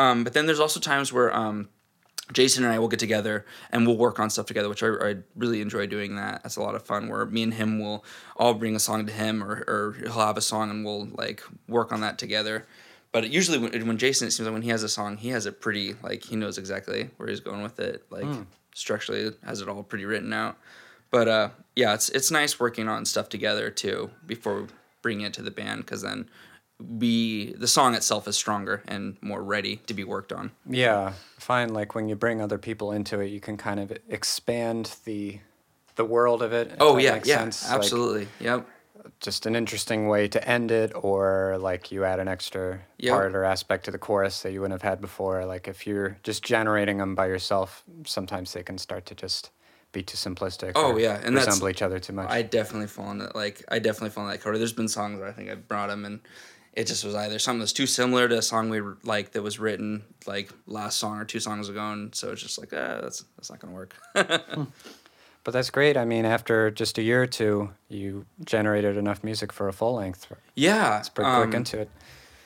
Um, 0.00 0.24
but 0.24 0.32
then 0.32 0.46
there's 0.46 0.60
also 0.60 0.80
times 0.80 1.12
where 1.12 1.34
um, 1.36 1.68
Jason 2.32 2.64
and 2.64 2.72
I 2.72 2.78
will 2.78 2.88
get 2.88 2.98
together 2.98 3.44
and 3.70 3.86
we'll 3.86 3.98
work 3.98 4.18
on 4.18 4.30
stuff 4.30 4.46
together, 4.46 4.70
which 4.70 4.82
I, 4.82 4.86
I 4.86 5.16
really 5.36 5.60
enjoy 5.60 5.86
doing 5.86 6.16
that. 6.16 6.42
That's 6.42 6.56
a 6.56 6.62
lot 6.62 6.74
of 6.74 6.82
fun. 6.86 7.08
Where 7.08 7.26
me 7.26 7.42
and 7.42 7.52
him 7.52 7.78
will 7.78 8.02
all 8.36 8.54
bring 8.54 8.74
a 8.74 8.80
song 8.80 9.04
to 9.04 9.12
him, 9.12 9.44
or 9.44 9.62
or 9.68 9.96
he'll 10.00 10.12
have 10.12 10.38
a 10.38 10.40
song 10.40 10.70
and 10.70 10.86
we'll 10.86 11.06
like 11.18 11.42
work 11.68 11.92
on 11.92 12.00
that 12.00 12.18
together. 12.18 12.66
But 13.12 13.30
usually 13.30 13.58
when, 13.58 13.86
when 13.86 13.98
Jason, 13.98 14.28
it 14.28 14.30
seems 14.30 14.46
like 14.46 14.54
when 14.54 14.62
he 14.62 14.70
has 14.70 14.82
a 14.82 14.88
song, 14.88 15.18
he 15.18 15.28
has 15.30 15.44
it 15.44 15.60
pretty 15.60 15.96
like 16.02 16.22
he 16.22 16.34
knows 16.34 16.56
exactly 16.56 17.10
where 17.18 17.28
he's 17.28 17.40
going 17.40 17.62
with 17.62 17.78
it. 17.78 18.06
Like 18.08 18.24
structurally, 18.74 19.32
has 19.44 19.60
it 19.60 19.68
all 19.68 19.82
pretty 19.82 20.06
written 20.06 20.32
out. 20.32 20.56
But 21.10 21.28
uh, 21.28 21.50
yeah, 21.76 21.92
it's 21.92 22.08
it's 22.08 22.30
nice 22.30 22.58
working 22.58 22.88
on 22.88 23.04
stuff 23.04 23.28
together 23.28 23.68
too 23.68 24.10
before 24.26 24.68
bringing 25.02 25.26
it 25.26 25.34
to 25.34 25.42
the 25.42 25.50
band 25.50 25.84
because 25.84 26.00
then 26.00 26.30
we 26.80 27.52
the 27.54 27.68
song 27.68 27.94
itself 27.94 28.26
is 28.28 28.36
stronger 28.36 28.82
and 28.88 29.16
more 29.20 29.42
ready 29.42 29.76
to 29.86 29.94
be 29.94 30.04
worked 30.04 30.32
on. 30.32 30.52
Yeah, 30.68 31.12
fine. 31.38 31.72
like 31.74 31.94
when 31.94 32.08
you 32.08 32.16
bring 32.16 32.40
other 32.40 32.58
people 32.58 32.92
into 32.92 33.20
it, 33.20 33.26
you 33.28 33.40
can 33.40 33.56
kind 33.56 33.80
of 33.80 33.92
expand 34.08 34.96
the 35.04 35.40
the 35.96 36.04
world 36.04 36.42
of 36.42 36.52
it. 36.52 36.72
Oh 36.80 36.96
yeah, 36.98 37.20
yeah, 37.24 37.38
sense. 37.38 37.68
Like, 37.68 37.76
absolutely. 37.78 38.28
yep. 38.40 38.66
just 39.20 39.44
an 39.46 39.54
interesting 39.56 40.08
way 40.08 40.28
to 40.28 40.48
end 40.48 40.70
it, 40.70 40.92
or 40.94 41.58
like 41.60 41.90
you 41.92 42.04
add 42.04 42.20
an 42.20 42.28
extra 42.28 42.80
Yep. 42.98 43.12
part 43.12 43.34
or 43.34 43.44
aspect 43.44 43.84
to 43.86 43.90
the 43.90 43.98
chorus 43.98 44.42
that 44.42 44.52
you 44.52 44.60
wouldn't 44.60 44.80
have 44.80 44.88
had 44.88 45.00
before. 45.00 45.44
Like 45.46 45.68
if 45.68 45.86
you're 45.86 46.18
just 46.22 46.42
generating 46.42 46.98
them 46.98 47.14
by 47.14 47.26
yourself, 47.26 47.82
sometimes 48.06 48.52
they 48.52 48.62
can 48.62 48.76
start 48.78 49.06
to 49.06 49.14
just 49.14 49.50
be 49.92 50.02
too 50.02 50.16
simplistic. 50.16 50.72
Oh, 50.76 50.92
or 50.92 51.00
yeah, 51.00 51.20
and 51.24 51.34
resemble 51.34 51.68
each 51.68 51.82
other 51.82 51.98
too 51.98 52.12
much. 52.12 52.30
I 52.30 52.42
definitely 52.42 52.86
fall 52.88 53.10
into 53.10 53.24
that. 53.26 53.34
like 53.34 53.64
I 53.68 53.78
definitely 53.78 54.10
fall 54.10 54.24
in 54.24 54.30
that 54.30 54.36
category. 54.38 54.58
There's 54.58 54.72
been 54.72 54.88
songs 54.88 55.18
where 55.18 55.28
I 55.28 55.32
think 55.32 55.50
I 55.50 55.54
brought 55.56 55.88
them 55.88 56.04
and 56.04 56.20
it 56.72 56.86
just 56.86 57.04
was 57.04 57.14
either 57.14 57.38
something 57.38 57.60
that's 57.60 57.72
too 57.72 57.86
similar 57.86 58.28
to 58.28 58.38
a 58.38 58.42
song 58.42 58.70
we 58.70 58.80
like 59.02 59.32
that 59.32 59.42
was 59.42 59.58
written 59.58 60.04
like 60.26 60.50
last 60.66 60.98
song 60.98 61.18
or 61.18 61.24
two 61.24 61.40
songs 61.40 61.68
ago, 61.68 61.92
and 61.92 62.14
so 62.14 62.30
it's 62.30 62.42
just 62.42 62.58
like 62.58 62.72
ah, 62.72 63.00
that's 63.02 63.24
that's 63.36 63.50
not 63.50 63.58
gonna 63.58 63.74
work. 63.74 63.94
but 64.14 65.52
that's 65.52 65.70
great. 65.70 65.96
I 65.96 66.04
mean, 66.04 66.24
after 66.24 66.70
just 66.70 66.98
a 66.98 67.02
year 67.02 67.22
or 67.22 67.26
two, 67.26 67.70
you 67.88 68.26
generated 68.44 68.96
enough 68.96 69.24
music 69.24 69.52
for 69.52 69.68
a 69.68 69.72
full 69.72 69.94
length. 69.94 70.26
yeah, 70.54 70.98
It's 70.98 71.08
pretty 71.08 71.30
um, 71.30 71.42
quick 71.42 71.54
into 71.56 71.80
it. 71.80 71.90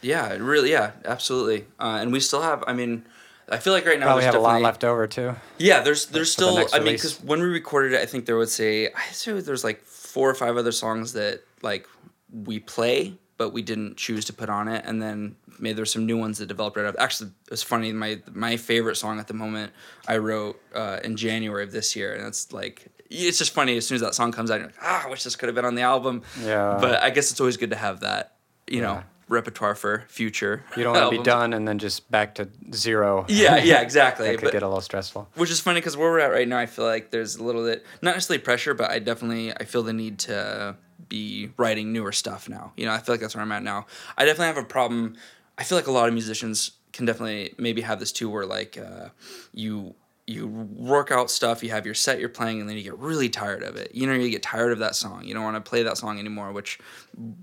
Yeah, 0.01 0.29
it 0.29 0.41
really, 0.41 0.71
yeah, 0.71 0.93
absolutely. 1.05 1.67
Uh, 1.81 1.99
and 2.01 2.13
we 2.13 2.21
still 2.21 2.43
have. 2.43 2.63
I 2.67 2.75
mean, 2.75 3.07
I 3.49 3.59
feel 3.59 3.73
like 3.73 3.87
right 3.87 3.99
now 3.99 4.07
Probably 4.07 4.25
have 4.25 4.35
a 4.35 4.39
lot 4.39 4.63
left 4.63 4.85
over 4.85 5.07
too. 5.07 5.35
Yeah, 5.59 5.81
there's 5.81 6.07
there's 6.07 6.35
for 6.35 6.43
the 6.43 6.67
still. 6.67 6.81
I 6.81 6.83
mean, 6.83 6.95
because 6.95 7.23
when 7.23 7.41
we 7.41 7.47
recorded 7.47 7.93
it, 7.93 8.01
I 8.01 8.07
think 8.07 8.27
there 8.27 8.37
would 8.37 8.49
say 8.49 8.89
I 8.89 9.03
say 9.13 9.39
there's 9.41 9.65
like 9.65 9.83
four 9.83 10.31
or 10.31 10.35
five 10.35 10.57
other 10.57 10.73
songs 10.73 11.13
that 11.15 11.43
like 11.63 11.87
we 12.33 12.59
play, 12.59 13.15
but 13.37 13.51
we 13.51 13.63
didn't 13.63 13.97
choose 13.97 14.25
to 14.27 14.33
put 14.33 14.49
on 14.49 14.69
it, 14.69 14.85
and 14.87 15.03
then 15.03 15.37
maybe 15.59 15.75
there's 15.75 15.93
some 15.93 16.07
new 16.07 16.17
ones 16.17 16.39
that 16.39 16.47
developed 16.47 16.77
right 16.77 16.87
up. 16.87 16.95
Actually, 16.99 17.31
it's 17.51 17.63
funny. 17.63 17.93
My 17.93 18.21
my 18.33 18.57
favorite 18.57 18.97
song 18.97 19.19
at 19.19 19.27
the 19.29 19.35
moment 19.35 19.73
I 20.07 20.19
wrote 20.19 20.61
uh, 20.75 21.01
in 21.05 21.17
January 21.17 21.65
of 21.65 21.73
this 21.73 21.95
year, 21.97 22.15
and 22.15 22.27
it's 22.27 22.53
like 22.53 22.87
it's 23.11 23.39
just 23.39 23.53
funny. 23.53 23.77
As 23.77 23.87
soon 23.87 23.97
as 23.97 24.01
that 24.03 24.15
song 24.15 24.33
comes 24.33 24.51
out, 24.51 24.57
you're 24.59 24.67
like, 24.67 24.77
ah, 24.83 25.05
I 25.07 25.11
wish 25.11 25.23
this 25.25 25.37
could 25.37 25.49
have 25.49 25.55
been 25.55 25.65
on 25.65 25.75
the 25.75 25.83
album. 25.83 26.23
Yeah. 26.43 26.79
But 26.81 27.03
I 27.03 27.11
guess 27.11 27.31
it's 27.31 27.41
always 27.41 27.57
good 27.57 27.71
to 27.71 27.77
have 27.77 28.01
that, 28.01 28.37
you 28.67 28.79
Yeah. 28.81 28.83
know, 28.87 29.03
repertoire 29.29 29.75
for 29.75 30.05
future. 30.09 30.65
You 30.77 30.83
don't 30.85 30.95
want 30.97 31.13
to 31.13 31.19
be 31.19 31.23
done 31.23 31.53
and 31.53 31.67
then 31.69 31.79
just 31.79 32.11
back 32.11 32.35
to 32.37 32.49
zero. 32.75 33.25
Yeah, 33.29 33.57
yeah, 33.57 33.81
exactly. 33.89 34.27
that 34.27 34.35
could 34.39 34.45
But- 34.47 34.53
get 34.53 34.63
a 34.63 34.67
little 34.69 34.81
stressful. 34.81 35.29
which 35.35 35.51
is 35.51 35.61
funny 35.61 35.81
because 35.81 35.97
where 35.97 36.11
we're 36.11 36.19
at 36.21 36.31
right 36.33 36.49
now, 36.49 36.59
I 36.59 36.67
feel 36.67 36.85
like 36.87 37.11
there's 37.11 37.37
a 37.37 37.43
little 37.45 37.65
bit 37.65 37.85
not 38.03 38.15
necessarily 38.15 38.43
pressure, 38.43 38.75
but 38.75 38.91
I 38.91 38.99
definitely 38.99 39.53
I 39.53 39.65
feel 39.65 39.83
the 39.83 39.93
need 39.93 40.19
to 40.21 40.77
be 41.09 41.51
writing 41.57 41.93
newer 41.93 42.13
stuff 42.13 42.49
now. 42.49 42.73
You 42.77 42.87
know, 42.87 42.93
I 42.93 42.99
feel 42.99 43.13
like 43.15 43.21
that's 43.21 43.35
where 43.35 43.43
I'm 43.43 43.53
at 43.53 43.63
now. 43.63 43.87
I 44.17 44.25
definitely 44.25 44.47
have 44.55 44.59
a 44.59 44.65
problem. 44.65 45.17
I 45.59 45.65
feel 45.65 45.77
like 45.79 45.87
a 45.87 45.93
lot 45.93 46.09
of 46.09 46.15
musicians 46.15 46.73
can 46.93 47.07
definitely 47.07 47.55
maybe 47.59 47.83
have 47.83 48.01
this 48.01 48.13
too, 48.13 48.31
where 48.31 48.47
like 48.47 48.79
uh, 48.79 49.09
you 49.53 49.95
you 50.27 50.47
work 50.47 51.11
out 51.11 51.31
stuff, 51.31 51.63
you 51.63 51.69
have 51.69 51.85
your 51.85 51.95
set 51.95 52.19
you're 52.19 52.31
playing, 52.31 52.59
and 52.59 52.69
then 52.69 52.79
you 52.79 52.83
get 52.83 52.99
really 52.99 53.29
tired 53.29 53.63
of 53.63 53.77
it. 53.77 53.95
You 53.95 54.07
know, 54.07 54.15
you 54.15 54.31
get 54.31 54.43
tired 54.43 54.73
of 54.73 54.79
that 54.79 54.95
song. 54.95 55.25
You 55.25 55.35
don't 55.35 55.45
want 55.45 55.63
to 55.63 55.69
play 55.69 55.83
that 55.83 55.99
song 55.99 56.19
anymore. 56.19 56.51
Which 56.51 56.79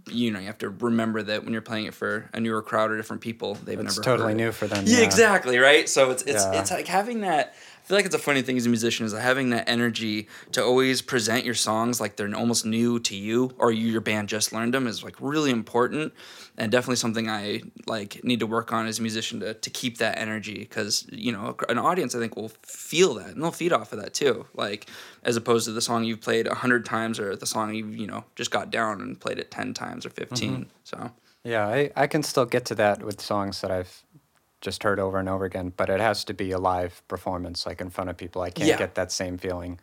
you 0.10 0.32
know 0.32 0.40
you 0.40 0.48
have 0.48 0.58
to 0.60 0.70
remember 0.70 1.22
that 1.22 1.44
when 1.44 1.54
you're 1.54 1.62
playing 1.62 1.86
it 1.86 1.94
for 1.94 2.30
a 2.34 2.40
newer 2.40 2.62
crowd 2.62 2.90
or 2.92 2.98
different 2.98 3.22
people, 3.22 3.56
they've 3.56 3.80
It's 3.80 3.98
never 3.98 4.04
totally 4.04 4.30
heard 4.32 4.38
new 4.38 4.52
for 4.52 4.68
them. 4.68 4.86
Yeah, 4.88 5.02
exactly, 5.02 5.60
right? 5.60 5.88
So 5.88 6.10
it's 6.12 6.24
it's 6.24 6.44
Yeah. 6.44 6.60
it's 6.60 6.72
like 6.72 6.88
having 6.88 7.22
that 7.22 7.54
feel 7.92 7.98
like 7.98 8.06
it's 8.06 8.16
a 8.16 8.20
funny 8.20 8.42
thing 8.42 8.56
as 8.56 8.66
a 8.66 8.70
musician 8.70 9.06
is 9.06 9.12
having 9.12 9.50
that 9.50 9.68
energy 9.68 10.30
to 10.54 10.64
always 10.64 11.02
present 11.02 11.44
your 11.44 11.54
songs 11.54 12.00
like 12.00 12.16
they're 12.16 12.34
almost 12.34 12.66
new 12.66 12.98
to 13.02 13.18
you 13.18 13.52
or 13.58 13.70
you, 13.70 13.88
your 13.88 14.00
band 14.00 14.30
just 14.30 14.54
learned 14.54 14.74
them 14.74 14.88
is 14.88 15.04
like 15.04 15.18
really 15.20 15.52
important 15.52 16.14
and 16.58 16.72
definitely 16.72 16.96
something 16.96 17.30
I 17.30 17.64
like 17.88 18.24
need 18.24 18.40
to 18.40 18.48
work 18.48 18.72
on 18.72 18.88
as 18.88 19.00
a 19.00 19.02
musician 19.02 19.42
to, 19.42 19.56
to 19.56 19.70
keep 19.70 19.98
that 19.98 20.18
energy 20.18 20.60
because 20.60 21.06
you 21.12 21.34
know 21.34 21.58
an 21.68 21.78
audience 21.78 22.16
I 22.16 22.20
think 22.20 22.38
will 22.38 22.54
feel 22.64 23.16
that 23.16 23.32
and 23.32 23.44
they'll 23.44 23.52
feed 23.52 23.74
off 23.74 23.92
of 23.92 24.02
that 24.02 24.14
too 24.14 24.46
like 24.54 24.90
as 25.24 25.36
opposed 25.36 25.66
to 25.66 25.74
the 25.74 25.82
song 25.82 26.06
you've 26.06 26.22
played 26.22 26.48
a 26.48 26.56
hundred 26.56 26.86
times 26.86 27.20
or 27.20 27.36
the 27.36 27.46
song 27.46 27.76
you 27.76 27.88
you 27.88 28.08
know 28.08 28.24
just 28.38 28.52
got 28.52 28.72
down 28.72 29.02
and 29.02 29.20
played 29.20 29.38
it 29.38 29.52
ten 29.52 29.74
times 29.74 30.06
or 30.06 30.12
15 30.12 30.52
Mm-hmm. 30.52 30.64
so 30.86 31.12
Yeah, 31.44 31.68
I, 31.68 31.92
I 31.96 32.08
can 32.08 32.24
still 32.24 32.46
get 32.46 32.64
to 32.66 32.76
that 32.76 33.04
with 33.04 33.20
songs 33.20 33.60
that 33.60 33.72
I've 33.72 34.04
just 34.62 34.84
heard 34.84 35.00
over 35.00 35.18
and 35.20 35.28
over 35.28 35.44
again, 35.46 35.74
but 35.76 35.90
it 35.90 36.00
has 36.00 36.24
to 36.26 36.34
be 36.34 36.52
a 36.52 36.58
live 36.60 37.02
performance, 37.08 37.66
like 37.66 37.82
in 37.82 37.90
front 37.90 38.10
of 38.10 38.18
people. 38.18 38.42
I 38.42 38.50
can't 38.52 38.70
Yeah. 38.70 38.78
get 38.78 38.96
that 38.96 39.12
same 39.12 39.38
feeling 39.38 39.80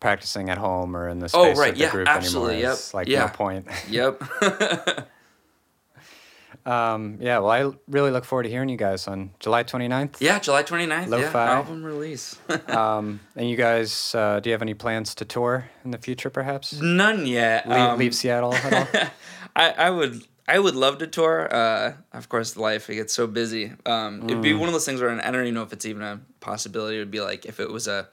practicing 0.00 0.50
at 0.50 0.58
home 0.58 0.96
or 0.96 1.08
in 1.08 1.18
the 1.20 1.30
Oh, 1.34 1.44
space 1.46 1.58
right, 1.58 1.70
of 1.72 1.76
the 1.78 1.84
yeah, 1.84 1.90
group 1.90 2.08
absolutely, 2.08 2.54
anymore. 2.54 2.70
yep, 2.70 2.72
It's 2.78 2.92
like 2.94 3.08
yeah. 3.08 3.20
no 3.20 3.28
point. 3.28 3.68
yep 3.88 4.22
Um, 6.64 7.16
yeah, 7.20 7.38
well, 7.38 7.50
I 7.50 7.72
really 7.88 8.12
look 8.12 8.24
forward 8.24 8.44
to 8.44 8.48
hearing 8.48 8.68
you 8.68 8.76
guys 8.76 9.08
on 9.08 9.32
July 9.40 9.64
29th. 9.64 10.20
Yeah, 10.20 10.38
July 10.38 10.62
29th. 10.62 11.08
Lo-fi. 11.08 11.46
Yeah, 11.46 11.54
album 11.56 11.82
release. 11.82 12.38
Um, 12.68 13.18
and 13.34 13.50
you 13.50 13.56
guys, 13.56 14.14
uh, 14.14 14.38
do 14.38 14.48
you 14.48 14.52
have 14.52 14.62
any 14.62 14.74
plans 14.74 15.14
to 15.16 15.24
tour 15.24 15.68
in 15.84 15.90
the 15.90 15.98
future, 15.98 16.30
perhaps? 16.30 16.74
None 16.80 17.26
yet. 17.26 17.68
Leave, 17.68 17.78
Um, 17.78 17.98
leave 17.98 18.14
Seattle 18.14 18.54
at 18.54 18.72
all? 18.72 19.10
I, 19.56 19.70
I 19.70 19.90
would 19.90 20.22
I 20.48 20.58
would 20.58 20.74
love 20.74 20.98
to 20.98 21.06
tour. 21.06 21.48
Uh, 21.54 21.92
of 22.12 22.28
course, 22.28 22.56
life 22.56 22.90
it 22.90 22.96
gets 22.96 23.12
so 23.12 23.26
busy. 23.26 23.72
Um, 23.86 24.22
It'd 24.24 24.38
Mm. 24.38 24.42
be 24.42 24.54
one 24.54 24.68
of 24.68 24.72
those 24.72 24.84
things 24.84 25.00
where 25.00 25.10
I 25.10 25.30
don't 25.30 25.42
even 25.42 25.54
know 25.54 25.62
if 25.62 25.72
it's 25.72 25.86
even 25.86 26.02
a 26.02 26.20
possibility. 26.40 26.96
It 26.96 27.00
would 27.00 27.10
be 27.10 27.20
like 27.20 27.46
if 27.46 27.60
it 27.60 27.70
was 27.70 27.86
a 27.88 28.08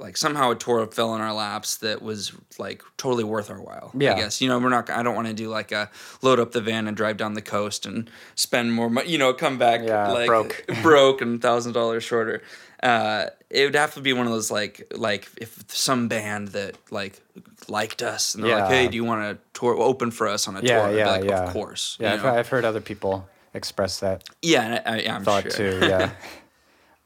like 0.00 0.16
somehow 0.16 0.52
a 0.52 0.54
tour 0.54 0.86
fell 0.86 1.14
in 1.16 1.20
our 1.20 1.32
laps 1.34 1.76
that 1.78 2.00
was 2.02 2.32
like 2.56 2.82
totally 2.96 3.24
worth 3.24 3.50
our 3.50 3.60
while. 3.60 3.90
Yeah. 3.98 4.14
I 4.14 4.16
guess 4.16 4.40
you 4.40 4.48
know 4.48 4.58
we're 4.58 4.68
not. 4.68 4.88
I 4.90 5.02
don't 5.02 5.14
want 5.16 5.26
to 5.28 5.34
do 5.34 5.48
like 5.48 5.72
a 5.72 5.90
load 6.22 6.38
up 6.40 6.52
the 6.52 6.60
van 6.60 6.86
and 6.88 6.96
drive 6.96 7.16
down 7.16 7.34
the 7.34 7.42
coast 7.42 7.84
and 7.86 8.08
spend 8.36 8.72
more 8.72 8.88
money. 8.90 9.08
You 9.10 9.18
know, 9.18 9.32
come 9.34 9.58
back 9.58 9.80
Yeah, 9.84 10.12
like 10.12 10.26
broke. 10.26 10.64
broke 10.82 11.20
and 11.20 11.40
thousand 11.42 11.72
dollars 11.72 12.04
shorter. 12.04 12.42
Uh, 12.82 13.26
it 13.50 13.64
would 13.64 13.74
have 13.74 13.94
to 13.94 14.00
be 14.00 14.12
one 14.12 14.26
of 14.26 14.32
those 14.32 14.50
like 14.52 14.86
like 14.94 15.28
if 15.36 15.64
some 15.68 16.06
band 16.06 16.48
that 16.48 16.76
like 16.92 17.20
liked 17.68 18.02
us 18.02 18.34
and 18.34 18.42
they're 18.44 18.54
like, 18.54 18.68
hey, 18.68 18.88
do 18.88 18.96
you 18.96 19.04
want 19.04 19.22
to 19.22 19.58
tour 19.58 19.76
open 19.76 20.10
for 20.10 20.26
us 20.28 20.48
on 20.48 20.56
a 20.56 20.62
Yeah, 20.62 20.86
tour? 20.88 20.98
Yeah, 20.98 21.10
like, 21.10 21.24
yeah. 21.24 21.44
Of 21.46 21.52
course. 21.52 21.96
Yeah, 22.00 22.14
I've? 22.14 22.24
I've 22.24 22.48
heard 22.48 22.64
other 22.64 22.80
people 22.80 23.28
express 23.54 24.00
that 24.00 24.24
yeah, 24.42 24.82
I, 24.84 25.00
I'm 25.08 25.24
thought 25.24 25.42
sure. 25.42 25.50
too. 25.52 25.86
Yeah, 25.88 26.10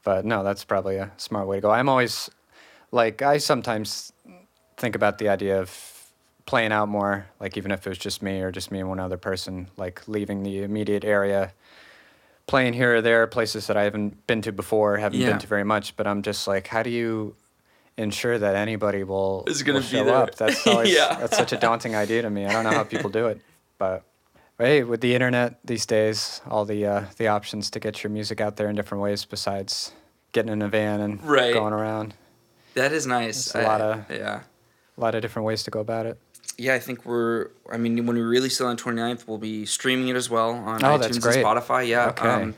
but 0.03 0.25
no, 0.25 0.43
that's 0.43 0.63
probably 0.65 0.97
a 0.97 1.11
smart 1.17 1.47
way 1.47 1.57
to 1.57 1.61
go. 1.61 1.71
I'm 1.71 1.89
always 1.89 2.29
like 2.91 3.21
I 3.21 3.37
sometimes 3.37 4.11
think 4.77 4.95
about 4.95 5.17
the 5.17 5.29
idea 5.29 5.59
of 5.59 5.71
playing 6.45 6.71
out 6.73 6.89
more, 6.89 7.25
like 7.39 7.55
even 7.57 7.71
if 7.71 7.85
it 7.85 7.89
was 7.89 7.97
just 7.97 8.21
me 8.21 8.41
or 8.41 8.51
just 8.51 8.69
me 8.71 8.79
and 8.79 8.89
one 8.89 8.99
other 8.99 9.17
person, 9.17 9.69
like 9.77 10.05
leaving 10.07 10.43
the 10.43 10.61
immediate 10.63 11.05
area, 11.05 11.53
playing 12.47 12.73
here 12.73 12.95
or 12.97 13.01
there, 13.01 13.25
places 13.27 13.67
that 13.67 13.77
I 13.77 13.83
haven't 13.83 14.27
been 14.27 14.41
to 14.41 14.51
before, 14.51 14.97
haven't 14.97 15.21
Yeah. 15.21 15.29
been 15.31 15.39
to 15.39 15.47
very 15.47 15.63
much. 15.63 15.95
But 15.95 16.05
I'm 16.05 16.21
just 16.21 16.45
like, 16.47 16.67
how 16.67 16.83
do 16.83 16.89
you 16.89 17.35
ensure 17.97 18.37
that 18.39 18.55
anybody 18.55 19.03
will, 19.03 19.43
Is 19.47 19.63
gonna 19.63 19.79
will 19.79 19.81
be 19.83 19.87
show 19.87 20.03
there. 20.05 20.15
up? 20.15 20.35
That's 20.35 20.65
always 20.67 20.93
Yeah. 20.93 21.15
that's 21.15 21.37
such 21.37 21.51
a 21.53 21.57
daunting 21.57 21.95
idea 21.95 22.21
to 22.23 22.29
me. 22.29 22.45
I 22.45 22.51
don't 22.53 22.63
know 22.63 22.71
how 22.71 22.83
people 22.83 23.09
do 23.09 23.27
it, 23.27 23.39
but. 23.77 24.03
Hey, 24.59 24.83
with 24.83 25.01
the 25.01 25.15
internet 25.15 25.57
these 25.65 25.85
days, 25.87 26.39
all 26.47 26.63
the 26.63 26.85
uh, 26.85 27.05
the 27.17 27.27
options 27.27 27.71
to 27.71 27.79
get 27.79 28.03
your 28.03 28.11
music 28.11 28.39
out 28.39 28.55
there 28.55 28.69
in 28.69 28.75
different 28.75 29.01
ways 29.01 29.25
besides 29.25 29.91
getting 30.31 30.51
in 30.51 30.61
a 30.61 30.69
van 30.69 31.01
and 31.01 31.21
Right. 31.23 31.53
going 31.53 31.73
around. 31.73 32.13
That 32.75 32.91
is 32.93 33.05
nice. 33.07 33.47
It's 33.47 33.55
a 33.55 33.63
lot 33.63 33.81
of- 33.81 34.05
yeah. 34.11 34.41
A 34.97 35.01
lot 35.01 35.15
of 35.15 35.21
different 35.23 35.47
ways 35.47 35.63
to 35.63 35.71
go 35.71 35.79
about 35.79 36.05
it. 36.05 36.17
Yeah, 36.57 36.75
I 36.75 36.79
think 36.79 37.03
we're. 37.03 37.47
I 37.71 37.77
mean, 37.77 38.05
when 38.05 38.15
we 38.15 38.21
release 38.21 38.61
it 38.61 38.65
on 38.65 38.77
29th, 38.77 39.27
we'll 39.27 39.39
be 39.39 39.65
streaming 39.65 40.07
it 40.09 40.15
as 40.15 40.29
well 40.29 40.51
on 40.51 40.83
Oh, 40.85 40.99
iTunes 40.99 41.15
and. 41.15 41.23
Spotify. 41.45 41.87
Yeah. 41.87 42.09
Okay. 42.09 42.27
Um, 42.29 42.55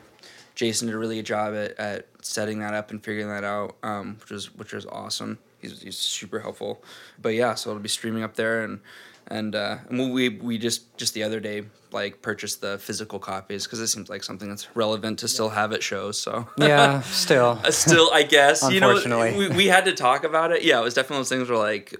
Jason 0.56 0.88
did 0.88 0.95
a 0.95 0.97
really 0.97 1.18
good 1.18 1.26
job 1.26 1.53
at, 1.53 1.78
at 1.78 2.08
setting 2.22 2.60
that 2.60 2.74
up 2.74 2.89
and 2.91 3.03
figuring 3.03 3.30
that 3.30 3.43
out, 3.43 3.76
um, 3.84 4.18
which 4.22 4.32
was 4.32 4.56
which 4.56 4.74
was 4.74 4.86
awesome. 4.86 5.38
He's, 5.60 5.82
he's 5.82 5.97
super 5.97 6.39
helpful. 6.39 6.84
But 7.22 7.30
yeah, 7.36 7.56
so 7.56 7.72
it'll 7.72 7.82
be 7.82 7.89
streaming 7.89 8.24
up 8.24 8.36
there, 8.36 8.64
and 8.64 8.80
and 9.28 9.56
uh, 9.56 9.78
and 9.89 10.14
we 10.14 10.30
we 10.30 10.58
just 10.58 10.97
just 10.97 11.14
the 11.14 11.24
other 11.24 11.39
day 11.39 11.64
like 11.91 12.22
purchased 12.22 12.62
the 12.62 12.78
physical 12.78 13.20
copies 13.20 13.66
because 13.66 13.80
it 13.80 13.88
seems 13.88 14.10
like 14.10 14.24
something 14.24 14.49
that's 14.49 14.76
relevant 14.76 15.20
to 15.20 15.28
still 15.28 15.49
have 15.49 15.72
at 15.72 15.82
shows. 15.82 16.20
So 16.20 16.47
Yeah, 16.58 17.01
still. 17.01 17.60
Uh, 17.64 17.72
still 17.72 18.10
i 18.14 18.24
guess 18.24 18.70
you 18.70 18.80
know 18.80 18.89
Unfortunately. 18.89 19.38
we, 19.38 19.56
we 19.56 19.68
had 19.68 19.86
to 19.86 19.93
talk 19.93 20.24
about 20.24 20.51
it 20.51 20.64
yeah 20.64 20.80
it 20.80 20.84
was 20.84 20.93
definitely 20.93 21.20
those 21.20 21.30
things 21.30 21.49
where 21.49 21.58
like 21.58 21.95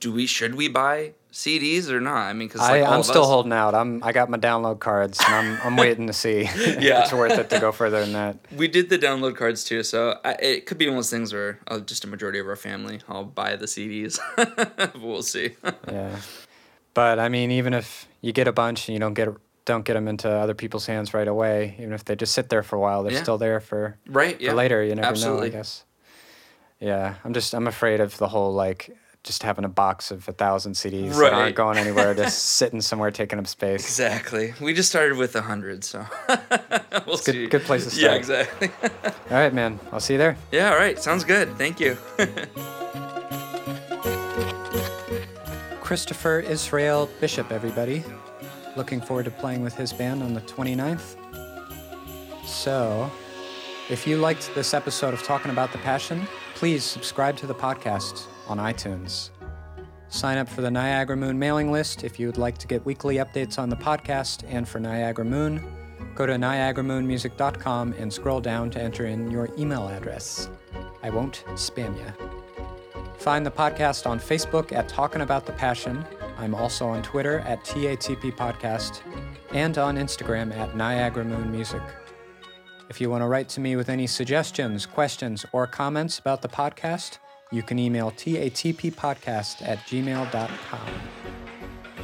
do 0.00 0.12
we 0.12 0.26
should 0.26 0.54
we 0.54 0.68
buy 0.68 1.12
cds 1.36 1.90
or 1.90 2.00
not 2.00 2.16
i 2.28 2.32
mean 2.32 2.48
because 2.48 2.62
like, 2.62 2.82
I'm 2.82 3.02
still 3.02 3.22
us- 3.22 3.28
holding 3.28 3.52
out. 3.52 3.74
I'm 3.74 4.02
I 4.02 4.12
got 4.12 4.30
my 4.30 4.38
download 4.38 4.78
cards 4.80 5.20
and 5.26 5.34
I'm 5.34 5.58
I'm 5.66 5.76
waiting 5.76 6.06
to 6.06 6.12
see 6.14 6.38
if 6.44 6.56
it's 6.56 7.12
worth 7.12 7.38
it 7.38 7.50
to 7.50 7.60
go 7.60 7.72
further 7.72 8.00
than 8.00 8.14
that. 8.14 8.38
we 8.56 8.68
did 8.68 8.88
the 8.88 8.98
download 8.98 9.36
cards 9.36 9.62
too 9.62 9.82
so 9.82 10.18
I, 10.24 10.32
it 10.40 10.66
could 10.66 10.78
be 10.78 10.86
one 10.86 10.94
of 10.94 10.98
those 10.98 11.10
things 11.10 11.34
where 11.34 11.58
uh, 11.68 11.80
just 11.80 12.04
a 12.04 12.08
majority 12.08 12.38
of 12.38 12.48
our 12.48 12.56
family 12.56 13.00
i'll 13.08 13.24
buy 13.24 13.54
the 13.56 13.66
cds 13.66 14.18
we'll 15.02 15.22
see 15.22 15.50
Yeah. 15.92 16.16
But 16.94 17.18
I 17.18 17.28
mean, 17.28 17.50
even 17.50 17.74
if 17.74 18.08
you 18.22 18.32
get 18.32 18.48
a 18.48 18.52
bunch 18.52 18.88
and 18.88 18.94
you 18.94 18.98
don't 19.00 19.12
get 19.12 19.28
don't 19.66 19.84
get 19.84 19.92
them 19.94 20.08
into 20.08 20.30
other 20.30 20.54
people's 20.54 20.86
hands 20.86 21.12
right 21.12 21.28
away, 21.28 21.74
even 21.78 21.92
if 21.92 22.04
they 22.06 22.16
just 22.16 22.32
sit 22.32 22.48
there 22.48 22.62
for 22.62 22.76
a 22.76 22.80
while, 22.80 23.02
they're 23.02 23.12
Yeah. 23.12 23.22
still 23.22 23.36
there 23.36 23.60
for, 23.60 23.98
right 24.06 24.36
for 24.38 24.42
yeah 24.42 24.52
later. 24.54 24.82
You 24.82 24.94
never 24.94 25.08
absolutely. 25.08 25.50
know, 25.50 25.54
I 25.56 25.58
guess. 25.58 25.84
Yeah, 26.80 27.16
I'm 27.24 27.34
just 27.34 27.52
I'm 27.54 27.66
afraid 27.66 28.00
of 28.00 28.16
the 28.16 28.28
whole 28.28 28.54
like 28.54 28.96
just 29.26 29.42
having 29.42 29.64
a 29.64 29.68
box 29.68 30.10
of 30.10 30.26
a 30.28 30.32
thousand 30.32 30.72
CDs 30.72 31.10
that 31.10 31.18
Right. 31.18 31.32
aren't 31.32 31.56
going 31.56 31.76
anywhere, 31.78 32.14
just 32.14 32.44
sitting 32.54 32.80
somewhere 32.80 33.10
taking 33.10 33.38
up 33.38 33.46
space. 33.46 33.82
exactly 33.84 34.54
we 34.60 34.72
just 34.72 34.88
started 34.88 35.18
with 35.18 35.34
a 35.36 35.42
hundred 35.42 35.84
so 35.84 36.06
we'll 37.06 37.16
good- 37.16 37.20
see 37.24 37.46
good 37.46 37.62
place 37.62 37.84
to 37.84 37.90
start. 37.90 38.18
yeah 38.18 38.22
start. 38.22 38.48
exactly 38.62 38.70
All 39.30 39.36
right, 39.36 39.52
man. 39.52 39.78
I'll 39.92 40.00
see 40.00 40.14
you 40.14 40.18
there. 40.18 40.36
yeah 40.52 40.70
all 40.70 40.78
right 40.78 40.98
sounds 40.98 41.24
good 41.24 41.48
thank 41.58 41.80
you 41.80 41.96
Christopher 45.80 46.40
Israel 46.40 47.08
Bishop, 47.20 47.52
everybody. 47.52 48.02
Looking 48.76 49.00
forward 49.00 49.24
to 49.26 49.30
playing 49.30 49.62
with 49.62 49.74
his 49.74 49.92
band 49.92 50.22
on 50.22 50.34
the 50.34 50.40
29th. 50.42 51.16
So, 52.44 53.10
if 53.88 54.06
you 54.06 54.16
liked 54.16 54.52
this 54.56 54.74
episode 54.74 55.14
of 55.14 55.22
Talking 55.22 55.50
About 55.52 55.70
the 55.72 55.78
Passion, 55.78 56.26
please 56.56 56.82
subscribe 56.84 57.36
to 57.36 57.46
the 57.46 57.54
podcast 57.54 58.26
on 58.48 58.58
iTunes. 58.58 59.30
Sign 60.08 60.38
up 60.38 60.48
for 60.48 60.60
the 60.60 60.70
Niagara 60.70 61.16
Moon 61.16 61.38
mailing 61.38 61.72
list 61.72 62.04
if 62.04 62.18
you 62.18 62.26
would 62.26 62.38
like 62.38 62.58
to 62.58 62.66
get 62.66 62.84
weekly 62.86 63.16
updates 63.16 63.58
on 63.58 63.68
the 63.68 63.76
podcast 63.76 64.44
and 64.48 64.68
for 64.68 64.78
Niagara 64.78 65.24
Moon. 65.24 65.62
Go 66.14 66.26
to 66.26 66.34
niagaramoonmusic.com 66.34 67.94
and 67.98 68.12
scroll 68.12 68.40
down 68.40 68.70
to 68.70 68.80
enter 68.80 69.06
in 69.06 69.30
your 69.30 69.48
email 69.58 69.88
address. 69.88 70.48
I 71.02 71.10
won't 71.10 71.44
spam 71.54 71.96
you. 71.98 72.26
Find 73.18 73.44
the 73.44 73.50
podcast 73.50 74.06
on 74.06 74.20
Facebook 74.20 74.72
at 74.72 74.88
Talking 74.88 75.22
About 75.22 75.46
the 75.46 75.52
Passion. 75.52 76.04
I'm 76.38 76.54
also 76.54 76.86
on 76.86 77.02
Twitter 77.02 77.40
at 77.40 77.64
TATP 77.64 78.36
Podcast 78.36 79.00
and 79.52 79.76
on 79.78 79.96
Instagram 79.96 80.56
at 80.56 80.76
Niagara 80.76 81.24
Moon 81.24 81.50
Music. 81.50 81.82
If 82.88 83.00
you 83.00 83.10
want 83.10 83.22
to 83.22 83.26
write 83.26 83.48
to 83.50 83.60
me 83.60 83.74
with 83.74 83.88
any 83.88 84.06
suggestions, 84.06 84.86
questions, 84.86 85.44
or 85.52 85.66
comments 85.66 86.18
about 86.18 86.42
the 86.42 86.48
podcast, 86.48 87.18
you 87.50 87.62
can 87.62 87.78
email 87.78 88.10
tatppodcast 88.10 89.66
at 89.66 89.78
gmail.com. 89.78 90.90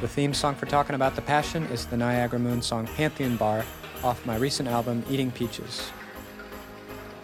The 0.01 0.07
theme 0.07 0.33
song 0.33 0.55
for 0.55 0.65
Talking 0.65 0.95
About 0.95 1.15
the 1.15 1.21
Passion 1.21 1.63
is 1.65 1.85
the 1.85 1.97
Niagara 1.97 2.39
Moon 2.39 2.61
song 2.61 2.87
Pantheon 2.87 3.37
Bar 3.37 3.65
off 4.03 4.25
my 4.25 4.35
recent 4.35 4.67
album 4.67 5.03
Eating 5.09 5.31
Peaches. 5.31 5.91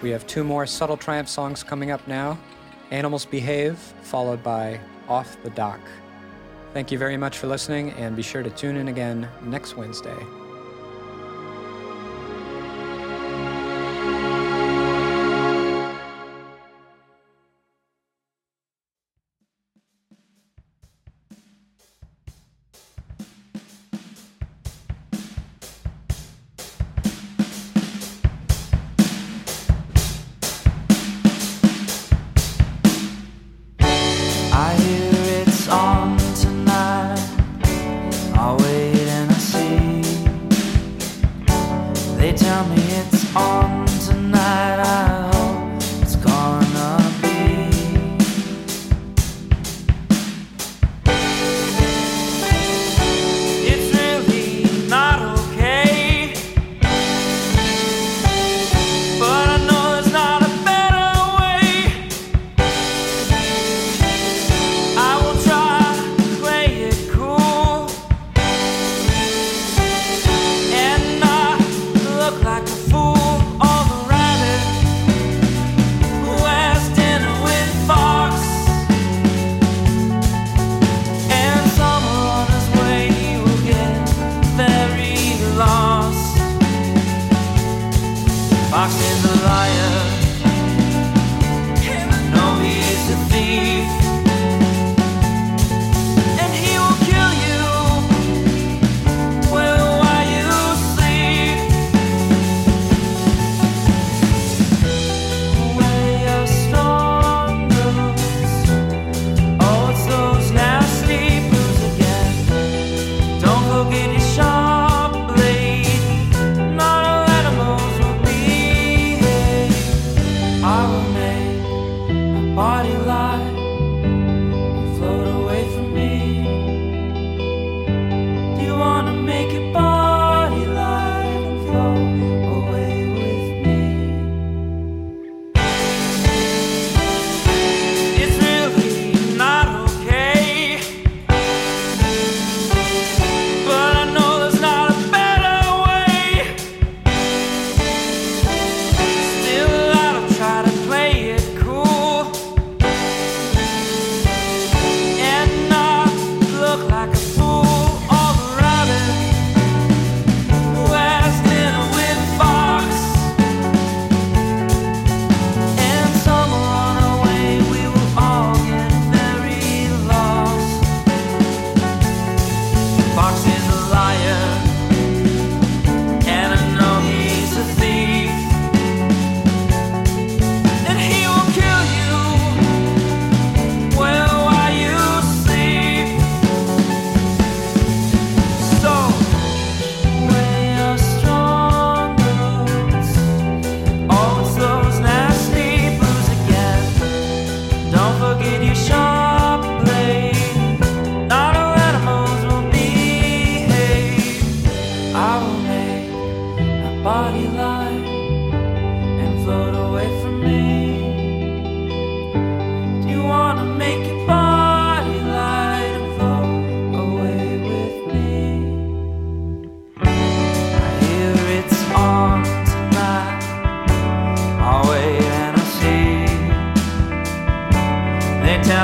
We 0.01 0.11
have 0.11 0.25
two 0.27 0.43
more 0.43 0.65
Subtle 0.65 0.97
Triumph 0.97 1.27
songs 1.27 1.63
coming 1.63 1.91
up 1.91 2.07
now 2.07 2.39
Animals 2.91 3.25
Behave, 3.25 3.77
followed 4.01 4.41
by 4.41 4.79
Off 5.07 5.37
the 5.43 5.49
Dock. 5.51 5.79
Thank 6.73 6.91
you 6.91 6.97
very 6.97 7.17
much 7.17 7.37
for 7.37 7.47
listening, 7.47 7.91
and 7.91 8.15
be 8.15 8.21
sure 8.21 8.43
to 8.43 8.49
tune 8.49 8.77
in 8.77 8.87
again 8.87 9.27
next 9.43 9.75
Wednesday. 9.75 10.38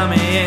me. 0.08 0.45